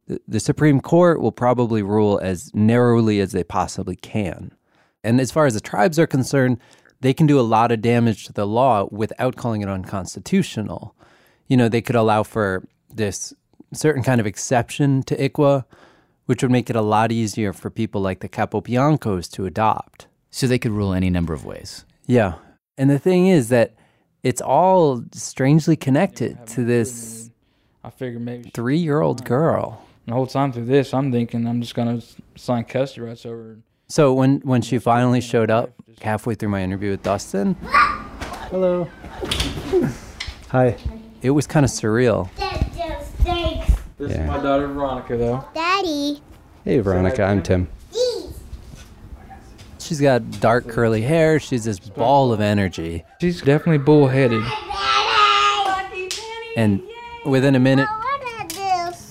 the, 0.07 0.21
the 0.27 0.39
Supreme 0.39 0.79
Court 0.79 1.19
will 1.21 1.31
probably 1.31 1.83
rule 1.83 2.19
as 2.23 2.51
narrowly 2.53 3.19
as 3.19 3.31
they 3.31 3.43
possibly 3.43 3.95
can. 3.95 4.53
And 5.03 5.19
as 5.19 5.31
far 5.31 5.45
as 5.45 5.53
the 5.53 5.59
tribes 5.59 5.99
are 5.99 6.07
concerned, 6.07 6.57
they 7.01 7.13
can 7.13 7.27
do 7.27 7.39
a 7.39 7.41
lot 7.41 7.71
of 7.71 7.81
damage 7.81 8.25
to 8.25 8.33
the 8.33 8.47
law 8.47 8.87
without 8.91 9.35
calling 9.35 9.61
it 9.61 9.69
unconstitutional. 9.69 10.95
You 11.47 11.57
know, 11.57 11.69
they 11.69 11.81
could 11.81 11.95
allow 11.95 12.23
for 12.23 12.67
this 12.89 13.33
certain 13.76 14.03
kind 14.03 14.19
of 14.19 14.28
exception 14.28 15.03
to 15.03 15.15
ICWA, 15.15 15.65
which 16.26 16.41
would 16.41 16.51
make 16.51 16.69
it 16.69 16.76
a 16.76 16.82
lot 16.82 17.11
easier 17.11 17.53
for 17.53 17.69
people 17.69 18.01
like 18.01 18.19
the 18.19 18.30
Capobiancos 18.30 19.32
to 19.32 19.45
adopt. 19.45 20.07
So 20.32 20.47
they 20.47 20.59
could 20.59 20.71
rule 20.71 20.93
any 20.93 21.09
number 21.09 21.34
of 21.34 21.45
ways. 21.45 21.86
Yeah. 22.07 22.36
And 22.78 22.89
the 22.89 22.99
thing 22.99 23.28
is 23.28 23.49
that 23.49 23.76
it's 24.23 24.41
all 24.41 25.03
strangely 25.13 25.76
connected 25.76 26.45
to 26.47 26.63
this 26.63 27.30
I 27.86 27.91
figured 27.91 28.23
maybe 28.23 28.49
three 28.49 28.80
year 28.80 29.01
old 29.01 29.23
girl. 29.23 29.86
And 30.07 30.13
the 30.13 30.15
whole 30.15 30.26
time 30.26 30.51
through 30.51 30.65
this, 30.65 30.91
I'm 30.91 31.11
thinking 31.11 31.47
I'm 31.47 31.61
just 31.61 31.76
gonna 31.76 32.01
sign 32.36 32.63
custody 32.63 33.05
rights 33.05 33.28
over. 33.28 33.59
So 33.88 34.11
when, 34.11 34.39
when 34.39 34.63
she 34.63 34.80
finally 34.80 35.21
showed 35.21 35.51
up 35.51 35.71
halfway 36.01 36.34
through 36.34 36.49
my 36.49 36.63
interview 36.63 36.89
with 36.89 37.03
Dusten, 37.03 37.55
hello. 38.49 38.89
Hi. 40.49 40.78
It 41.21 41.30
was 41.30 41.45
kind 41.45 41.63
of 41.63 41.69
surreal. 41.69 42.28
This 43.97 44.11
Yeah. 44.11 44.23
is 44.23 44.27
my 44.27 44.37
daughter 44.43 44.67
Veronica, 44.67 45.15
though. 45.17 45.45
Daddy. 45.53 46.21
Hey, 46.65 46.79
Veronica, 46.79 47.23
I'm 47.23 47.41
Tim. 47.41 47.67
She's 49.79 50.01
got 50.01 50.39
dark 50.41 50.67
curly 50.67 51.01
hair. 51.03 51.39
She's 51.39 51.63
this 51.63 51.79
ball 51.79 52.33
of 52.33 52.41
energy. 52.41 53.05
She's 53.21 53.39
definitely 53.41 53.77
bullheaded. 53.77 54.43
And 56.57 56.81
within 57.25 57.55
a 57.55 57.59
minute, 57.59 57.87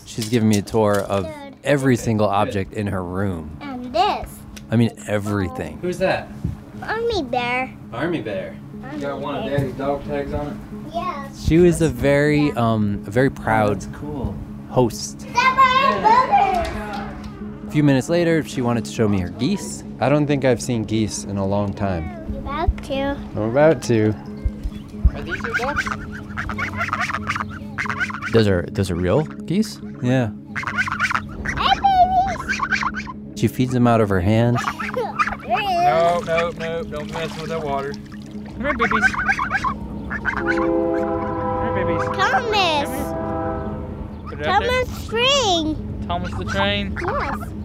she's 0.04 0.28
giving 0.28 0.48
me 0.48 0.58
a 0.58 0.62
tour 0.62 0.98
of 1.00 1.28
every 1.62 1.96
single 1.96 2.26
object 2.28 2.72
in 2.72 2.88
her 2.88 3.02
room. 3.04 3.56
And 3.60 3.94
this. 3.94 4.28
I 4.70 4.76
mean, 4.76 4.90
everything. 5.06 5.78
Who's 5.80 5.98
that? 5.98 6.26
Army 6.82 7.22
bear. 7.22 7.70
Army 7.92 8.20
bear. 8.20 8.56
You 8.92 9.00
got 9.00 9.20
one 9.20 9.36
of 9.36 9.44
Daddy's 9.44 9.74
dog 9.74 10.04
tags 10.04 10.34
on 10.34 10.46
it. 10.48 10.92
Yes. 10.94 11.46
She 11.46 11.58
was 11.58 11.80
a 11.80 11.88
very, 11.88 12.50
um, 12.52 13.02
a 13.06 13.10
very 13.10 13.30
proud 13.30 13.84
cool. 13.94 14.33
Host. 14.74 15.24
A 17.66 17.70
few 17.70 17.84
minutes 17.84 18.08
later, 18.08 18.42
she 18.42 18.60
wanted 18.60 18.84
to 18.84 18.90
show 18.90 19.06
me 19.06 19.20
her 19.20 19.28
geese. 19.28 19.84
I 20.00 20.08
don't 20.08 20.26
think 20.26 20.44
I've 20.44 20.60
seen 20.60 20.82
geese 20.82 21.22
in 21.22 21.36
a 21.36 21.46
long 21.46 21.72
time. 21.72 22.42
my 22.42 22.64
About 22.64 22.84
to. 22.84 23.16
I'm 23.36 23.38
about 23.38 23.84
to. 23.84 24.08
Are 25.14 25.22
these 25.22 25.40
your 25.44 25.54
ducks? 25.54 25.84
Those 28.32 28.48
are 28.48 28.62
those 28.72 28.90
are 28.90 28.96
real 28.96 29.22
geese? 29.22 29.80
Yeah. 30.02 30.30
Hey, 31.56 31.74
babies. 31.86 33.40
She 33.40 33.46
feeds 33.46 33.72
them 33.72 33.86
out 33.86 34.00
of 34.00 34.08
her 34.08 34.20
hand. 34.20 34.58
No, 35.46 36.18
no, 36.26 36.50
no! 36.50 36.82
Don't 36.82 37.12
mess 37.12 37.40
with 37.40 37.50
that 37.50 37.62
water. 37.62 37.92
Come 37.92 38.60
here, 38.60 38.74
babies. 38.74 39.04
Come 40.34 40.50
here, 40.50 41.74
babies. 41.76 42.02
Thomas. 42.16 43.03
Put 44.36 44.46
it 44.46 44.46
out 44.46 44.62
there. 44.62 44.84
Thomas 44.84 45.04
Spring. 45.04 46.04
Thomas 46.06 46.34
the 46.34 46.44
train. 46.44 46.96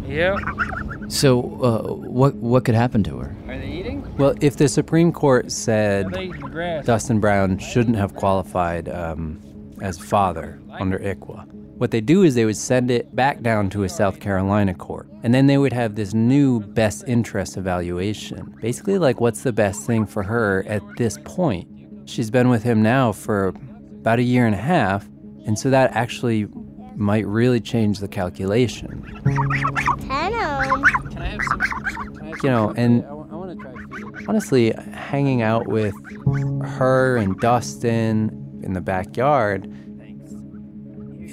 Yes. 0.07 0.37
Yep. 0.39 1.11
So 1.11 1.39
uh, 1.63 1.93
what 1.93 2.35
what 2.35 2.65
could 2.65 2.75
happen 2.75 3.03
to 3.03 3.17
her? 3.17 3.35
Are 3.47 3.57
they 3.57 3.67
eating? 3.67 4.15
Well, 4.17 4.35
if 4.41 4.57
the 4.57 4.67
Supreme 4.67 5.11
Court 5.11 5.51
said 5.51 6.07
Are 6.07 6.09
they 6.11 6.25
eating 6.25 6.41
grass? 6.41 6.85
Dusten 6.85 7.19
Brown 7.19 7.57
shouldn't 7.57 7.97
have 7.97 8.15
qualified 8.15 8.89
um, 8.89 9.39
as 9.81 9.97
father 9.97 10.59
under 10.79 10.99
ICWA, 10.99 11.47
what 11.79 11.91
they 11.91 12.01
do 12.01 12.23
is 12.23 12.35
they 12.35 12.45
would 12.45 12.57
send 12.57 12.91
it 12.91 13.15
back 13.15 13.41
down 13.41 13.69
to 13.69 13.83
a 13.83 13.89
South 13.89 14.19
Carolina 14.19 14.73
court. 14.73 15.07
And 15.23 15.33
then 15.33 15.47
they 15.47 15.57
would 15.57 15.71
have 15.71 15.95
this 15.95 16.13
new 16.13 16.59
best 16.59 17.05
interest 17.07 17.55
evaluation. 17.55 18.53
Basically, 18.61 18.97
like, 18.97 19.21
what's 19.21 19.43
the 19.43 19.53
best 19.53 19.87
thing 19.87 20.05
for 20.05 20.23
her 20.23 20.65
at 20.67 20.81
this 20.97 21.17
point? 21.23 21.67
She's 22.03 22.29
been 22.29 22.49
with 22.49 22.63
him 22.63 22.81
now 22.81 23.13
for 23.13 23.53
about 24.01 24.19
a 24.19 24.23
year 24.23 24.45
and 24.45 24.55
a 24.55 24.59
half. 24.59 25.07
And 25.49 25.57
so 25.57 25.71
that 25.71 25.89
actually 25.95 26.45
might 26.95 27.25
really 27.25 27.59
change 27.59 27.97
the 27.97 28.07
calculation. 28.07 29.03
Venom. 29.23 30.83
Can 31.09 31.21
I 31.23 31.25
have 31.25 31.41
some? 31.49 31.63
You 32.43 32.49
know, 32.51 32.71
and 32.77 33.03
honestly, 34.27 34.73
hanging 34.93 35.41
out 35.41 35.65
with 35.67 35.95
her 36.63 37.17
and 37.17 37.35
Dusten 37.41 38.63
in 38.63 38.73
the 38.73 38.81
backyard 38.81 39.67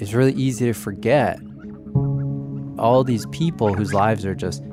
is 0.01 0.15
really 0.15 0.33
easy 0.33 0.65
to 0.65 0.73
forget. 0.73 1.39
All 2.79 3.03
these 3.03 3.27
people 3.27 3.75
whose 3.75 3.93
lives 3.93 4.25
are 4.25 4.33
just 4.33 4.63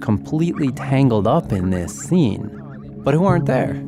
completely 0.00 0.72
tangled 0.72 1.28
up 1.28 1.52
in 1.52 1.70
this 1.70 1.96
scene, 1.96 2.50
but 3.04 3.14
who 3.14 3.24
aren't 3.24 3.46
there. 3.46 3.80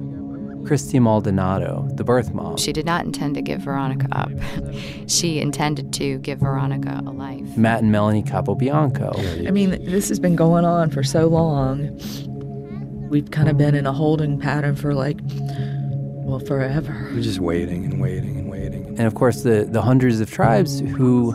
Christy 0.65 0.99
Maldonado, 0.99 1.89
the 1.95 2.05
birth 2.05 2.33
mom. 2.33 2.57
She 2.57 2.73
did 2.73 2.87
not 2.87 3.05
intend 3.05 3.35
to 3.35 3.43
give 3.43 3.61
Veronica 3.61 4.07
up. 4.13 4.31
she 5.07 5.41
intended 5.41 5.93
to 5.95 6.19
give 6.19 6.41
Veronica 6.41 7.03
a 7.07 7.11
life. 7.11 7.57
Matt 7.57 7.83
and 7.83 7.93
Melanie 7.93 8.23
Capobianco. 8.23 9.47
I 9.47 9.51
mean, 9.51 9.71
this 9.85 10.09
has 10.09 10.21
been 10.21 10.37
going 10.37 10.65
on 10.65 10.91
for 10.91 11.03
so 11.03 11.27
long. 11.27 11.99
We've 13.09 13.31
kind 13.31 13.49
of 13.49 13.59
been 13.59 13.75
in 13.75 13.87
a 13.87 13.93
holding 13.93 14.39
pattern 14.39 14.77
for 14.77 14.95
like, 14.95 15.19
well, 16.25 16.39
forever. 16.39 17.11
We're 17.13 17.21
just 17.21 17.41
waiting 17.41 17.85
and 17.85 18.01
waiting 18.01 18.39
and 18.39 18.51
waiting. 18.51 18.87
And 18.87 19.03
of 19.03 19.15
course, 19.15 19.43
the, 19.43 19.67
the 19.69 19.83
hundreds 19.83 20.21
of 20.21 20.31
tribes 20.31 20.81
who 20.81 21.35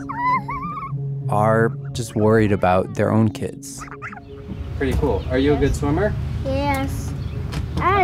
are 1.28 1.70
just 1.92 2.16
worried 2.16 2.52
about 2.52 2.94
their 2.94 3.12
own 3.12 3.28
kids. 3.28 3.84
Pretty 4.78 4.94
cool. 4.94 5.24
Are 5.30 5.38
you 5.38 5.54
a 5.54 5.56
good 5.56 5.74
swimmer? 5.74 6.14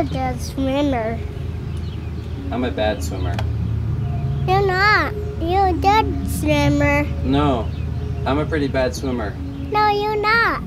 A 0.05 0.07
good 0.07 0.39
swimmer. 0.39 1.19
I'm 2.51 2.63
a 2.65 2.71
bad 2.71 3.03
swimmer. 3.03 3.35
You're 4.47 4.67
not. 4.67 5.15
You're 5.41 5.69
a 5.69 5.73
good 5.73 6.31
swimmer. 6.31 7.05
No, 7.23 7.71
I'm 8.27 8.39
a 8.39 8.45
pretty 8.45 8.69
bad 8.69 8.95
swimmer. 8.95 9.31
No, 9.71 9.89
you're 9.89 10.21
not. 10.21 10.63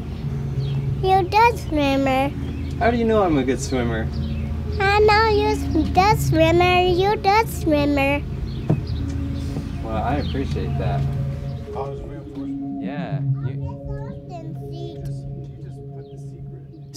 You're 1.04 1.20
a 1.20 1.24
good 1.24 1.60
swimmer. 1.60 2.30
How 2.80 2.90
do 2.90 2.98
you 2.98 3.06
know 3.06 3.22
I'm 3.22 3.38
a 3.38 3.44
good 3.44 3.62
swimmer? 3.62 4.08
I 4.80 5.00
know 5.02 5.28
you're 5.30 5.52
a 5.52 5.88
good 5.92 6.20
swimmer. 6.20 6.88
You're 6.88 7.14
a 7.14 7.18
good 7.18 7.48
swimmer. 7.48 8.24
Well, 9.84 9.98
I 9.98 10.16
appreciate 10.16 10.76
that. 10.80 11.00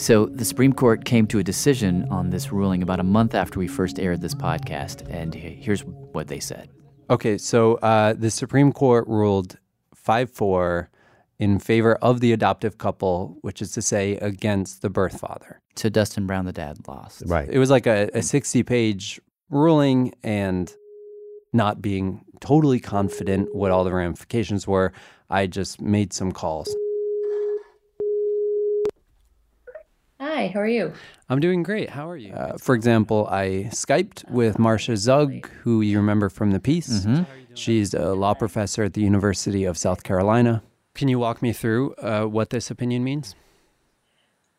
So 0.01 0.25
the 0.25 0.47
Supreme 0.47 0.73
Court 0.73 1.05
came 1.05 1.27
to 1.27 1.41
a 1.41 1.43
decision 1.43 2.09
on 2.11 2.31
this 2.31 2.51
ruling 2.51 2.83
about 2.83 3.01
a 3.01 3.05
month 3.05 3.35
after 3.35 3.59
we 3.59 3.69
first 3.69 3.99
aired 3.99 4.23
this 4.23 4.35
podcast, 4.35 5.07
and 5.11 5.35
here's 5.35 5.85
what 5.85 6.29
they 6.29 6.41
said. 6.41 6.71
Okay, 7.11 7.37
so 7.37 7.75
uh, 7.75 8.15
the 8.15 8.31
Supreme 8.31 8.73
Court 8.73 9.07
ruled 9.07 9.59
5 9.95 10.31
4 10.31 10.89
in 11.39 11.59
favor 11.59 11.97
of 11.97 12.21
the 12.21 12.33
adoptive 12.33 12.79
couple, 12.79 13.37
which 13.43 13.61
is 13.61 13.73
to 13.73 13.83
say, 13.83 14.17
against 14.23 14.81
the 14.81 14.89
birth 14.89 15.21
father. 15.21 15.61
So 15.77 15.91
Dusten 15.91 16.27
Brown, 16.27 16.47
the 16.47 16.53
dad, 16.53 16.79
lost. 16.89 17.23
Right. 17.27 17.51
It 17.51 17.59
was 17.59 17.69
like 17.69 17.87
a, 17.87 18.09
a 18.15 18.23
60 18.23 18.63
page 18.63 19.21
ruling, 19.51 20.15
and 20.23 20.75
not 21.53 21.83
being 21.83 22.25
totally 22.41 22.81
confident 22.81 23.55
what 23.55 23.71
all 23.71 23.85
the 23.85 23.93
ramifications 23.93 24.67
were, 24.67 24.95
I 25.29 25.47
just 25.47 25.79
made 25.79 26.15
some 26.15 26.33
calls. 26.33 26.75
Hi, 30.41 30.47
how 30.47 30.61
are 30.61 30.67
you? 30.67 30.95
I'm 31.29 31.39
doing 31.39 31.63
great. 31.63 31.91
How 31.91 32.09
are 32.09 32.17
you? 32.17 32.33
Uh, 32.33 32.57
for 32.57 32.75
example, 32.75 33.29
I 33.31 33.69
Skyped 33.73 34.31
with 34.31 34.59
Marcia 34.59 34.97
Zug, 34.97 35.47
who 35.65 35.83
you 35.83 35.99
remember 35.99 36.31
from 36.31 36.53
the 36.53 36.59
piece. 36.59 37.07
She's 37.53 37.93
a 37.93 38.15
law 38.15 38.33
professor 38.33 38.85
at 38.85 38.95
the 38.95 39.03
University 39.03 39.65
of 39.65 39.77
South 39.77 40.03
Carolina. 40.03 40.63
Can 40.95 41.09
you 41.09 41.19
walk 41.19 41.43
me 41.43 41.53
through 41.53 41.93
uh, 41.97 42.25
what 42.25 42.49
this 42.49 42.71
opinion 42.71 43.05
means? 43.05 43.35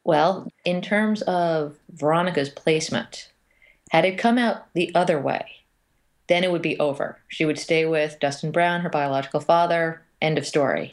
Well, 0.04 0.52
in 0.66 0.84
terms 0.84 1.24
of 1.24 1.80
Veronica's 1.90 2.50
placement, 2.50 3.32
had 3.90 4.06
it 4.06 4.20
come 4.20 4.38
out 4.38 4.72
the 4.76 4.94
other 4.94 5.20
way, 5.20 5.46
then 6.28 6.44
it 6.44 6.52
would 6.52 6.62
be 6.62 6.78
over. 6.78 7.18
She 7.28 7.44
would 7.44 7.58
stay 7.58 7.88
with 7.88 8.20
Dusten 8.20 8.52
Brown, 8.52 8.82
her 8.82 8.90
biological 8.90 9.40
father, 9.40 10.04
end 10.22 10.38
of 10.38 10.46
story. 10.46 10.92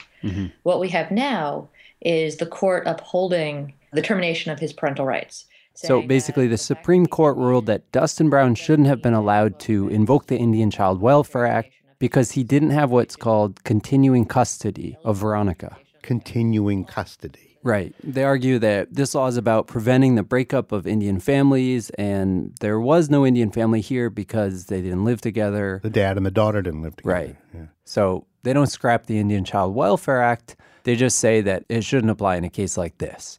What 0.62 0.80
we 0.80 0.88
have 0.88 1.10
now 1.10 1.68
is 2.00 2.38
the 2.38 2.46
court 2.46 2.84
upholding 2.86 3.74
the 3.92 4.02
termination 4.02 4.52
of 4.52 4.58
his 4.58 4.72
parental 4.72 5.06
rights. 5.06 5.46
So 5.74 6.02
basically, 6.02 6.48
the 6.48 6.58
Supreme 6.58 7.06
Court 7.06 7.36
ruled 7.36 7.66
that 7.66 7.92
Dusten 7.92 8.28
Brown 8.28 8.56
shouldn't 8.56 8.88
have 8.88 9.00
been 9.00 9.14
allowed 9.14 9.60
to 9.60 9.88
invoke 9.88 10.26
the 10.26 10.36
Indian 10.36 10.72
Child 10.72 11.00
Welfare 11.00 11.46
Act 11.46 11.70
because 12.00 12.32
he 12.32 12.42
didn't 12.42 12.70
have 12.70 12.90
what's 12.90 13.14
called 13.14 13.62
continuing 13.62 14.24
custody 14.24 14.96
of 15.04 15.18
Veronica. 15.18 15.76
Continuing 16.02 16.84
custody. 16.84 17.58
Right. 17.62 17.94
They 18.02 18.24
argue 18.24 18.58
that 18.60 18.94
this 18.94 19.14
law 19.14 19.26
is 19.26 19.36
about 19.36 19.66
preventing 19.66 20.14
the 20.14 20.22
breakup 20.22 20.72
of 20.72 20.86
Indian 20.86 21.20
families, 21.20 21.90
and 21.90 22.56
there 22.60 22.80
was 22.80 23.10
no 23.10 23.26
Indian 23.26 23.50
family 23.50 23.80
here 23.80 24.10
because 24.10 24.66
they 24.66 24.80
didn't 24.80 25.04
live 25.04 25.20
together. 25.20 25.80
The 25.82 25.90
dad 25.90 26.16
and 26.16 26.26
the 26.26 26.30
daughter 26.30 26.62
didn't 26.62 26.82
live 26.82 26.96
together. 26.96 27.36
Right. 27.54 27.68
So 27.84 28.26
they 28.42 28.52
don't 28.52 28.68
scrap 28.68 29.06
the 29.06 29.18
Indian 29.18 29.44
Child 29.44 29.74
Welfare 29.74 30.22
Act. 30.22 30.56
They 30.84 30.96
just 30.96 31.18
say 31.18 31.40
that 31.42 31.64
it 31.68 31.84
shouldn't 31.84 32.10
apply 32.10 32.36
in 32.36 32.44
a 32.44 32.50
case 32.50 32.76
like 32.76 32.98
this. 32.98 33.38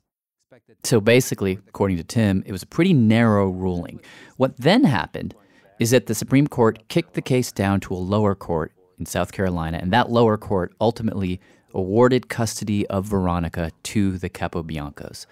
So 0.84 1.02
basically, 1.02 1.60
according 1.68 1.98
to 1.98 2.04
Tim, 2.04 2.44
it 2.46 2.52
was 2.52 2.64
a 2.64 2.68
pretty 2.68 2.94
narrow 2.94 3.50
ruling. 3.50 4.02
What 4.38 4.58
then 4.58 4.84
happened 4.84 5.36
is 5.80 5.92
that 5.92 6.08
the 6.08 6.16
Supreme 6.16 6.48
Court 6.48 6.88
kicked 6.88 7.14
the 7.14 7.22
case 7.22 7.52
down 7.52 7.80
to 7.82 7.94
a 7.94 7.96
lower 7.96 8.36
court 8.36 8.74
in 8.98 9.06
South 9.06 9.32
Carolina, 9.32 9.80
and 9.82 9.92
that 9.94 10.10
lower 10.10 10.38
court 10.38 10.74
ultimately 10.82 11.40
awarded 11.74 12.30
custody 12.30 12.86
of 12.88 13.06
Veronica 13.06 13.72
to 13.84 14.18
the 14.18 14.30
Capobiancos. 14.30 15.26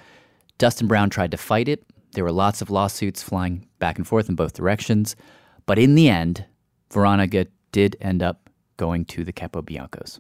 Dusten 0.59 0.87
Brown 0.87 1.09
tried 1.09 1.31
to 1.31 1.37
fight 1.37 1.67
it. 1.67 1.83
There 2.13 2.23
were 2.23 2.31
lots 2.31 2.61
of 2.61 2.69
lawsuits 2.69 3.21
flying 3.21 3.67
back 3.79 3.97
and 3.97 4.07
forth 4.07 4.29
in 4.29 4.35
both 4.35 4.53
directions. 4.53 5.15
But 5.65 5.77
in 5.77 5.95
the 5.95 6.09
end, 6.09 6.45
Veronica 6.91 7.47
did 7.71 7.97
end 7.99 8.23
up 8.23 8.49
going 8.77 9.05
to 9.05 9.23
the 9.23 9.33
Capobiancos. 9.33 10.19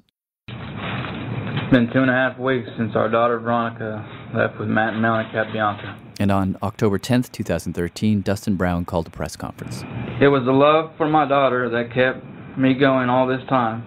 It's 0.49 1.71
been 1.71 1.89
two 1.91 1.99
and 1.99 2.09
a 2.09 2.13
half 2.13 2.37
weeks 2.39 2.67
since 2.77 2.95
our 2.95 3.09
daughter 3.09 3.39
Veronica 3.39 4.05
left 4.37 4.59
with 4.59 4.69
Matt 4.69 4.93
and 4.93 5.01
Melanie 5.01 5.27
Capobianco. 5.33 5.97
And 6.19 6.31
on 6.31 6.57
October 6.61 6.99
10th, 6.99 7.31
2013, 7.31 8.21
Dusten 8.21 8.55
Brown 8.55 8.85
called 8.85 9.07
a 9.07 9.09
press 9.09 9.35
conference. 9.35 9.83
It 10.21 10.27
was 10.27 10.43
the 10.45 10.51
love 10.51 10.91
for 10.95 11.09
my 11.09 11.27
daughter 11.27 11.69
that 11.69 11.93
kept 11.93 12.23
me 12.57 12.75
going 12.75 13.09
all 13.09 13.27
this 13.27 13.41
time. 13.49 13.83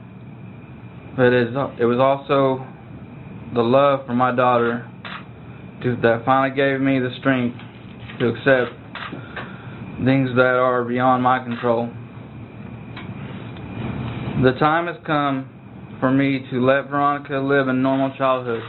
But 1.16 1.32
it 1.32 1.84
was 1.86 1.98
also 1.98 2.66
the 3.54 3.62
love 3.62 4.06
for 4.06 4.14
my 4.14 4.34
daughter 4.34 4.88
to, 5.82 5.96
that 6.02 6.24
finally 6.24 6.54
gave 6.54 6.80
me 6.80 6.98
the 6.98 7.10
strength 7.18 7.56
to 8.18 8.28
accept 8.28 8.74
things 10.04 10.30
that 10.34 10.56
are 10.58 10.84
beyond 10.84 11.22
my 11.22 11.42
control. 11.42 11.86
The 14.42 14.52
time 14.58 14.86
has 14.86 14.96
come 15.04 15.48
for 16.00 16.10
me 16.10 16.46
to 16.50 16.64
let 16.64 16.88
Veronica 16.88 17.38
live 17.38 17.68
a 17.68 17.72
normal 17.72 18.16
childhood 18.16 18.62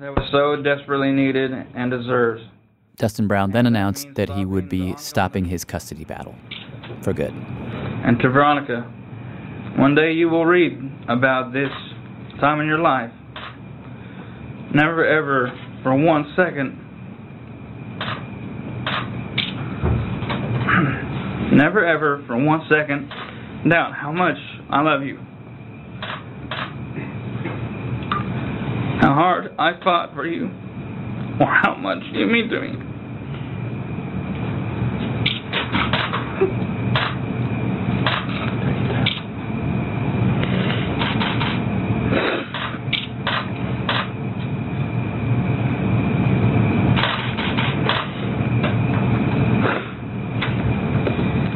that 0.00 0.10
was 0.10 0.28
so 0.32 0.60
desperately 0.62 1.12
needed 1.12 1.52
and 1.52 1.90
deserved. 1.90 2.42
Dusten 2.98 3.28
Brown 3.28 3.50
then 3.52 3.66
announced 3.66 4.08
that 4.14 4.30
he 4.30 4.44
would 4.44 4.68
be 4.68 4.94
stopping 4.96 5.44
his 5.44 5.64
custody 5.64 6.04
battle 6.04 6.34
for 7.02 7.12
good. 7.12 7.32
And 7.32 8.18
to 8.20 8.28
Veronica, 8.28 8.82
one 9.76 9.94
day 9.94 10.12
you 10.12 10.28
will 10.28 10.46
read 10.46 10.78
about 11.08 11.52
this 11.52 11.70
time 12.40 12.60
in 12.60 12.66
your 12.66 12.78
life. 12.78 13.10
Never 14.74 15.04
ever 15.04 15.52
for 15.82 15.94
one 15.94 16.32
second, 16.36 16.80
never 21.56 21.84
ever 21.84 22.24
for 22.26 22.36
one 22.36 22.62
second 22.68 23.08
doubt 23.68 23.94
how 23.94 24.12
much 24.12 24.36
I 24.70 24.82
love 24.82 25.02
you. 25.02 25.23
How 29.00 29.12
hard 29.12 29.54
I 29.58 29.72
fought 29.82 30.14
for 30.14 30.26
you, 30.26 30.46
or 31.38 31.46
how 31.46 31.74
much 31.74 32.02
you 32.12 32.26
mean 32.26 32.48
to 32.48 32.60
me. 32.60 32.72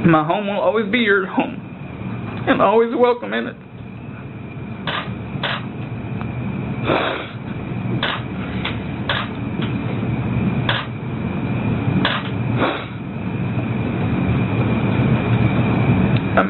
My 0.07 0.25
home 0.25 0.47
will 0.47 0.61
always 0.61 0.91
be 0.91 0.99
your 0.99 1.27
home, 1.27 1.55
and 2.49 2.63
always 2.63 2.95
welcome 2.95 3.33
in 3.35 3.47
it. 3.47 3.57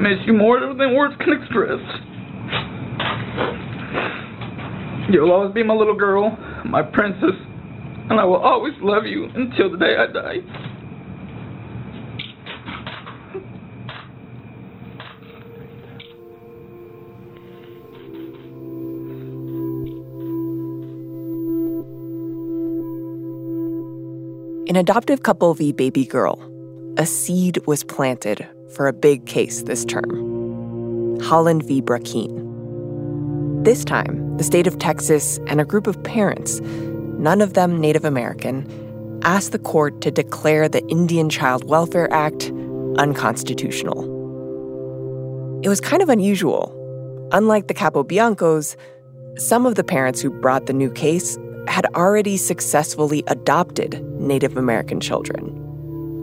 Miss 0.08 0.26
you 0.26 0.32
more 0.32 0.60
than 0.60 0.94
words 0.94 1.14
can 1.18 1.32
express. 1.32 1.80
You'll 5.10 5.32
always 5.32 5.52
be 5.52 5.62
my 5.62 5.74
little 5.74 5.96
girl, 5.96 6.36
my 6.64 6.82
princess, 6.82 7.36
and 8.10 8.18
I 8.18 8.24
will 8.24 8.36
always 8.36 8.74
love 8.80 9.04
you 9.04 9.24
until 9.24 9.70
the 9.70 9.76
day 9.76 9.96
I 9.96 10.06
die. 10.12 10.38
An 24.68 24.76
Adoptive 24.76 25.22
Couple 25.22 25.54
v. 25.54 25.72
Baby 25.72 26.04
Girl, 26.04 26.38
a 26.98 27.06
seed 27.06 27.66
was 27.66 27.82
planted 27.82 28.46
for 28.70 28.88
a 28.88 28.92
big 28.92 29.26
case 29.26 29.62
this 29.62 29.84
term 29.84 30.10
Haaland 31.20 31.64
v. 31.64 31.82
Brackeen. 31.82 32.44
This 33.64 33.84
time, 33.84 34.36
the 34.36 34.44
state 34.44 34.66
of 34.66 34.78
Texas 34.78 35.38
and 35.48 35.60
a 35.60 35.64
group 35.64 35.86
of 35.86 36.02
parents, 36.04 36.60
none 36.60 37.40
of 37.40 37.54
them 37.54 37.80
Native 37.80 38.04
American, 38.04 39.20
asked 39.24 39.52
the 39.52 39.58
court 39.58 40.00
to 40.00 40.10
declare 40.10 40.68
the 40.68 40.86
Indian 40.86 41.28
Child 41.28 41.64
Welfare 41.64 42.12
Act 42.12 42.52
unconstitutional. 42.98 44.04
It 45.62 45.68
was 45.68 45.80
kind 45.80 46.02
of 46.02 46.08
unusual. 46.08 46.74
Unlike 47.32 47.66
the 47.66 47.74
Capobiancos, 47.74 48.76
some 49.36 49.66
of 49.66 49.74
the 49.74 49.84
parents 49.84 50.20
who 50.20 50.30
brought 50.30 50.66
the 50.66 50.72
new 50.72 50.90
case 50.90 51.36
had 51.66 51.86
already 51.94 52.36
successfully 52.36 53.24
adopted 53.26 54.02
Native 54.20 54.56
American 54.56 55.00
children. 55.00 55.67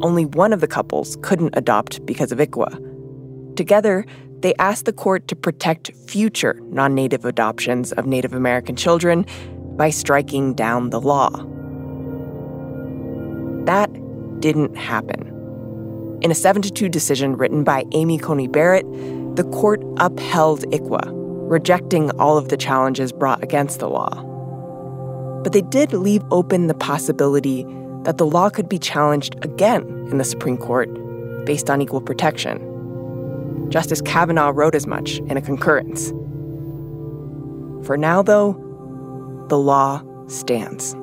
Only 0.02 0.26
one 0.26 0.54
of 0.54 0.62
the 0.62 0.68
couples 0.68 1.18
couldn't 1.22 1.58
adopt 1.58 2.06
because 2.06 2.32
of 2.32 2.40
ICWA. 2.40 3.56
Together, 3.56 4.06
they 4.40 4.54
asked 4.56 4.86
the 4.86 4.94
court 4.94 5.28
to 5.30 5.36
protect 5.36 5.92
future 6.08 6.60
non 6.66 6.94
native 6.94 7.26
adoptions 7.26 7.92
of 7.94 8.06
Native 8.06 8.34
American 8.34 8.76
children 8.76 9.26
by 9.78 9.90
striking 9.90 10.54
down 10.54 10.90
the 10.90 11.02
law. 11.02 11.30
That 13.66 13.90
didn't 14.42 14.76
happen. 14.76 15.32
In 16.22 16.32
a 16.32 16.36
7 16.36 16.62
to 16.62 16.72
2 16.72 16.90
decision 16.90 17.36
written 17.36 17.64
by 17.64 17.84
Amy 17.92 18.18
Coney 18.18 18.48
Barrett, 18.48 18.86
the 19.36 19.44
court 19.52 19.82
upheld 19.98 20.62
ICWA, 20.72 21.10
rejecting 21.50 22.12
all 22.20 22.38
of 22.38 22.50
the 22.50 22.58
challenges 22.58 23.12
brought 23.12 23.44
against 23.44 23.80
the 23.80 23.90
law. 23.90 24.24
But 25.44 25.54
they 25.54 25.62
did 25.62 25.94
leave 25.94 26.24
open 26.32 26.68
the 26.68 26.74
possibility 26.74 27.66
that 28.06 28.18
the 28.18 28.26
law 28.26 28.50
could 28.50 28.70
be 28.70 28.80
challenged 28.80 29.36
again 29.44 29.84
in 30.10 30.18
the 30.18 30.24
Supreme 30.24 30.58
Court 30.58 30.90
based 31.46 31.70
on 31.70 31.82
equal 31.82 32.02
protection. 32.02 32.60
Justice 33.70 34.02
Kavanaugh 34.02 34.52
wrote 34.54 34.76
as 34.76 34.88
much 34.88 35.18
in 35.28 35.38
a 35.38 35.42
concurrence. 35.42 36.10
For 37.86 37.98
now, 37.98 38.22
though, 38.22 38.54
the 39.50 39.58
law 39.58 40.04
stands. 40.28 40.96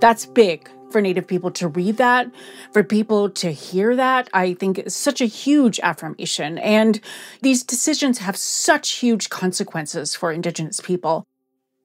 That's 0.00 0.26
big 0.26 0.70
for 0.90 1.00
Native 1.00 1.26
people 1.26 1.50
to 1.52 1.68
read 1.68 1.98
that, 1.98 2.30
for 2.72 2.82
people 2.82 3.30
to 3.30 3.52
hear 3.52 3.94
that. 3.96 4.28
I 4.32 4.54
think 4.54 4.78
it's 4.78 4.96
such 4.96 5.20
a 5.20 5.26
huge 5.26 5.78
affirmation. 5.80 6.58
And 6.58 7.00
these 7.42 7.62
decisions 7.62 8.18
have 8.18 8.36
such 8.36 8.92
huge 8.92 9.30
consequences 9.30 10.14
for 10.14 10.32
Indigenous 10.32 10.80
people. 10.80 11.26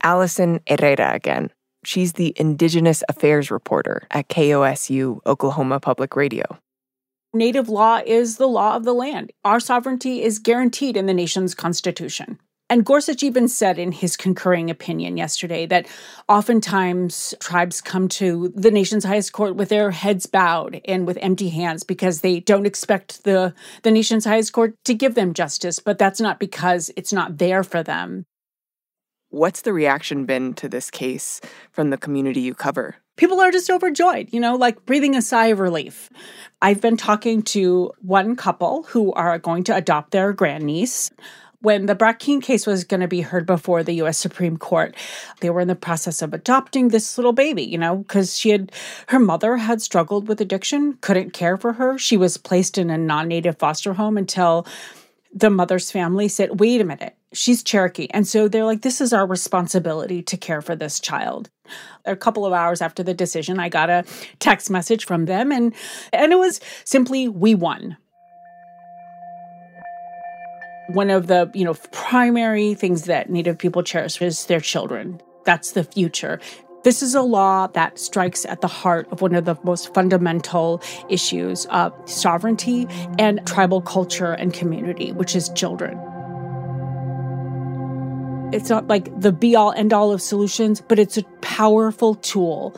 Allison 0.01 0.59
Herrera 0.67 1.13
again. 1.13 1.51
She's 1.85 2.13
the 2.13 2.33
Indigenous 2.35 3.03
Affairs 3.07 3.51
reporter 3.51 4.07
at 4.11 4.27
KOSU 4.27 5.19
Oklahoma 5.25 5.79
Public 5.79 6.15
Radio. 6.15 6.43
Native 7.33 7.69
law 7.69 8.01
is 8.05 8.37
the 8.37 8.47
law 8.47 8.75
of 8.75 8.85
the 8.85 8.93
land. 8.93 9.31
Our 9.43 9.59
sovereignty 9.59 10.23
is 10.23 10.39
guaranteed 10.39 10.95
in 10.97 11.05
the 11.05 11.13
nation's 11.13 11.53
constitution. 11.53 12.39
And 12.67 12.83
Gorsuch 12.83 13.21
even 13.21 13.47
said 13.47 13.77
in 13.77 13.91
his 13.91 14.17
concurring 14.17 14.71
opinion 14.71 15.17
yesterday 15.17 15.67
that 15.67 15.87
oftentimes 16.27 17.35
tribes 17.39 17.79
come 17.79 18.07
to 18.09 18.51
the 18.55 18.71
nation's 18.71 19.03
highest 19.03 19.33
court 19.33 19.55
with 19.55 19.69
their 19.69 19.91
heads 19.91 20.25
bowed 20.25 20.81
and 20.85 21.05
with 21.05 21.19
empty 21.21 21.49
hands 21.49 21.83
because 21.83 22.21
they 22.21 22.39
don't 22.39 22.65
expect 22.65 23.23
the, 23.23 23.53
the 23.83 23.91
nation's 23.91 24.25
highest 24.25 24.51
court 24.53 24.73
to 24.85 24.95
give 24.95 25.13
them 25.13 25.33
justice, 25.35 25.77
but 25.77 25.99
that's 25.99 26.19
not 26.19 26.39
because 26.39 26.89
it's 26.95 27.13
not 27.13 27.37
there 27.37 27.63
for 27.63 27.83
them. 27.83 28.25
What's 29.35 29.63
the 29.63 29.73
reaction 29.73 30.23
been 30.23 30.53
to 30.53 30.69
this 30.69 30.89
case 30.89 31.41
from 31.73 31.89
the 31.89 31.97
community 31.97 32.39
you 32.39 32.53
cover? 32.55 32.95
People 33.17 33.41
are 33.41 33.51
just 33.51 33.69
overjoyed, 33.69 34.29
you 34.31 34.39
know, 34.39 34.55
like 34.55 34.85
breathing 34.85 35.13
a 35.13 35.21
sigh 35.21 35.47
of 35.47 35.59
relief. 35.59 36.09
I've 36.61 36.79
been 36.79 36.95
talking 36.95 37.41
to 37.41 37.91
one 37.99 38.37
couple 38.37 38.83
who 38.83 39.11
are 39.11 39.37
going 39.37 39.65
to 39.65 39.75
adopt 39.75 40.11
their 40.11 40.31
grandniece 40.31 41.11
when 41.59 41.85
the 41.85 41.95
Brackeen 41.95 42.41
case 42.41 42.65
was 42.65 42.85
going 42.85 43.01
to 43.01 43.09
be 43.09 43.19
heard 43.19 43.45
before 43.45 43.83
the 43.83 43.95
US 44.03 44.17
Supreme 44.17 44.55
Court, 44.55 44.95
they 45.41 45.49
were 45.49 45.59
in 45.59 45.67
the 45.67 45.75
process 45.75 46.21
of 46.21 46.33
adopting 46.33 46.87
this 46.87 47.17
little 47.17 47.33
baby, 47.33 47.63
you 47.63 47.77
know, 47.77 47.97
because 47.97 48.37
she 48.37 48.51
had, 48.51 48.71
her 49.07 49.19
mother 49.19 49.57
had 49.57 49.81
struggled 49.81 50.29
with 50.29 50.39
addiction, 50.39 50.93
couldn't 51.01 51.33
care 51.33 51.57
for 51.57 51.73
her. 51.73 51.97
She 51.97 52.15
was 52.15 52.37
placed 52.37 52.77
in 52.77 52.89
a 52.89 52.97
non 52.97 53.27
native 53.27 53.57
foster 53.57 53.95
home 53.95 54.15
until 54.17 54.65
the 55.33 55.49
mother's 55.49 55.91
family 55.91 56.29
said, 56.29 56.59
wait 56.59 56.79
a 56.79 56.85
minute, 56.85 57.17
she's 57.35 57.61
Cherokee. 57.61 58.07
And 58.11 58.27
so 58.27 58.47
they're 58.47 58.65
like, 58.65 58.81
this 58.81 59.01
is 59.01 59.13
our 59.13 59.27
responsibility 59.27 60.21
to 60.23 60.37
care 60.37 60.61
for 60.61 60.75
this 60.75 60.99
child. 60.99 61.49
A 62.05 62.15
couple 62.15 62.45
of 62.45 62.53
hours 62.53 62.81
after 62.81 63.03
the 63.03 63.13
decision, 63.13 63.59
I 63.59 63.69
got 63.69 63.89
a 63.89 64.05
text 64.39 64.69
message 64.69 65.05
from 65.05 65.25
them 65.25 65.51
and 65.51 65.73
and 66.13 66.31
it 66.31 66.37
was 66.37 66.59
simply 66.83 67.27
we 67.27 67.55
won 67.55 67.97
one 70.89 71.09
of 71.09 71.27
the 71.27 71.49
you 71.53 71.65
know 71.65 71.73
primary 71.91 72.75
things 72.75 73.05
that 73.05 73.29
native 73.29 73.57
people 73.57 73.81
cherish 73.81 74.21
is 74.21 74.45
their 74.45 74.59
children 74.59 75.19
that's 75.43 75.71
the 75.71 75.83
future 75.83 76.39
this 76.83 77.01
is 77.01 77.15
a 77.15 77.21
law 77.23 77.65
that 77.67 77.97
strikes 77.97 78.45
at 78.45 78.61
the 78.61 78.67
heart 78.67 79.07
of 79.11 79.19
one 79.21 79.33
of 79.33 79.45
the 79.45 79.55
most 79.63 79.91
fundamental 79.95 80.79
issues 81.09 81.65
of 81.67 81.91
sovereignty 82.05 82.87
and 83.17 83.45
tribal 83.47 83.81
culture 83.81 84.33
and 84.33 84.53
community 84.53 85.11
which 85.11 85.35
is 85.35 85.49
children 85.49 85.99
it's 88.55 88.69
not 88.69 88.87
like 88.87 89.19
the 89.19 89.31
be 89.31 89.55
all 89.55 89.71
end 89.73 89.93
all 89.93 90.11
of 90.11 90.21
solutions 90.21 90.81
but 90.81 90.99
it's 90.99 91.17
a 91.17 91.23
powerful 91.41 92.15
tool 92.15 92.75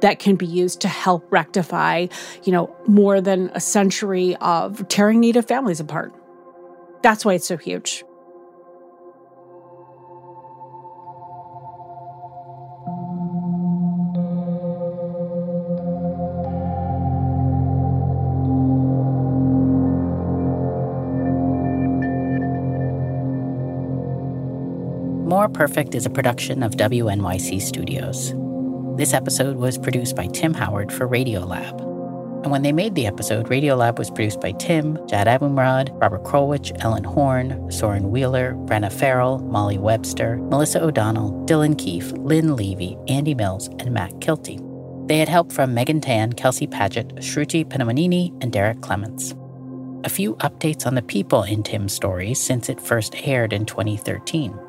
that 0.00 0.18
can 0.18 0.36
be 0.36 0.46
used 0.46 0.80
to 0.80 0.88
help 0.88 1.26
rectify 1.30 2.06
you 2.44 2.52
know 2.52 2.74
more 2.86 3.20
than 3.20 3.50
a 3.54 3.60
century 3.60 4.36
of 4.36 4.86
tearing 4.88 5.20
native 5.20 5.46
families 5.46 5.80
apart 5.80 6.12
that's 7.06 7.24
why 7.24 7.34
it's 7.34 7.46
so 7.46 7.56
huge. 7.56 8.04
Perfect 25.56 25.94
is 25.94 26.04
a 26.04 26.10
production 26.10 26.62
of 26.62 26.72
WNYC 26.72 27.62
Studios. 27.62 28.34
This 28.98 29.14
episode 29.14 29.56
was 29.56 29.78
produced 29.78 30.14
by 30.14 30.26
Tim 30.26 30.52
Howard 30.52 30.92
for 30.92 31.08
Radiolab. 31.08 31.80
And 32.42 32.50
when 32.52 32.60
they 32.60 32.72
made 32.72 32.94
the 32.94 33.06
episode, 33.06 33.48
Radiolab 33.48 33.96
was 33.98 34.10
produced 34.10 34.42
by 34.42 34.52
Tim, 34.52 34.98
Jad 35.08 35.26
Abumrad, 35.26 35.98
Robert 35.98 36.24
Krulwich, 36.24 36.76
Ellen 36.84 37.04
Horn, 37.04 37.72
Soren 37.72 38.10
Wheeler, 38.10 38.52
Brenna 38.66 38.92
Farrell, 38.92 39.38
Molly 39.38 39.78
Webster, 39.78 40.36
Melissa 40.36 40.84
O'Donnell, 40.84 41.32
Dylan 41.46 41.78
Keefe, 41.78 42.12
Lynn 42.12 42.54
Levy, 42.54 42.98
Andy 43.08 43.34
Mills, 43.34 43.68
and 43.78 43.92
Matt 43.92 44.12
Kielty. 44.20 44.60
They 45.08 45.16
had 45.16 45.30
help 45.30 45.50
from 45.50 45.72
Megan 45.72 46.02
Tan, 46.02 46.34
Kelsey 46.34 46.66
Padgett, 46.66 47.14
Shruti 47.20 47.64
Pinnamaneni, 47.64 48.30
and 48.42 48.52
Derek 48.52 48.82
Clements. 48.82 49.34
A 50.04 50.10
few 50.10 50.34
updates 50.36 50.86
on 50.86 50.96
the 50.96 51.02
people 51.02 51.44
in 51.44 51.62
Tim's 51.62 51.94
story 51.94 52.34
since 52.34 52.68
it 52.68 52.78
first 52.78 53.14
aired 53.26 53.54
in 53.54 53.64
2013. 53.64 54.65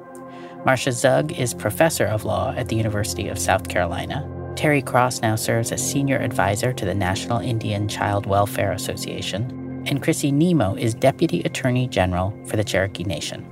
Marcia 0.68 0.92
Zug 0.92 1.32
is 1.32 1.54
professor 1.54 2.04
of 2.04 2.26
law 2.26 2.54
at 2.58 2.68
the 2.68 2.76
University 2.76 3.30
of 3.30 3.40
South 3.40 3.70
Carolina. 3.70 4.30
Terry 4.58 4.82
Cross 4.82 5.22
now 5.22 5.38
serves 5.38 5.72
as 5.72 5.82
senior 5.82 6.18
advisor 6.18 6.74
to 6.74 6.84
the 6.84 6.94
National 6.94 7.40
Indian 7.40 7.88
Child 7.88 8.26
Welfare 8.26 8.74
Association, 8.74 9.44
and 9.88 10.04
Chrissi 10.04 10.34
Nimmo 10.34 10.76
is 10.76 10.94
deputy 10.94 11.40
attorney 11.44 11.88
general 11.88 12.38
for 12.48 12.58
the 12.58 12.66
Cherokee 12.66 13.06
Nation. 13.06 13.48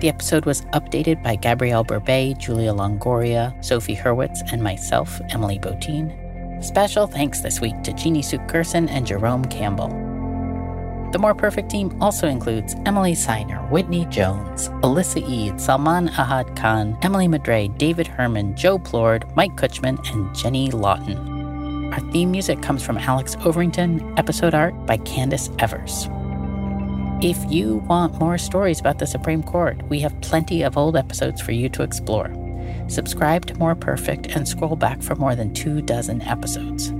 The 0.00 0.08
episode 0.08 0.46
was 0.46 0.62
updated 0.72 1.22
by 1.22 1.36
Gabrielle 1.36 1.84
Berbey, 1.84 2.38
Julia 2.38 2.72
Longoria, 2.72 3.62
Sophie 3.62 3.94
Hurwitz, 3.94 4.38
and 4.50 4.62
myself, 4.62 5.20
Emily 5.28 5.58
Botein. 5.58 6.64
Special 6.64 7.06
thanks 7.06 7.42
this 7.42 7.60
week 7.60 7.82
to 7.82 7.92
Jeannie 7.92 8.22
Suk 8.22 8.40
Gersen 8.48 8.88
and 8.88 9.06
Jerome 9.06 9.44
Campbell. 9.44 10.05
The 11.12 11.18
More 11.20 11.34
Perfect 11.34 11.70
team 11.70 11.96
also 12.02 12.26
includes 12.26 12.74
Emily 12.84 13.12
Siner, 13.12 13.70
Whitney 13.70 14.06
Jones, 14.06 14.68
Alyssa 14.82 15.22
Eid, 15.22 15.60
Salman 15.60 16.08
Ahad 16.08 16.56
Khan, 16.56 16.98
Emily 17.00 17.28
Madre, 17.28 17.68
David 17.68 18.06
Herman, 18.06 18.56
Joe 18.56 18.78
Plourde, 18.78 19.24
Mike 19.36 19.56
Kutchman, 19.56 19.98
and 20.12 20.34
Jenny 20.34 20.70
Lawton. 20.70 21.94
Our 21.94 22.00
theme 22.10 22.32
music 22.32 22.60
comes 22.60 22.82
from 22.82 22.98
Alex 22.98 23.36
Overington, 23.36 24.18
episode 24.18 24.52
art 24.52 24.74
by 24.84 24.96
Candace 24.98 25.48
Evers. 25.60 26.08
If 27.22 27.38
you 27.50 27.76
want 27.88 28.20
more 28.20 28.36
stories 28.36 28.80
about 28.80 28.98
the 28.98 29.06
Supreme 29.06 29.42
Court, 29.42 29.80
we 29.88 30.00
have 30.00 30.20
plenty 30.20 30.62
of 30.62 30.76
old 30.76 30.96
episodes 30.96 31.40
for 31.40 31.52
you 31.52 31.68
to 31.70 31.82
explore. 31.82 32.30
Subscribe 32.88 33.46
to 33.46 33.54
More 33.54 33.74
Perfect 33.74 34.26
and 34.26 34.46
scroll 34.46 34.76
back 34.76 35.00
for 35.02 35.14
more 35.14 35.34
than 35.34 35.54
two 35.54 35.80
dozen 35.80 36.20
episodes. 36.22 36.92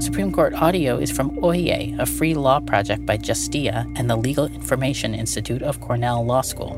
Supreme 0.00 0.30
Court 0.30 0.54
audio 0.54 0.96
is 0.96 1.10
from 1.10 1.32
Oyez, 1.38 1.98
a 1.98 2.06
free 2.06 2.34
law 2.34 2.60
project 2.60 3.04
by 3.04 3.16
Justia 3.16 3.84
and 3.96 4.08
the 4.08 4.14
Legal 4.14 4.46
Information 4.46 5.12
Institute 5.12 5.60
of 5.60 5.80
Cornell 5.80 6.24
Law 6.24 6.40
School. 6.42 6.76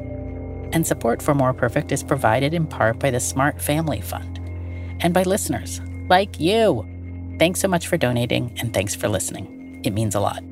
And 0.73 0.87
support 0.87 1.21
for 1.21 1.35
More 1.35 1.53
Perfect 1.53 1.93
is 1.93 2.03
provided 2.03 2.55
in 2.55 2.67
part 2.67 2.99
by 2.99 3.11
the 3.11 3.21
Smart 3.21 3.61
Family 3.61 4.01
Fund 4.01 4.41
and 5.01 5.13
by 5.13 5.25
listeners 5.25 5.83
like 6.09 6.41
you. 6.41 6.87
Thanks 7.39 7.61
so 7.61 7.69
much 7.69 7.89
for 7.89 7.99
donating 7.99 8.55
and 8.59 8.73
thanks 8.73 8.95
for 8.95 9.09
listening. 9.09 9.83
It 9.85 9.93
means 9.93 10.15
a 10.15 10.21
lot. 10.21 10.43